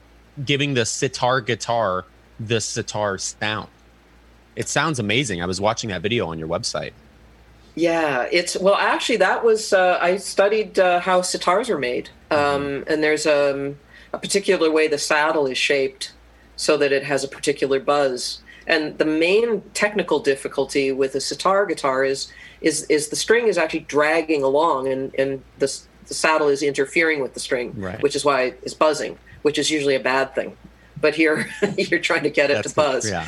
giving 0.44 0.74
the 0.74 0.86
sitar 0.86 1.40
guitar 1.40 2.04
the 2.38 2.60
sitar 2.60 3.18
sound. 3.18 3.68
It 4.54 4.68
sounds 4.68 4.98
amazing. 4.98 5.42
I 5.42 5.46
was 5.46 5.60
watching 5.60 5.90
that 5.90 6.02
video 6.02 6.28
on 6.28 6.38
your 6.38 6.48
website. 6.48 6.92
Yeah, 7.78 8.26
it's 8.32 8.56
well. 8.58 8.74
Actually, 8.74 9.18
that 9.18 9.44
was 9.44 9.72
uh, 9.72 9.98
I 10.00 10.16
studied 10.16 10.78
uh, 10.78 10.98
how 11.00 11.20
sitars 11.20 11.70
are 11.70 11.78
made, 11.78 12.10
um, 12.30 12.38
mm-hmm. 12.38 12.92
and 12.92 13.02
there's 13.02 13.24
um, 13.26 13.78
a 14.12 14.18
particular 14.18 14.70
way 14.70 14.88
the 14.88 14.98
saddle 14.98 15.46
is 15.46 15.58
shaped 15.58 16.12
so 16.56 16.76
that 16.76 16.90
it 16.90 17.04
has 17.04 17.22
a 17.22 17.28
particular 17.28 17.78
buzz. 17.78 18.40
And 18.66 18.98
the 18.98 19.04
main 19.04 19.62
technical 19.74 20.18
difficulty 20.18 20.90
with 20.92 21.14
a 21.14 21.20
sitar 21.20 21.66
guitar 21.66 22.04
is 22.04 22.32
is 22.60 22.82
is 22.84 23.10
the 23.10 23.16
string 23.16 23.46
is 23.46 23.56
actually 23.56 23.80
dragging 23.80 24.42
along, 24.42 24.88
and 24.88 25.14
and 25.14 25.42
the 25.58 25.80
the 26.08 26.14
saddle 26.14 26.48
is 26.48 26.62
interfering 26.62 27.20
with 27.22 27.34
the 27.34 27.40
string, 27.40 27.74
right. 27.76 28.02
which 28.02 28.16
is 28.16 28.24
why 28.24 28.54
it's 28.62 28.74
buzzing, 28.74 29.16
which 29.42 29.56
is 29.56 29.70
usually 29.70 29.94
a 29.94 30.00
bad 30.00 30.34
thing. 30.34 30.56
But 31.00 31.14
here 31.14 31.48
you're 31.76 32.00
trying 32.00 32.24
to 32.24 32.30
get 32.30 32.50
it 32.50 32.54
That's 32.54 32.70
to 32.70 32.74
buzz. 32.74 33.04
The, 33.04 33.10
yeah. 33.10 33.26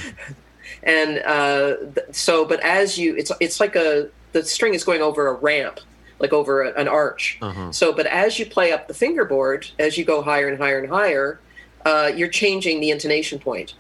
And 0.82 1.18
uh, 1.20 2.12
so, 2.12 2.44
but 2.44 2.60
as 2.60 2.98
you, 2.98 3.16
it's 3.16 3.30
it's 3.38 3.60
like 3.60 3.76
a 3.76 4.08
the 4.32 4.44
string 4.44 4.74
is 4.74 4.84
going 4.84 5.02
over 5.02 5.26
a 5.28 5.34
ramp, 5.34 5.80
like 6.18 6.32
over 6.32 6.62
a, 6.62 6.80
an 6.80 6.88
arch. 6.88 7.38
Uh-huh. 7.42 7.72
So, 7.72 7.92
but 7.92 8.06
as 8.06 8.38
you 8.38 8.46
play 8.46 8.72
up 8.72 8.88
the 8.88 8.94
fingerboard, 8.94 9.68
as 9.78 9.96
you 9.98 10.04
go 10.04 10.22
higher 10.22 10.48
and 10.48 10.58
higher 10.58 10.78
and 10.78 10.88
higher, 10.88 11.40
uh, 11.84 12.10
you're 12.14 12.28
changing 12.28 12.80
the 12.80 12.90
intonation 12.90 13.38
point 13.38 13.74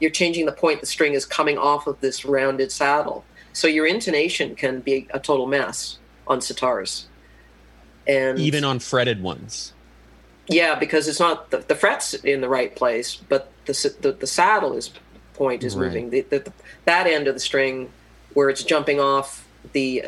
you're 0.00 0.10
changing 0.10 0.46
the 0.46 0.52
point 0.52 0.80
the 0.80 0.86
string 0.86 1.12
is 1.12 1.24
coming 1.24 1.58
off 1.58 1.86
of 1.86 2.00
this 2.00 2.24
rounded 2.24 2.72
saddle. 2.72 3.24
So 3.52 3.68
your 3.68 3.86
intonation 3.86 4.56
can 4.56 4.80
be 4.80 5.06
a 5.10 5.20
total 5.20 5.46
mess 5.46 5.98
on 6.26 6.40
sitars. 6.40 7.04
And 8.06 8.38
even 8.38 8.64
on 8.64 8.78
fretted 8.78 9.22
ones. 9.22 9.74
Yeah, 10.48 10.74
because 10.74 11.06
it's 11.06 11.20
not 11.20 11.50
the, 11.50 11.58
the 11.58 11.76
frets 11.76 12.14
in 12.14 12.40
the 12.40 12.48
right 12.48 12.74
place, 12.74 13.16
but 13.28 13.52
the 13.66 13.94
the, 14.00 14.12
the 14.12 14.26
saddle 14.26 14.72
is 14.72 14.90
point 15.34 15.62
is 15.62 15.76
right. 15.76 15.86
moving. 15.86 16.10
The, 16.10 16.22
the, 16.22 16.52
that 16.86 17.06
end 17.06 17.28
of 17.28 17.34
the 17.34 17.40
string 17.40 17.92
where 18.34 18.48
it's 18.48 18.64
jumping 18.64 19.00
off 19.00 19.46
the 19.72 20.04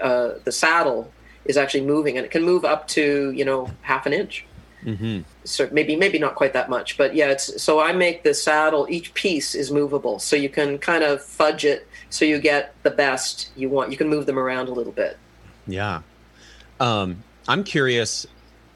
uh, 0.00 0.30
the 0.44 0.52
saddle 0.52 1.12
is 1.44 1.56
actually 1.56 1.84
moving, 1.84 2.16
and 2.16 2.24
it 2.24 2.30
can 2.30 2.42
move 2.42 2.64
up 2.64 2.88
to 2.88 3.32
you 3.32 3.44
know 3.44 3.70
half 3.82 4.06
an 4.06 4.12
inch. 4.12 4.44
Mm-hmm. 4.84 5.22
So 5.44 5.68
maybe 5.72 5.96
maybe 5.96 6.18
not 6.18 6.34
quite 6.34 6.52
that 6.52 6.70
much, 6.70 6.96
but 6.96 7.14
yeah. 7.14 7.30
It's 7.30 7.62
so 7.62 7.80
I 7.80 7.92
make 7.92 8.22
the 8.22 8.34
saddle. 8.34 8.86
Each 8.88 9.12
piece 9.14 9.54
is 9.54 9.72
movable, 9.72 10.18
so 10.18 10.36
you 10.36 10.48
can 10.48 10.78
kind 10.78 11.02
of 11.02 11.22
fudge 11.22 11.64
it 11.64 11.88
so 12.10 12.24
you 12.24 12.38
get 12.38 12.74
the 12.84 12.90
best 12.90 13.50
you 13.56 13.68
want. 13.68 13.90
You 13.90 13.96
can 13.96 14.08
move 14.08 14.26
them 14.26 14.38
around 14.38 14.68
a 14.68 14.72
little 14.72 14.92
bit. 14.92 15.18
Yeah, 15.66 16.02
um, 16.80 17.24
I'm 17.48 17.64
curious 17.64 18.26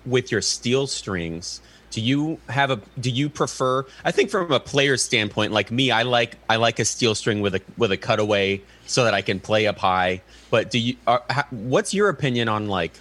with 0.04 0.32
your 0.32 0.42
steel 0.42 0.86
strings. 0.86 1.60
Do 1.90 2.00
you 2.00 2.38
have 2.48 2.70
a? 2.70 2.80
Do 2.98 3.10
you 3.10 3.28
prefer? 3.28 3.84
I 4.04 4.10
think 4.10 4.30
from 4.30 4.50
a 4.50 4.60
player 4.60 4.96
standpoint, 4.96 5.52
like 5.52 5.70
me, 5.70 5.90
I 5.90 6.02
like 6.02 6.36
I 6.48 6.56
like 6.56 6.78
a 6.78 6.84
steel 6.84 7.14
string 7.14 7.40
with 7.40 7.54
a 7.54 7.60
with 7.76 7.92
a 7.92 7.96
cutaway 7.96 8.62
so 8.92 9.04
that 9.04 9.14
I 9.14 9.22
can 9.22 9.40
play 9.40 9.66
up 9.66 9.78
high. 9.78 10.22
But 10.50 10.70
do 10.70 10.78
you? 10.78 10.96
Are, 11.06 11.22
what's 11.50 11.94
your 11.94 12.08
opinion 12.08 12.48
on 12.48 12.68
like? 12.68 12.92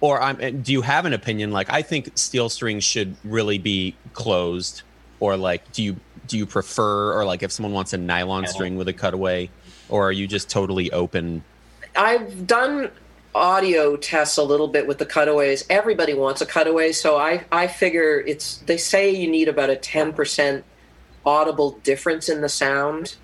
or 0.00 0.20
I'm, 0.20 0.62
do 0.62 0.72
you 0.72 0.82
have 0.82 1.04
an 1.04 1.12
opinion? 1.12 1.52
Like, 1.52 1.70
I 1.70 1.82
think 1.82 2.16
steel 2.16 2.48
strings 2.48 2.84
should 2.84 3.16
really 3.22 3.58
be 3.58 3.94
closed, 4.12 4.82
or 5.20 5.36
like, 5.36 5.72
do 5.72 5.82
you 5.82 5.96
do 6.26 6.38
you 6.38 6.46
prefer, 6.46 7.12
or 7.12 7.24
like 7.24 7.42
if 7.42 7.52
someone 7.52 7.72
wants 7.72 7.92
a 7.92 7.98
nylon 7.98 8.46
string 8.46 8.76
with 8.76 8.88
a 8.88 8.92
cutaway, 8.92 9.50
or 9.88 10.08
are 10.08 10.12
you 10.12 10.26
just 10.26 10.48
totally 10.48 10.90
open? 10.92 11.44
I've 11.96 12.46
done 12.46 12.90
audio 13.34 13.96
tests 13.96 14.38
a 14.38 14.42
little 14.42 14.68
bit 14.68 14.86
with 14.86 14.98
the 14.98 15.06
cutaways. 15.06 15.64
Everybody 15.68 16.14
wants 16.14 16.40
a 16.40 16.46
cutaway, 16.46 16.92
so 16.92 17.18
I 17.18 17.44
I 17.52 17.66
figure 17.66 18.20
it's 18.20 18.58
they 18.58 18.76
say 18.76 19.10
you 19.10 19.30
need 19.30 19.48
about 19.48 19.70
a 19.70 19.76
ten 19.76 20.12
percent 20.12 20.64
audible 21.26 21.72
difference 21.82 22.28
in 22.30 22.40
the 22.40 22.48
sound 22.48 23.16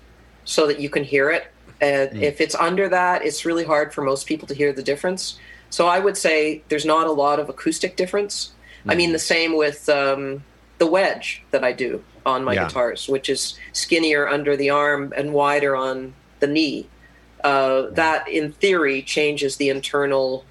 so 0.45 0.67
that 0.67 0.79
you 0.79 0.89
can 0.89 1.03
hear 1.03 1.31
it. 1.31 1.51
And 1.81 2.11
mm. 2.11 2.21
if 2.21 2.41
it's 2.41 2.55
under 2.55 2.89
that, 2.89 3.23
it's 3.23 3.45
really 3.45 3.63
hard 3.63 3.93
for 3.93 4.03
most 4.03 4.27
people 4.27 4.47
to 4.47 4.53
hear 4.53 4.73
the 4.73 4.83
difference. 4.83 5.39
So 5.69 5.87
I 5.87 5.99
would 5.99 6.17
say 6.17 6.63
there's 6.69 6.85
not 6.85 7.07
a 7.07 7.11
lot 7.11 7.39
of 7.39 7.49
acoustic 7.49 7.95
difference. 7.95 8.51
Mm. 8.85 8.91
I 8.91 8.95
mean, 8.95 9.11
the 9.11 9.19
same 9.19 9.55
with 9.55 9.89
um, 9.89 10.43
the 10.77 10.87
wedge 10.87 11.43
that 11.51 11.63
I 11.63 11.71
do 11.71 12.03
on 12.25 12.43
my 12.43 12.53
yeah. 12.53 12.65
guitars, 12.65 13.07
which 13.07 13.29
is 13.29 13.57
skinnier 13.73 14.27
under 14.27 14.55
the 14.55 14.69
arm 14.69 15.13
and 15.15 15.33
wider 15.33 15.75
on 15.75 16.13
the 16.39 16.47
knee. 16.47 16.87
Uh, 17.43 17.89
that, 17.91 18.27
in 18.27 18.51
theory, 18.51 19.01
changes 19.01 19.57
the 19.57 19.69
internal. 19.69 20.43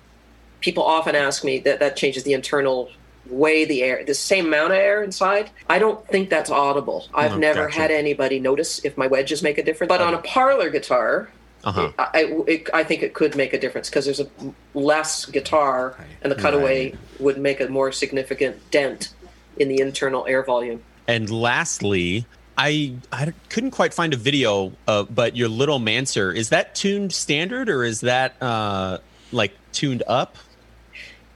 People 0.60 0.82
often 0.82 1.14
ask 1.14 1.44
me 1.44 1.58
that 1.60 1.80
that 1.80 1.96
changes 1.96 2.24
the 2.24 2.32
internal 2.32 2.90
way 3.30 3.64
the 3.64 3.82
air, 3.82 4.04
the 4.04 4.14
same 4.14 4.46
amount 4.46 4.72
of 4.72 4.78
air 4.78 5.02
inside. 5.02 5.50
I 5.68 5.78
don't 5.78 6.06
think 6.08 6.30
that's 6.30 6.50
audible. 6.50 7.06
I've 7.14 7.32
oh, 7.32 7.38
never 7.38 7.66
gotcha. 7.66 7.80
had 7.80 7.90
anybody 7.90 8.38
notice 8.40 8.84
if 8.84 8.96
my 8.96 9.06
wedges 9.06 9.42
make 9.42 9.58
a 9.58 9.62
difference. 9.62 9.88
But 9.88 10.00
on 10.00 10.14
a 10.14 10.18
parlor 10.18 10.70
guitar, 10.70 11.28
uh-huh. 11.64 11.92
I, 11.98 12.44
it, 12.46 12.70
I 12.72 12.84
think 12.84 13.02
it 13.02 13.14
could 13.14 13.36
make 13.36 13.52
a 13.52 13.58
difference 13.58 13.90
because 13.90 14.04
there's 14.04 14.20
a 14.20 14.28
less 14.74 15.24
guitar, 15.24 15.96
and 16.22 16.30
the 16.30 16.36
cutaway 16.36 16.90
right. 16.90 17.20
would 17.20 17.38
make 17.38 17.60
a 17.60 17.68
more 17.68 17.90
significant 17.90 18.70
dent 18.70 19.12
in 19.56 19.68
the 19.68 19.80
internal 19.80 20.26
air 20.26 20.44
volume. 20.44 20.82
And 21.08 21.28
lastly, 21.28 22.26
I 22.56 22.94
I 23.12 23.32
couldn't 23.48 23.72
quite 23.72 23.92
find 23.92 24.14
a 24.14 24.16
video, 24.16 24.72
uh, 24.86 25.04
but 25.04 25.36
your 25.36 25.48
little 25.48 25.80
Manzer 25.80 26.34
is 26.34 26.50
that 26.50 26.74
tuned 26.74 27.12
standard 27.12 27.68
or 27.68 27.84
is 27.84 28.00
that 28.02 28.40
uh, 28.40 28.98
like 29.32 29.52
tuned 29.72 30.02
up? 30.06 30.36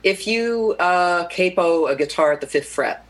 If 0.02 0.26
you 0.26 0.76
uh, 0.78 1.26
capo 1.26 1.86
a 1.86 1.96
guitar 1.96 2.32
at 2.32 2.40
the 2.40 2.46
fifth 2.46 2.68
fret, 2.68 3.04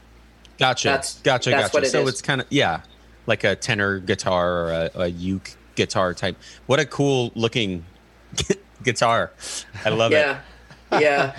gotcha, 0.59 0.89
that's, 0.89 1.21
gotcha, 1.21 1.51
that's 1.51 1.73
gotcha. 1.73 1.87
It 1.87 1.91
so 1.91 2.03
is. 2.03 2.09
it's 2.09 2.23
kind 2.23 2.41
of 2.41 2.47
yeah, 2.51 2.83
like 3.27 3.45
a 3.45 3.55
tenor 3.57 3.99
guitar 3.99 4.53
or 4.53 4.71
a, 4.73 4.91
a 4.95 5.07
uke 5.09 5.57
guitar 5.77 6.15
type. 6.15 6.37
What 6.67 6.81
a 6.81 6.87
cool 6.87 7.33
looking 7.35 7.85
guitar! 8.83 9.33
I 9.85 9.91
love 9.91 10.13
yeah. 10.13 10.41
it. 10.93 11.01
Yeah, 11.01 11.01
yeah. 11.01 11.37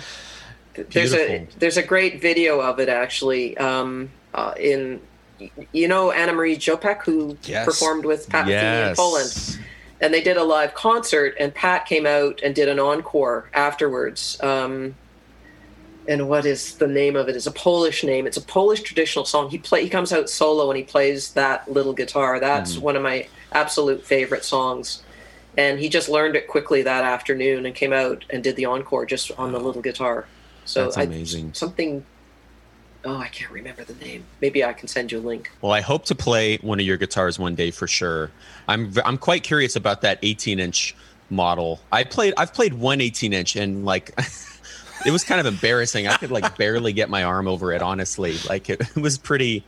there's 0.90 1.14
a 1.14 1.46
there's 1.58 1.76
a 1.76 1.82
great 1.82 2.20
video 2.20 2.60
of 2.60 2.80
it 2.80 2.88
actually 2.88 3.56
um, 3.58 4.10
uh, 4.34 4.54
in 4.58 5.00
you 5.72 5.88
know 5.88 6.10
Anna 6.10 6.32
Maria 6.32 6.56
Jopek, 6.56 7.02
who 7.02 7.36
yes. 7.44 7.64
performed 7.64 8.04
with 8.04 8.28
Pat 8.28 8.46
yes. 8.46 8.90
In 8.90 8.96
Poland. 8.96 9.58
And 10.00 10.12
they 10.12 10.20
did 10.20 10.36
a 10.36 10.42
live 10.42 10.74
concert, 10.74 11.36
and 11.38 11.54
Pat 11.54 11.86
came 11.86 12.06
out 12.06 12.40
and 12.42 12.56
did 12.56 12.68
an 12.68 12.80
encore 12.80 13.48
afterwards. 13.54 14.36
Um, 14.42 14.96
and 16.08 16.28
what 16.28 16.46
is 16.46 16.76
the 16.76 16.86
name 16.86 17.16
of 17.16 17.28
it? 17.28 17.36
It's 17.36 17.46
a 17.46 17.52
Polish 17.52 18.04
name. 18.04 18.26
It's 18.26 18.36
a 18.36 18.42
Polish 18.42 18.80
traditional 18.82 19.24
song. 19.24 19.50
He 19.50 19.58
play 19.58 19.82
he 19.84 19.88
comes 19.88 20.12
out 20.12 20.28
solo 20.28 20.70
and 20.70 20.76
he 20.76 20.84
plays 20.84 21.32
that 21.34 21.70
little 21.70 21.92
guitar. 21.92 22.40
That's 22.40 22.76
mm. 22.76 22.80
one 22.80 22.96
of 22.96 23.02
my 23.02 23.28
absolute 23.52 24.04
favorite 24.04 24.44
songs. 24.44 25.02
And 25.56 25.78
he 25.78 25.88
just 25.88 26.08
learned 26.08 26.34
it 26.34 26.48
quickly 26.48 26.82
that 26.82 27.04
afternoon 27.04 27.66
and 27.66 27.74
came 27.74 27.92
out 27.92 28.24
and 28.30 28.42
did 28.42 28.56
the 28.56 28.64
encore 28.64 29.04
just 29.04 29.30
on 29.32 29.52
the 29.52 29.60
little 29.60 29.82
guitar. 29.82 30.26
So 30.64 30.84
That's 30.84 30.96
amazing. 30.96 31.50
I, 31.50 31.52
something 31.52 32.04
oh, 33.04 33.16
I 33.16 33.28
can't 33.28 33.50
remember 33.50 33.84
the 33.84 33.94
name. 33.94 34.24
Maybe 34.40 34.64
I 34.64 34.72
can 34.72 34.88
send 34.88 35.12
you 35.12 35.18
a 35.18 35.20
link. 35.20 35.50
Well, 35.60 35.72
I 35.72 35.80
hope 35.80 36.04
to 36.06 36.14
play 36.14 36.58
one 36.58 36.78
of 36.80 36.86
your 36.86 36.96
guitars 36.96 37.38
one 37.38 37.54
day 37.54 37.70
for 37.70 37.86
sure. 37.86 38.30
I'm 38.68 38.92
I'm 39.04 39.18
quite 39.18 39.42
curious 39.42 39.76
about 39.76 40.00
that 40.02 40.18
18 40.22 40.58
inch 40.58 40.96
model. 41.30 41.80
I 41.90 42.04
played 42.04 42.34
I've 42.36 42.54
played 42.54 42.74
one 42.74 43.00
18 43.00 43.32
inch 43.32 43.56
and 43.56 43.84
like 43.84 44.14
it 45.06 45.10
was 45.10 45.24
kind 45.24 45.40
of 45.40 45.46
embarrassing. 45.46 46.06
I 46.06 46.16
could 46.16 46.30
like 46.30 46.56
barely 46.56 46.92
get 46.92 47.10
my 47.10 47.24
arm 47.24 47.48
over 47.48 47.72
it. 47.72 47.82
Honestly, 47.82 48.36
like 48.48 48.70
it, 48.70 48.80
it 48.80 48.96
was 48.96 49.18
pretty 49.18 49.64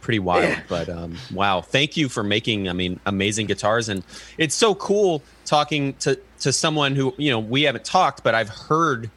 pretty 0.00 0.18
wild. 0.18 0.44
Yeah. 0.44 0.62
But 0.68 0.88
um, 0.88 1.16
wow, 1.32 1.60
thank 1.60 1.96
you 1.96 2.08
for 2.08 2.22
making 2.22 2.68
I 2.68 2.72
mean 2.72 3.00
amazing 3.06 3.46
guitars 3.46 3.88
and 3.88 4.02
it's 4.38 4.54
so 4.54 4.74
cool 4.74 5.22
talking 5.44 5.94
to 5.94 6.18
to 6.40 6.52
someone 6.52 6.94
who 6.94 7.14
you 7.16 7.30
know 7.30 7.38
we 7.38 7.62
haven't 7.62 7.84
talked, 7.84 8.22
but 8.22 8.34
I've 8.34 8.48
heard 8.48 9.10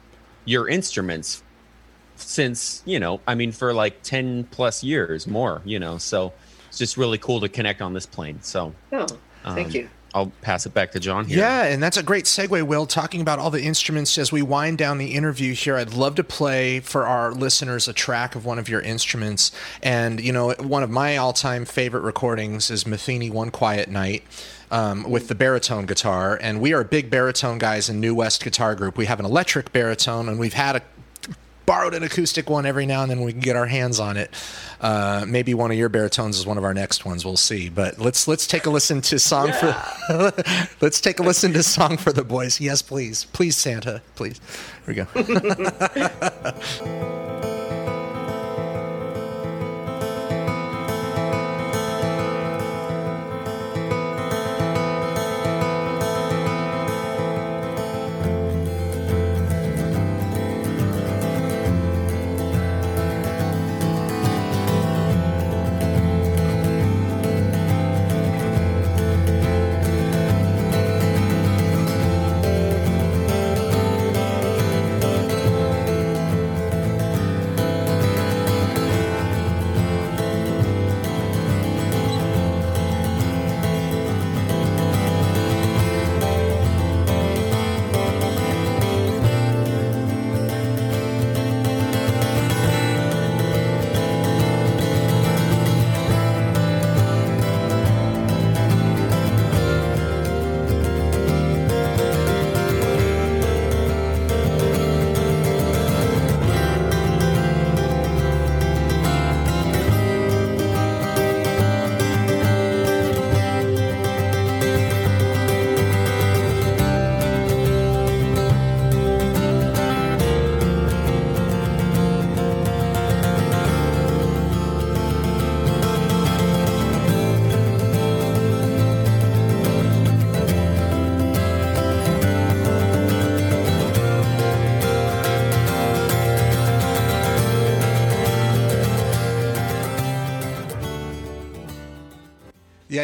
your 0.44 0.68
instruments 0.68 1.42
since 2.16 2.82
you 2.84 3.00
know 3.00 3.20
i 3.26 3.34
mean 3.34 3.50
for 3.50 3.72
like 3.72 4.02
10 4.02 4.44
plus 4.44 4.84
years 4.84 5.26
more 5.26 5.60
you 5.64 5.78
know 5.78 5.98
so 5.98 6.32
it's 6.68 6.78
just 6.78 6.96
really 6.96 7.18
cool 7.18 7.40
to 7.40 7.48
connect 7.48 7.82
on 7.82 7.92
this 7.92 8.06
plane 8.06 8.38
so 8.40 8.72
oh 8.92 9.06
thank 9.44 9.68
um, 9.68 9.74
you 9.74 9.88
I'll 10.14 10.32
pass 10.42 10.64
it 10.64 10.72
back 10.72 10.92
to 10.92 11.00
John 11.00 11.26
here. 11.26 11.38
Yeah, 11.38 11.64
and 11.64 11.82
that's 11.82 11.96
a 11.96 12.02
great 12.02 12.26
segue, 12.26 12.62
Will, 12.62 12.86
talking 12.86 13.20
about 13.20 13.40
all 13.40 13.50
the 13.50 13.62
instruments 13.62 14.16
as 14.16 14.30
we 14.30 14.42
wind 14.42 14.78
down 14.78 14.98
the 14.98 15.14
interview 15.14 15.54
here. 15.54 15.76
I'd 15.76 15.92
love 15.92 16.14
to 16.14 16.24
play 16.24 16.78
for 16.78 17.04
our 17.04 17.32
listeners 17.32 17.88
a 17.88 17.92
track 17.92 18.36
of 18.36 18.44
one 18.44 18.60
of 18.60 18.68
your 18.68 18.80
instruments. 18.80 19.50
And, 19.82 20.20
you 20.20 20.32
know, 20.32 20.52
one 20.52 20.84
of 20.84 20.90
my 20.90 21.16
all 21.16 21.32
time 21.32 21.64
favorite 21.64 22.02
recordings 22.02 22.70
is 22.70 22.84
Metheny 22.84 23.30
One 23.30 23.50
Quiet 23.50 23.90
Night. 23.90 24.22
Um, 24.70 25.08
with 25.08 25.28
the 25.28 25.36
baritone 25.36 25.86
guitar, 25.86 26.36
and 26.40 26.60
we 26.60 26.72
are 26.72 26.82
big 26.82 27.08
baritone 27.08 27.58
guys 27.58 27.88
in 27.88 28.00
New 28.00 28.12
West 28.12 28.42
Guitar 28.42 28.74
Group. 28.74 28.96
We 28.96 29.06
have 29.06 29.20
an 29.20 29.26
electric 29.26 29.72
baritone, 29.72 30.28
and 30.28 30.36
we've 30.36 30.54
had 30.54 30.74
a 30.74 30.82
borrowed 31.66 31.94
an 31.94 32.02
acoustic 32.02 32.50
one 32.50 32.66
every 32.66 32.86
now 32.86 33.02
and 33.02 33.10
then 33.10 33.20
we 33.20 33.32
can 33.32 33.40
get 33.40 33.56
our 33.56 33.66
hands 33.66 34.00
on 34.00 34.16
it. 34.16 34.30
Uh, 34.80 35.24
maybe 35.26 35.54
one 35.54 35.70
of 35.70 35.76
your 35.76 35.88
baritones 35.88 36.38
is 36.38 36.46
one 36.46 36.58
of 36.58 36.64
our 36.64 36.74
next 36.74 37.04
ones. 37.04 37.24
We'll 37.24 37.36
see. 37.36 37.68
But 37.68 37.98
let's 37.98 38.28
let's 38.28 38.46
take 38.46 38.66
a 38.66 38.70
listen 38.70 39.00
to 39.02 39.18
song 39.18 39.48
yeah. 39.48 39.82
for 40.10 40.32
let's 40.80 41.00
take 41.00 41.18
a 41.20 41.22
listen 41.22 41.52
to 41.54 41.62
song 41.62 41.96
for 41.96 42.12
the 42.12 42.24
boys. 42.24 42.60
Yes, 42.60 42.82
please, 42.82 43.24
please, 43.26 43.56
Santa, 43.56 44.02
please. 44.14 44.40
Here 44.86 45.06
we 45.06 45.20
go. 46.94 47.30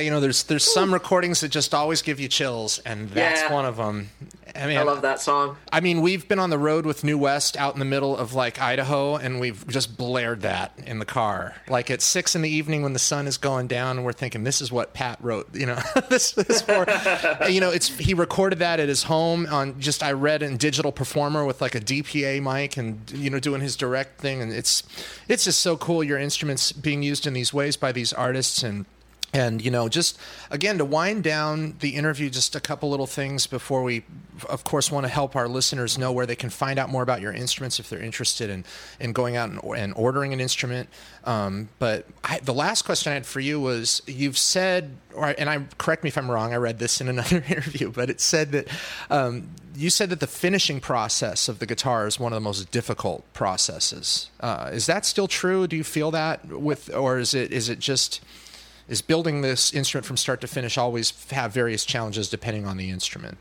Yeah, 0.00 0.04
you 0.04 0.10
know, 0.10 0.20
there's 0.20 0.44
there's 0.44 0.64
some 0.64 0.92
recordings 0.94 1.40
that 1.40 1.48
just 1.48 1.74
always 1.74 2.00
give 2.00 2.20
you 2.20 2.28
chills, 2.28 2.78
and 2.80 3.10
that's 3.10 3.42
yeah. 3.42 3.52
one 3.52 3.66
of 3.66 3.76
them. 3.76 4.08
I 4.56 4.66
mean, 4.66 4.78
I 4.78 4.82
love 4.82 5.02
that 5.02 5.20
song. 5.20 5.56
I 5.70 5.80
mean, 5.80 6.00
we've 6.00 6.26
been 6.26 6.38
on 6.38 6.50
the 6.50 6.58
road 6.58 6.86
with 6.86 7.04
New 7.04 7.18
West 7.18 7.56
out 7.56 7.74
in 7.74 7.78
the 7.78 7.84
middle 7.84 8.16
of 8.16 8.32
like 8.34 8.60
Idaho, 8.60 9.16
and 9.16 9.40
we've 9.40 9.66
just 9.68 9.96
blared 9.96 10.40
that 10.40 10.72
in 10.86 10.98
the 10.98 11.04
car, 11.04 11.54
like 11.68 11.90
at 11.90 12.00
six 12.00 12.34
in 12.34 12.42
the 12.42 12.48
evening 12.48 12.82
when 12.82 12.94
the 12.94 12.98
sun 12.98 13.26
is 13.26 13.36
going 13.36 13.66
down, 13.66 13.98
and 13.98 14.06
we're 14.06 14.12
thinking, 14.12 14.44
"This 14.44 14.60
is 14.60 14.72
what 14.72 14.94
Pat 14.94 15.18
wrote." 15.20 15.54
You 15.54 15.66
know, 15.66 15.78
this 16.08 16.36
is 16.36 16.62
for, 16.62 16.86
you 17.48 17.60
know, 17.60 17.70
it's 17.70 17.88
he 17.88 18.14
recorded 18.14 18.60
that 18.60 18.80
at 18.80 18.88
his 18.88 19.02
home 19.02 19.46
on 19.50 19.78
just 19.80 20.02
I 20.02 20.12
read 20.12 20.42
in 20.42 20.56
digital 20.56 20.92
performer 20.92 21.44
with 21.44 21.60
like 21.60 21.74
a 21.74 21.80
DPA 21.80 22.42
mic, 22.42 22.78
and 22.78 22.98
you 23.12 23.28
know, 23.28 23.38
doing 23.38 23.60
his 23.60 23.76
direct 23.76 24.18
thing, 24.18 24.40
and 24.40 24.50
it's 24.50 24.82
it's 25.28 25.44
just 25.44 25.60
so 25.60 25.76
cool. 25.76 26.02
Your 26.02 26.18
instruments 26.18 26.72
being 26.72 27.02
used 27.02 27.26
in 27.26 27.34
these 27.34 27.52
ways 27.52 27.76
by 27.76 27.92
these 27.92 28.12
artists 28.12 28.62
and 28.62 28.86
and 29.32 29.62
you 29.62 29.70
know 29.70 29.88
just 29.88 30.18
again 30.50 30.78
to 30.78 30.84
wind 30.84 31.22
down 31.22 31.76
the 31.80 31.90
interview 31.90 32.28
just 32.28 32.56
a 32.56 32.60
couple 32.60 32.90
little 32.90 33.06
things 33.06 33.46
before 33.46 33.82
we 33.82 34.02
of 34.48 34.64
course 34.64 34.90
want 34.90 35.04
to 35.04 35.08
help 35.08 35.36
our 35.36 35.48
listeners 35.48 35.98
know 35.98 36.10
where 36.10 36.26
they 36.26 36.34
can 36.36 36.50
find 36.50 36.78
out 36.78 36.88
more 36.88 37.02
about 37.02 37.20
your 37.20 37.32
instruments 37.32 37.78
if 37.78 37.88
they're 37.88 38.02
interested 38.02 38.50
in 38.50 38.64
in 38.98 39.12
going 39.12 39.36
out 39.36 39.50
and, 39.50 39.60
and 39.76 39.92
ordering 39.94 40.32
an 40.32 40.40
instrument. 40.40 40.88
Um, 41.24 41.68
but 41.78 42.06
I, 42.24 42.38
the 42.38 42.54
last 42.54 42.82
question 42.82 43.12
i 43.12 43.14
had 43.14 43.26
for 43.26 43.40
you 43.40 43.60
was 43.60 44.00
you've 44.06 44.38
said 44.38 44.96
or, 45.14 45.34
and 45.36 45.50
i 45.50 45.62
correct 45.76 46.02
me 46.02 46.08
if 46.08 46.16
i'm 46.16 46.30
wrong 46.30 46.54
i 46.54 46.56
read 46.56 46.78
this 46.78 47.00
in 47.00 47.08
another 47.08 47.36
interview 47.48 47.90
but 47.90 48.08
it 48.08 48.22
said 48.22 48.52
that 48.52 48.68
um, 49.10 49.50
you 49.76 49.90
said 49.90 50.10
that 50.10 50.20
the 50.20 50.26
finishing 50.26 50.80
process 50.80 51.48
of 51.48 51.58
the 51.58 51.66
guitar 51.66 52.06
is 52.06 52.18
one 52.18 52.32
of 52.32 52.36
the 52.36 52.40
most 52.40 52.70
difficult 52.70 53.30
processes. 53.32 54.30
Uh, 54.40 54.70
is 54.72 54.86
that 54.86 55.06
still 55.06 55.28
true? 55.28 55.66
Do 55.66 55.76
you 55.76 55.84
feel 55.84 56.10
that 56.10 56.44
with 56.46 56.92
or 56.94 57.18
is 57.18 57.34
it 57.34 57.52
is 57.52 57.68
it 57.68 57.78
just 57.78 58.20
is 58.90 59.00
building 59.00 59.40
this 59.40 59.72
instrument 59.72 60.04
from 60.04 60.16
start 60.16 60.40
to 60.40 60.48
finish 60.48 60.76
always 60.76 61.14
have 61.30 61.52
various 61.52 61.86
challenges 61.86 62.28
depending 62.28 62.66
on 62.66 62.76
the 62.76 62.90
instrument. 62.90 63.38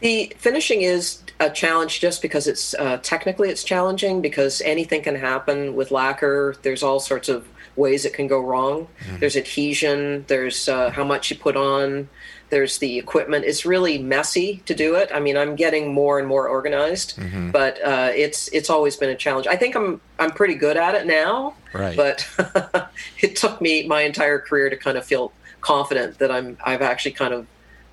The 0.00 0.34
finishing 0.36 0.82
is 0.82 1.22
a 1.38 1.48
challenge 1.48 2.00
just 2.00 2.20
because 2.20 2.48
it's 2.48 2.74
uh, 2.74 2.98
technically 2.98 3.48
it's 3.48 3.62
challenging 3.62 4.20
because 4.20 4.60
anything 4.62 5.02
can 5.02 5.14
happen 5.14 5.76
with 5.76 5.92
lacquer. 5.92 6.56
There's 6.62 6.82
all 6.82 6.98
sorts 6.98 7.28
of 7.28 7.48
ways 7.76 8.04
it 8.04 8.12
can 8.12 8.26
go 8.26 8.40
wrong. 8.40 8.88
Mm-hmm. 9.04 9.18
there's 9.20 9.36
adhesion. 9.36 10.24
There's 10.26 10.68
uh, 10.68 10.90
how 10.90 11.04
much 11.04 11.30
you 11.30 11.38
put 11.38 11.56
on 11.56 12.08
there's 12.54 12.78
the 12.78 12.98
equipment. 12.98 13.44
It's 13.44 13.66
really 13.66 13.98
messy 13.98 14.62
to 14.66 14.74
do 14.74 14.94
it. 14.94 15.10
I 15.12 15.20
mean 15.20 15.36
i'm 15.36 15.56
getting 15.56 15.92
more 15.92 16.18
and 16.18 16.26
more 16.28 16.48
organized 16.48 17.16
mm-hmm. 17.18 17.50
but 17.50 17.82
uh, 17.84 18.10
it's 18.14 18.48
it's 18.48 18.70
always 18.70 18.96
been 18.96 19.10
a 19.10 19.16
challenge. 19.16 19.46
I 19.46 19.56
think 19.56 19.74
i'm 19.74 20.00
i'm 20.18 20.30
pretty 20.30 20.54
good 20.54 20.76
at 20.76 20.94
it 20.94 21.06
now 21.06 21.54
right. 21.72 21.96
but 21.96 22.16
it 23.20 23.36
took 23.36 23.60
me 23.60 23.86
my 23.86 24.02
entire 24.02 24.38
career 24.38 24.70
to 24.70 24.76
kind 24.76 24.96
of 24.96 25.04
feel 25.04 25.32
confident 25.60 26.18
that 26.18 26.30
i'm 26.30 26.58
i've 26.64 26.82
actually 26.82 27.12
kind 27.12 27.32
of 27.32 27.46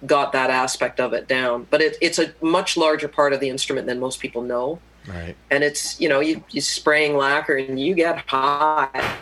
got 0.05 0.31
that 0.31 0.49
aspect 0.49 0.99
of 0.99 1.13
it 1.13 1.27
down. 1.27 1.67
But 1.69 1.81
it, 1.81 1.97
it's 2.01 2.19
a 2.19 2.33
much 2.41 2.77
larger 2.77 3.07
part 3.07 3.33
of 3.33 3.39
the 3.39 3.49
instrument 3.49 3.87
than 3.87 3.99
most 3.99 4.19
people 4.19 4.41
know. 4.41 4.79
Right. 5.07 5.35
And 5.49 5.63
it's 5.63 5.99
you 5.99 6.07
know 6.07 6.19
you 6.19 6.43
you 6.51 6.61
spraying 6.61 7.17
lacquer 7.17 7.55
and 7.55 7.79
you 7.79 7.95
get 7.95 8.19
high 8.27 9.17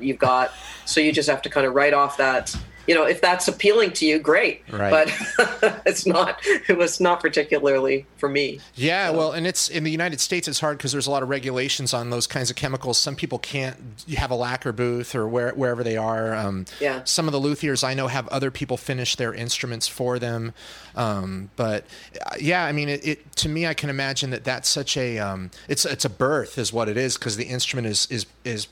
you've 0.00 0.18
got. 0.18 0.52
So 0.86 1.00
you 1.00 1.12
just 1.12 1.28
have 1.28 1.40
to 1.42 1.50
kind 1.50 1.66
of 1.66 1.74
write 1.74 1.94
off 1.94 2.16
that 2.16 2.56
you 2.90 2.96
know, 2.96 3.04
if 3.04 3.20
that's 3.20 3.46
appealing 3.46 3.92
to 3.92 4.04
you, 4.04 4.18
great. 4.18 4.64
Right. 4.68 4.90
But 4.90 5.80
it's 5.86 6.06
not. 6.06 6.40
It 6.44 6.76
was 6.76 6.98
not 6.98 7.20
particularly 7.20 8.04
for 8.16 8.28
me. 8.28 8.58
Yeah, 8.74 9.12
so. 9.12 9.16
well, 9.16 9.30
and 9.30 9.46
it's 9.46 9.68
in 9.68 9.84
the 9.84 9.92
United 9.92 10.18
States. 10.18 10.48
It's 10.48 10.58
hard 10.58 10.76
because 10.76 10.90
there's 10.90 11.06
a 11.06 11.10
lot 11.12 11.22
of 11.22 11.28
regulations 11.28 11.94
on 11.94 12.10
those 12.10 12.26
kinds 12.26 12.50
of 12.50 12.56
chemicals. 12.56 12.98
Some 12.98 13.14
people 13.14 13.38
can't 13.38 13.76
have 14.16 14.32
a 14.32 14.34
lacquer 14.34 14.72
booth 14.72 15.14
or 15.14 15.28
where, 15.28 15.52
wherever 15.52 15.84
they 15.84 15.96
are. 15.96 16.34
Um, 16.34 16.66
yeah. 16.80 17.04
Some 17.04 17.28
of 17.28 17.32
the 17.32 17.38
luthiers 17.38 17.84
I 17.84 17.94
know 17.94 18.08
have 18.08 18.26
other 18.26 18.50
people 18.50 18.76
finish 18.76 19.14
their 19.14 19.32
instruments 19.32 19.86
for 19.86 20.18
them. 20.18 20.52
Um, 20.96 21.50
but 21.54 21.84
uh, 22.26 22.34
yeah, 22.40 22.64
I 22.64 22.72
mean, 22.72 22.88
it, 22.88 23.06
it, 23.06 23.36
to 23.36 23.48
me, 23.48 23.68
I 23.68 23.74
can 23.74 23.88
imagine 23.88 24.30
that 24.30 24.42
that's 24.42 24.68
such 24.68 24.96
a 24.96 25.20
um, 25.20 25.52
it's 25.68 25.84
it's 25.84 26.04
a 26.04 26.10
birth 26.10 26.58
is 26.58 26.72
what 26.72 26.88
it 26.88 26.96
is 26.96 27.16
because 27.16 27.36
the 27.36 27.44
instrument 27.44 27.86
is 27.86 28.08
is 28.10 28.26
is 28.44 28.66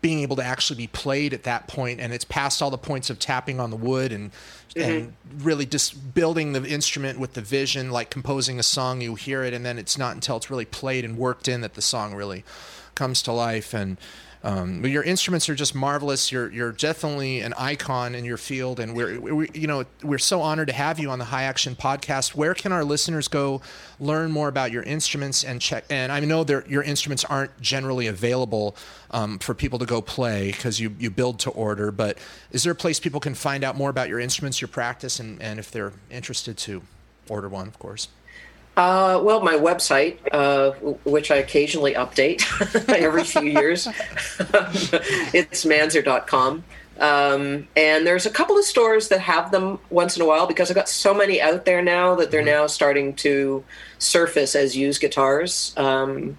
being 0.00 0.20
able 0.20 0.36
to 0.36 0.42
actually 0.42 0.76
be 0.76 0.86
played 0.86 1.34
at 1.34 1.42
that 1.42 1.68
point 1.68 2.00
and 2.00 2.12
it's 2.12 2.24
past 2.24 2.62
all 2.62 2.70
the 2.70 2.78
points 2.78 3.10
of 3.10 3.18
tapping 3.18 3.60
on 3.60 3.70
the 3.70 3.76
wood 3.76 4.12
and 4.12 4.30
mm-hmm. 4.74 4.80
and 4.80 5.14
really 5.38 5.66
just 5.66 6.14
building 6.14 6.52
the 6.52 6.64
instrument 6.64 7.18
with 7.18 7.34
the 7.34 7.40
vision 7.40 7.90
like 7.90 8.10
composing 8.10 8.58
a 8.58 8.62
song 8.62 9.00
you 9.00 9.14
hear 9.14 9.42
it 9.42 9.52
and 9.52 9.64
then 9.64 9.78
it's 9.78 9.98
not 9.98 10.14
until 10.14 10.36
it's 10.36 10.50
really 10.50 10.64
played 10.64 11.04
and 11.04 11.18
worked 11.18 11.48
in 11.48 11.60
that 11.60 11.74
the 11.74 11.82
song 11.82 12.14
really 12.14 12.44
comes 12.94 13.22
to 13.22 13.32
life 13.32 13.74
and 13.74 13.98
um, 14.42 14.84
your 14.86 15.02
instruments 15.02 15.48
are 15.50 15.54
just 15.54 15.74
marvelous. 15.74 16.32
You're 16.32 16.50
you're 16.50 16.72
definitely 16.72 17.40
an 17.40 17.52
icon 17.58 18.14
in 18.14 18.24
your 18.24 18.38
field, 18.38 18.80
and 18.80 18.94
we're 18.94 19.20
we, 19.20 19.50
you 19.52 19.66
know 19.66 19.84
we're 20.02 20.18
so 20.18 20.40
honored 20.40 20.68
to 20.68 20.72
have 20.72 20.98
you 20.98 21.10
on 21.10 21.18
the 21.18 21.26
High 21.26 21.42
Action 21.42 21.76
Podcast. 21.76 22.34
Where 22.34 22.54
can 22.54 22.72
our 22.72 22.82
listeners 22.82 23.28
go 23.28 23.60
learn 23.98 24.30
more 24.30 24.48
about 24.48 24.72
your 24.72 24.82
instruments 24.82 25.44
and 25.44 25.60
check? 25.60 25.84
And 25.90 26.10
I 26.10 26.20
know 26.20 26.46
your 26.66 26.82
instruments 26.82 27.24
aren't 27.24 27.60
generally 27.60 28.06
available 28.06 28.76
um, 29.10 29.38
for 29.38 29.54
people 29.54 29.78
to 29.78 29.86
go 29.86 30.00
play 30.00 30.52
because 30.52 30.80
you 30.80 30.96
you 30.98 31.10
build 31.10 31.38
to 31.40 31.50
order. 31.50 31.90
But 31.90 32.16
is 32.50 32.62
there 32.62 32.72
a 32.72 32.76
place 32.76 32.98
people 32.98 33.20
can 33.20 33.34
find 33.34 33.62
out 33.62 33.76
more 33.76 33.90
about 33.90 34.08
your 34.08 34.20
instruments, 34.20 34.60
your 34.60 34.68
practice, 34.68 35.20
and 35.20 35.40
and 35.42 35.58
if 35.58 35.70
they're 35.70 35.92
interested 36.10 36.56
to 36.58 36.80
order 37.28 37.48
one, 37.48 37.68
of 37.68 37.78
course? 37.78 38.08
Uh, 38.76 39.20
well, 39.22 39.40
my 39.42 39.54
website, 39.54 40.18
uh, 40.32 40.70
which 41.04 41.30
I 41.30 41.36
occasionally 41.36 41.94
update 41.94 42.42
every 42.88 43.24
few 43.24 43.42
years, 43.42 43.86
it's 45.34 45.64
manzer.com. 45.64 46.64
Um, 47.00 47.66
and 47.76 48.06
there's 48.06 48.26
a 48.26 48.30
couple 48.30 48.58
of 48.58 48.64
stores 48.64 49.08
that 49.08 49.20
have 49.20 49.50
them 49.50 49.78
once 49.88 50.16
in 50.16 50.22
a 50.22 50.26
while 50.26 50.46
because 50.46 50.70
I've 50.70 50.76
got 50.76 50.88
so 50.88 51.14
many 51.14 51.40
out 51.40 51.64
there 51.64 51.82
now 51.82 52.14
that 52.16 52.30
they're 52.30 52.40
mm-hmm. 52.40 52.60
now 52.60 52.66
starting 52.66 53.14
to 53.16 53.64
surface 53.98 54.54
as 54.54 54.76
used 54.76 55.00
guitars. 55.00 55.72
Um, 55.78 56.36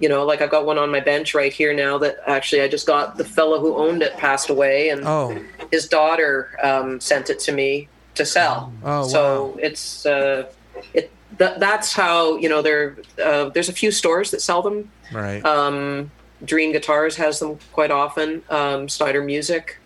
you 0.00 0.08
know, 0.08 0.24
like 0.24 0.42
I've 0.42 0.50
got 0.50 0.66
one 0.66 0.78
on 0.78 0.90
my 0.90 0.98
bench 0.98 1.32
right 1.32 1.52
here 1.52 1.72
now 1.72 1.98
that 1.98 2.16
actually 2.26 2.62
I 2.62 2.68
just 2.68 2.88
got 2.88 3.16
the 3.16 3.24
fellow 3.24 3.60
who 3.60 3.76
owned 3.76 4.02
it 4.02 4.16
passed 4.16 4.50
away, 4.50 4.88
and 4.88 5.02
oh. 5.04 5.40
his 5.70 5.86
daughter 5.86 6.58
um, 6.60 6.98
sent 6.98 7.30
it 7.30 7.38
to 7.40 7.52
me 7.52 7.88
to 8.16 8.26
sell. 8.26 8.72
Oh, 8.82 9.06
so 9.06 9.46
wow. 9.46 9.56
it's 9.58 10.04
uh, 10.04 10.50
it 10.92 11.12
that 11.38 11.60
that's 11.60 11.92
how 11.92 12.36
you 12.36 12.48
know 12.48 12.62
there 12.62 12.96
uh, 13.22 13.48
there's 13.50 13.68
a 13.68 13.72
few 13.72 13.90
stores 13.90 14.30
that 14.30 14.40
sell 14.40 14.62
them. 14.62 14.90
Right. 15.12 15.44
Um, 15.44 16.10
Dream 16.44 16.72
Guitars 16.72 17.16
has 17.16 17.38
them 17.38 17.58
quite 17.72 17.90
often. 17.90 18.42
Um, 18.50 18.88
Snyder 18.88 19.22
Music. 19.22 19.78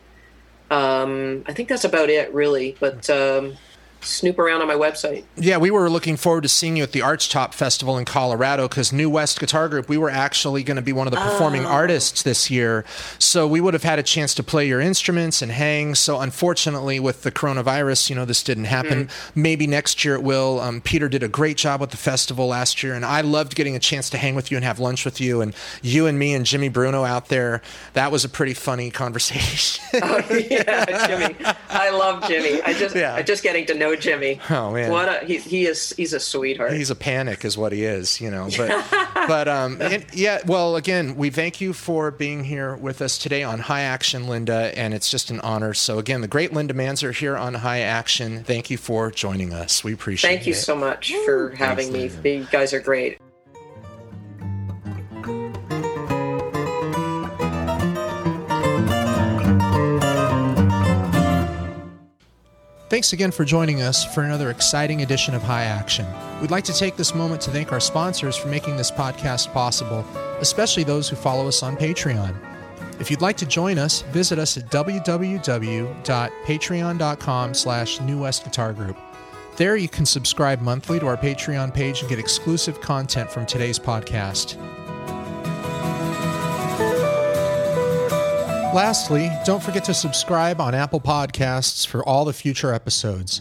Um, 0.70 1.44
I 1.47 1.53
think 1.53 1.68
that's 1.68 1.84
about 1.84 2.09
it, 2.09 2.32
really. 2.32 2.76
But 2.80 3.09
um, 3.11 3.57
snoop 4.07 4.38
around 4.38 4.62
on 4.62 4.68
my 4.68 4.74
website. 4.74 5.24
Yeah, 5.36 5.59
we 5.59 5.70
were 5.70 5.90
looking 5.90 6.16
forward 6.16 6.42
to 6.42 6.48
seeing 6.48 6.76
you 6.76 6.82
at 6.82 6.92
the 6.92 7.00
Archtop 7.00 7.52
Festival 7.52 7.98
in 7.98 8.04
Colorado 8.04 8.68
because 8.68 8.92
New 8.92 9.11
West 9.11 9.40
Guitar 9.40 9.68
Group, 9.68 9.88
we 9.88 9.98
were 9.98 10.11
actually 10.11 10.62
going 10.62 10.76
to 10.76 10.82
be 10.82 10.92
one 10.92 11.07
of 11.07 11.12
the 11.12 11.20
performing 11.20 11.64
oh. 11.64 11.68
artists 11.68 12.22
this 12.22 12.50
year. 12.50 12.84
So 13.18 13.46
we 13.46 13.61
would 13.61 13.74
have 13.74 13.82
had 13.82 13.98
a 13.98 14.02
chance 14.02 14.34
to 14.34 14.42
play 14.42 14.66
your 14.66 14.80
instruments 14.80 15.42
and 15.42 15.50
hang. 15.50 15.94
So 15.94 16.20
unfortunately, 16.20 17.00
with 17.00 17.22
the 17.22 17.32
coronavirus, 17.32 18.11
you 18.11 18.16
know, 18.16 18.24
this 18.24 18.42
didn't 18.42 18.64
happen. 18.64 19.07
Mm-hmm. 19.07 19.42
Maybe 19.42 19.66
next 19.66 20.04
year 20.04 20.14
it 20.14 20.22
will. 20.22 20.61
Um, 20.61 20.80
Peter 20.80 21.09
did 21.09 21.22
a 21.22 21.28
great 21.28 21.57
job 21.57 21.80
with 21.80 21.90
the 21.90 21.96
festival 21.96 22.46
last 22.46 22.82
year, 22.82 22.94
and 22.94 23.04
I 23.04 23.20
loved 23.22 23.54
getting 23.57 23.76
a 23.76 23.80
chance 23.80 24.11
to 24.11 24.18
hang 24.18 24.34
with 24.34 24.50
you 24.50 24.57
and 24.57 24.64
have 24.64 24.78
lunch 24.78 25.04
with 25.04 25.20
you. 25.20 25.40
And 25.40 25.54
you 25.82 26.07
and 26.07 26.18
me 26.18 26.34
and 26.34 26.46
Jimmy 26.46 26.68
Bruno 26.68 27.04
out 27.04 27.28
there, 27.28 27.62
that 27.94 28.12
was 28.12 28.24
a 28.24 28.28
pretty 28.28 28.54
funny 28.54 28.90
conversation. 29.02 29.84
oh, 30.02 30.24
yeah, 30.30 31.07
Jimmy. 31.07 31.36
I 31.68 31.90
love 31.90 32.26
Jimmy. 32.28 32.62
I 32.62 32.72
just, 32.72 32.94
yeah. 32.94 33.14
I 33.14 33.22
just 33.22 33.42
getting 33.42 33.66
to 33.66 33.74
know 33.74 33.95
Jimmy. 34.01 34.40
Oh 34.57 34.72
man, 34.72 34.90
what 34.90 35.09
a 35.09 35.26
he, 35.26 35.38
he 35.38 35.66
is. 35.66 35.92
He's 35.97 36.12
a 36.12 36.20
sweetheart. 36.20 36.72
He's 36.72 36.90
a 36.90 36.94
panic, 36.94 37.44
is 37.44 37.59
what 37.59 37.72
he 37.72 37.84
is. 37.84 38.20
You 38.20 38.30
know, 38.30 38.49
but 38.57 38.86
but 39.28 39.49
um, 39.49 39.80
yeah. 40.12 40.40
Well, 40.47 40.76
again, 40.76 41.16
we 41.16 41.30
thank 41.30 41.61
you 41.61 41.72
for 41.72 42.11
being 42.11 42.44
here 42.44 42.76
with 42.76 43.03
us 43.03 43.18
today 43.18 43.42
on 43.42 43.59
High 43.59 43.82
Action, 43.82 44.28
Linda, 44.28 44.76
and 44.78 44.94
it's 44.94 45.11
just 45.11 45.30
an 45.30 45.40
honor. 45.40 45.74
So 45.74 45.99
again, 45.99 46.20
the 46.20 46.28
great 46.28 46.53
Linda 46.53 46.74
Manzer 46.74 47.14
here 47.14 47.36
on 47.36 47.55
High 47.55 47.80
Action. 47.80 48.44
Thank 48.44 48.70
you 48.70 48.78
for 48.78 49.11
joining 49.11 49.53
us. 49.53 49.84
We 49.84 49.92
appreciate. 49.92 50.30
It. 50.30 50.34
Thank 50.36 50.47
you 50.47 50.55
so 50.55 50.74
much 50.74 51.12
for 51.24 51.51
having 51.51 51.92
Thanks, 51.92 52.16
me. 52.22 52.36
You 52.36 52.47
guys 52.51 52.72
are 52.72 52.80
great. 52.80 53.18
Thanks 62.89 63.12
again 63.12 63.32
for 63.32 63.45
joining 63.45 63.82
us 63.82 64.05
for 64.14 64.22
another 64.22 64.51
exciting 64.51 65.03
edition 65.03 65.34
of 65.34 65.43
High 65.43 65.64
Action. 65.64 66.07
We'd 66.41 66.53
like 66.53 66.62
to 66.64 66.72
take 66.72 66.95
this 66.95 67.16
moment 67.16 67.41
to 67.43 67.51
thank 67.51 67.72
our 67.72 67.80
sponsors 67.80 68.37
for 68.37 68.47
making 68.47 68.76
this 68.76 68.93
podcast 68.93 69.53
possible, 69.53 70.07
especially 70.39 70.84
those 70.84 71.09
who 71.09 71.16
follow 71.16 71.49
us 71.49 71.64
on 71.64 71.76
Patreon. 71.76 72.37
If 73.01 73.11
you'd 73.11 73.22
like 73.22 73.37
to 73.39 73.47
join 73.47 73.76
us, 73.76 74.03
visit 74.03 74.39
us 74.39 74.57
at 74.57 74.70
www.patreon.com 74.70 77.55
slash 77.55 78.01
New 78.01 78.20
West 78.20 78.45
Guitar 78.45 78.72
Group. 78.72 78.97
There 79.57 79.76
you 79.76 79.89
can 79.89 80.07
subscribe 80.07 80.61
monthly 80.61 81.01
to 81.01 81.09
our 81.09 81.16
Patreon 81.16 81.74
page 81.74 82.01
and 82.01 82.09
get 82.09 82.20
exclusive 82.20 82.80
content 82.80 83.32
from 83.32 83.47
today's 83.47 83.80
podcast. 83.80 84.55
Lastly, 88.76 89.30
don't 89.46 89.62
forget 89.62 89.84
to 89.84 89.94
subscribe 89.94 90.60
on 90.60 90.74
Apple 90.74 91.00
Podcasts 91.00 91.86
for 91.86 92.06
all 92.06 92.26
the 92.26 92.34
future 92.34 92.74
episodes. 92.74 93.40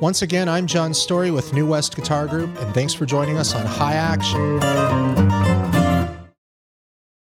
Once 0.00 0.22
again, 0.22 0.48
I'm 0.48 0.68
John 0.68 0.94
Storie 0.94 1.32
with 1.32 1.52
New 1.52 1.66
West 1.66 1.96
Guitar 1.96 2.28
Group, 2.28 2.56
and 2.60 2.72
thanks 2.72 2.94
for 2.94 3.04
joining 3.04 3.36
us 3.36 3.52
on 3.52 3.66
High 3.66 3.94
Action. 3.94 5.55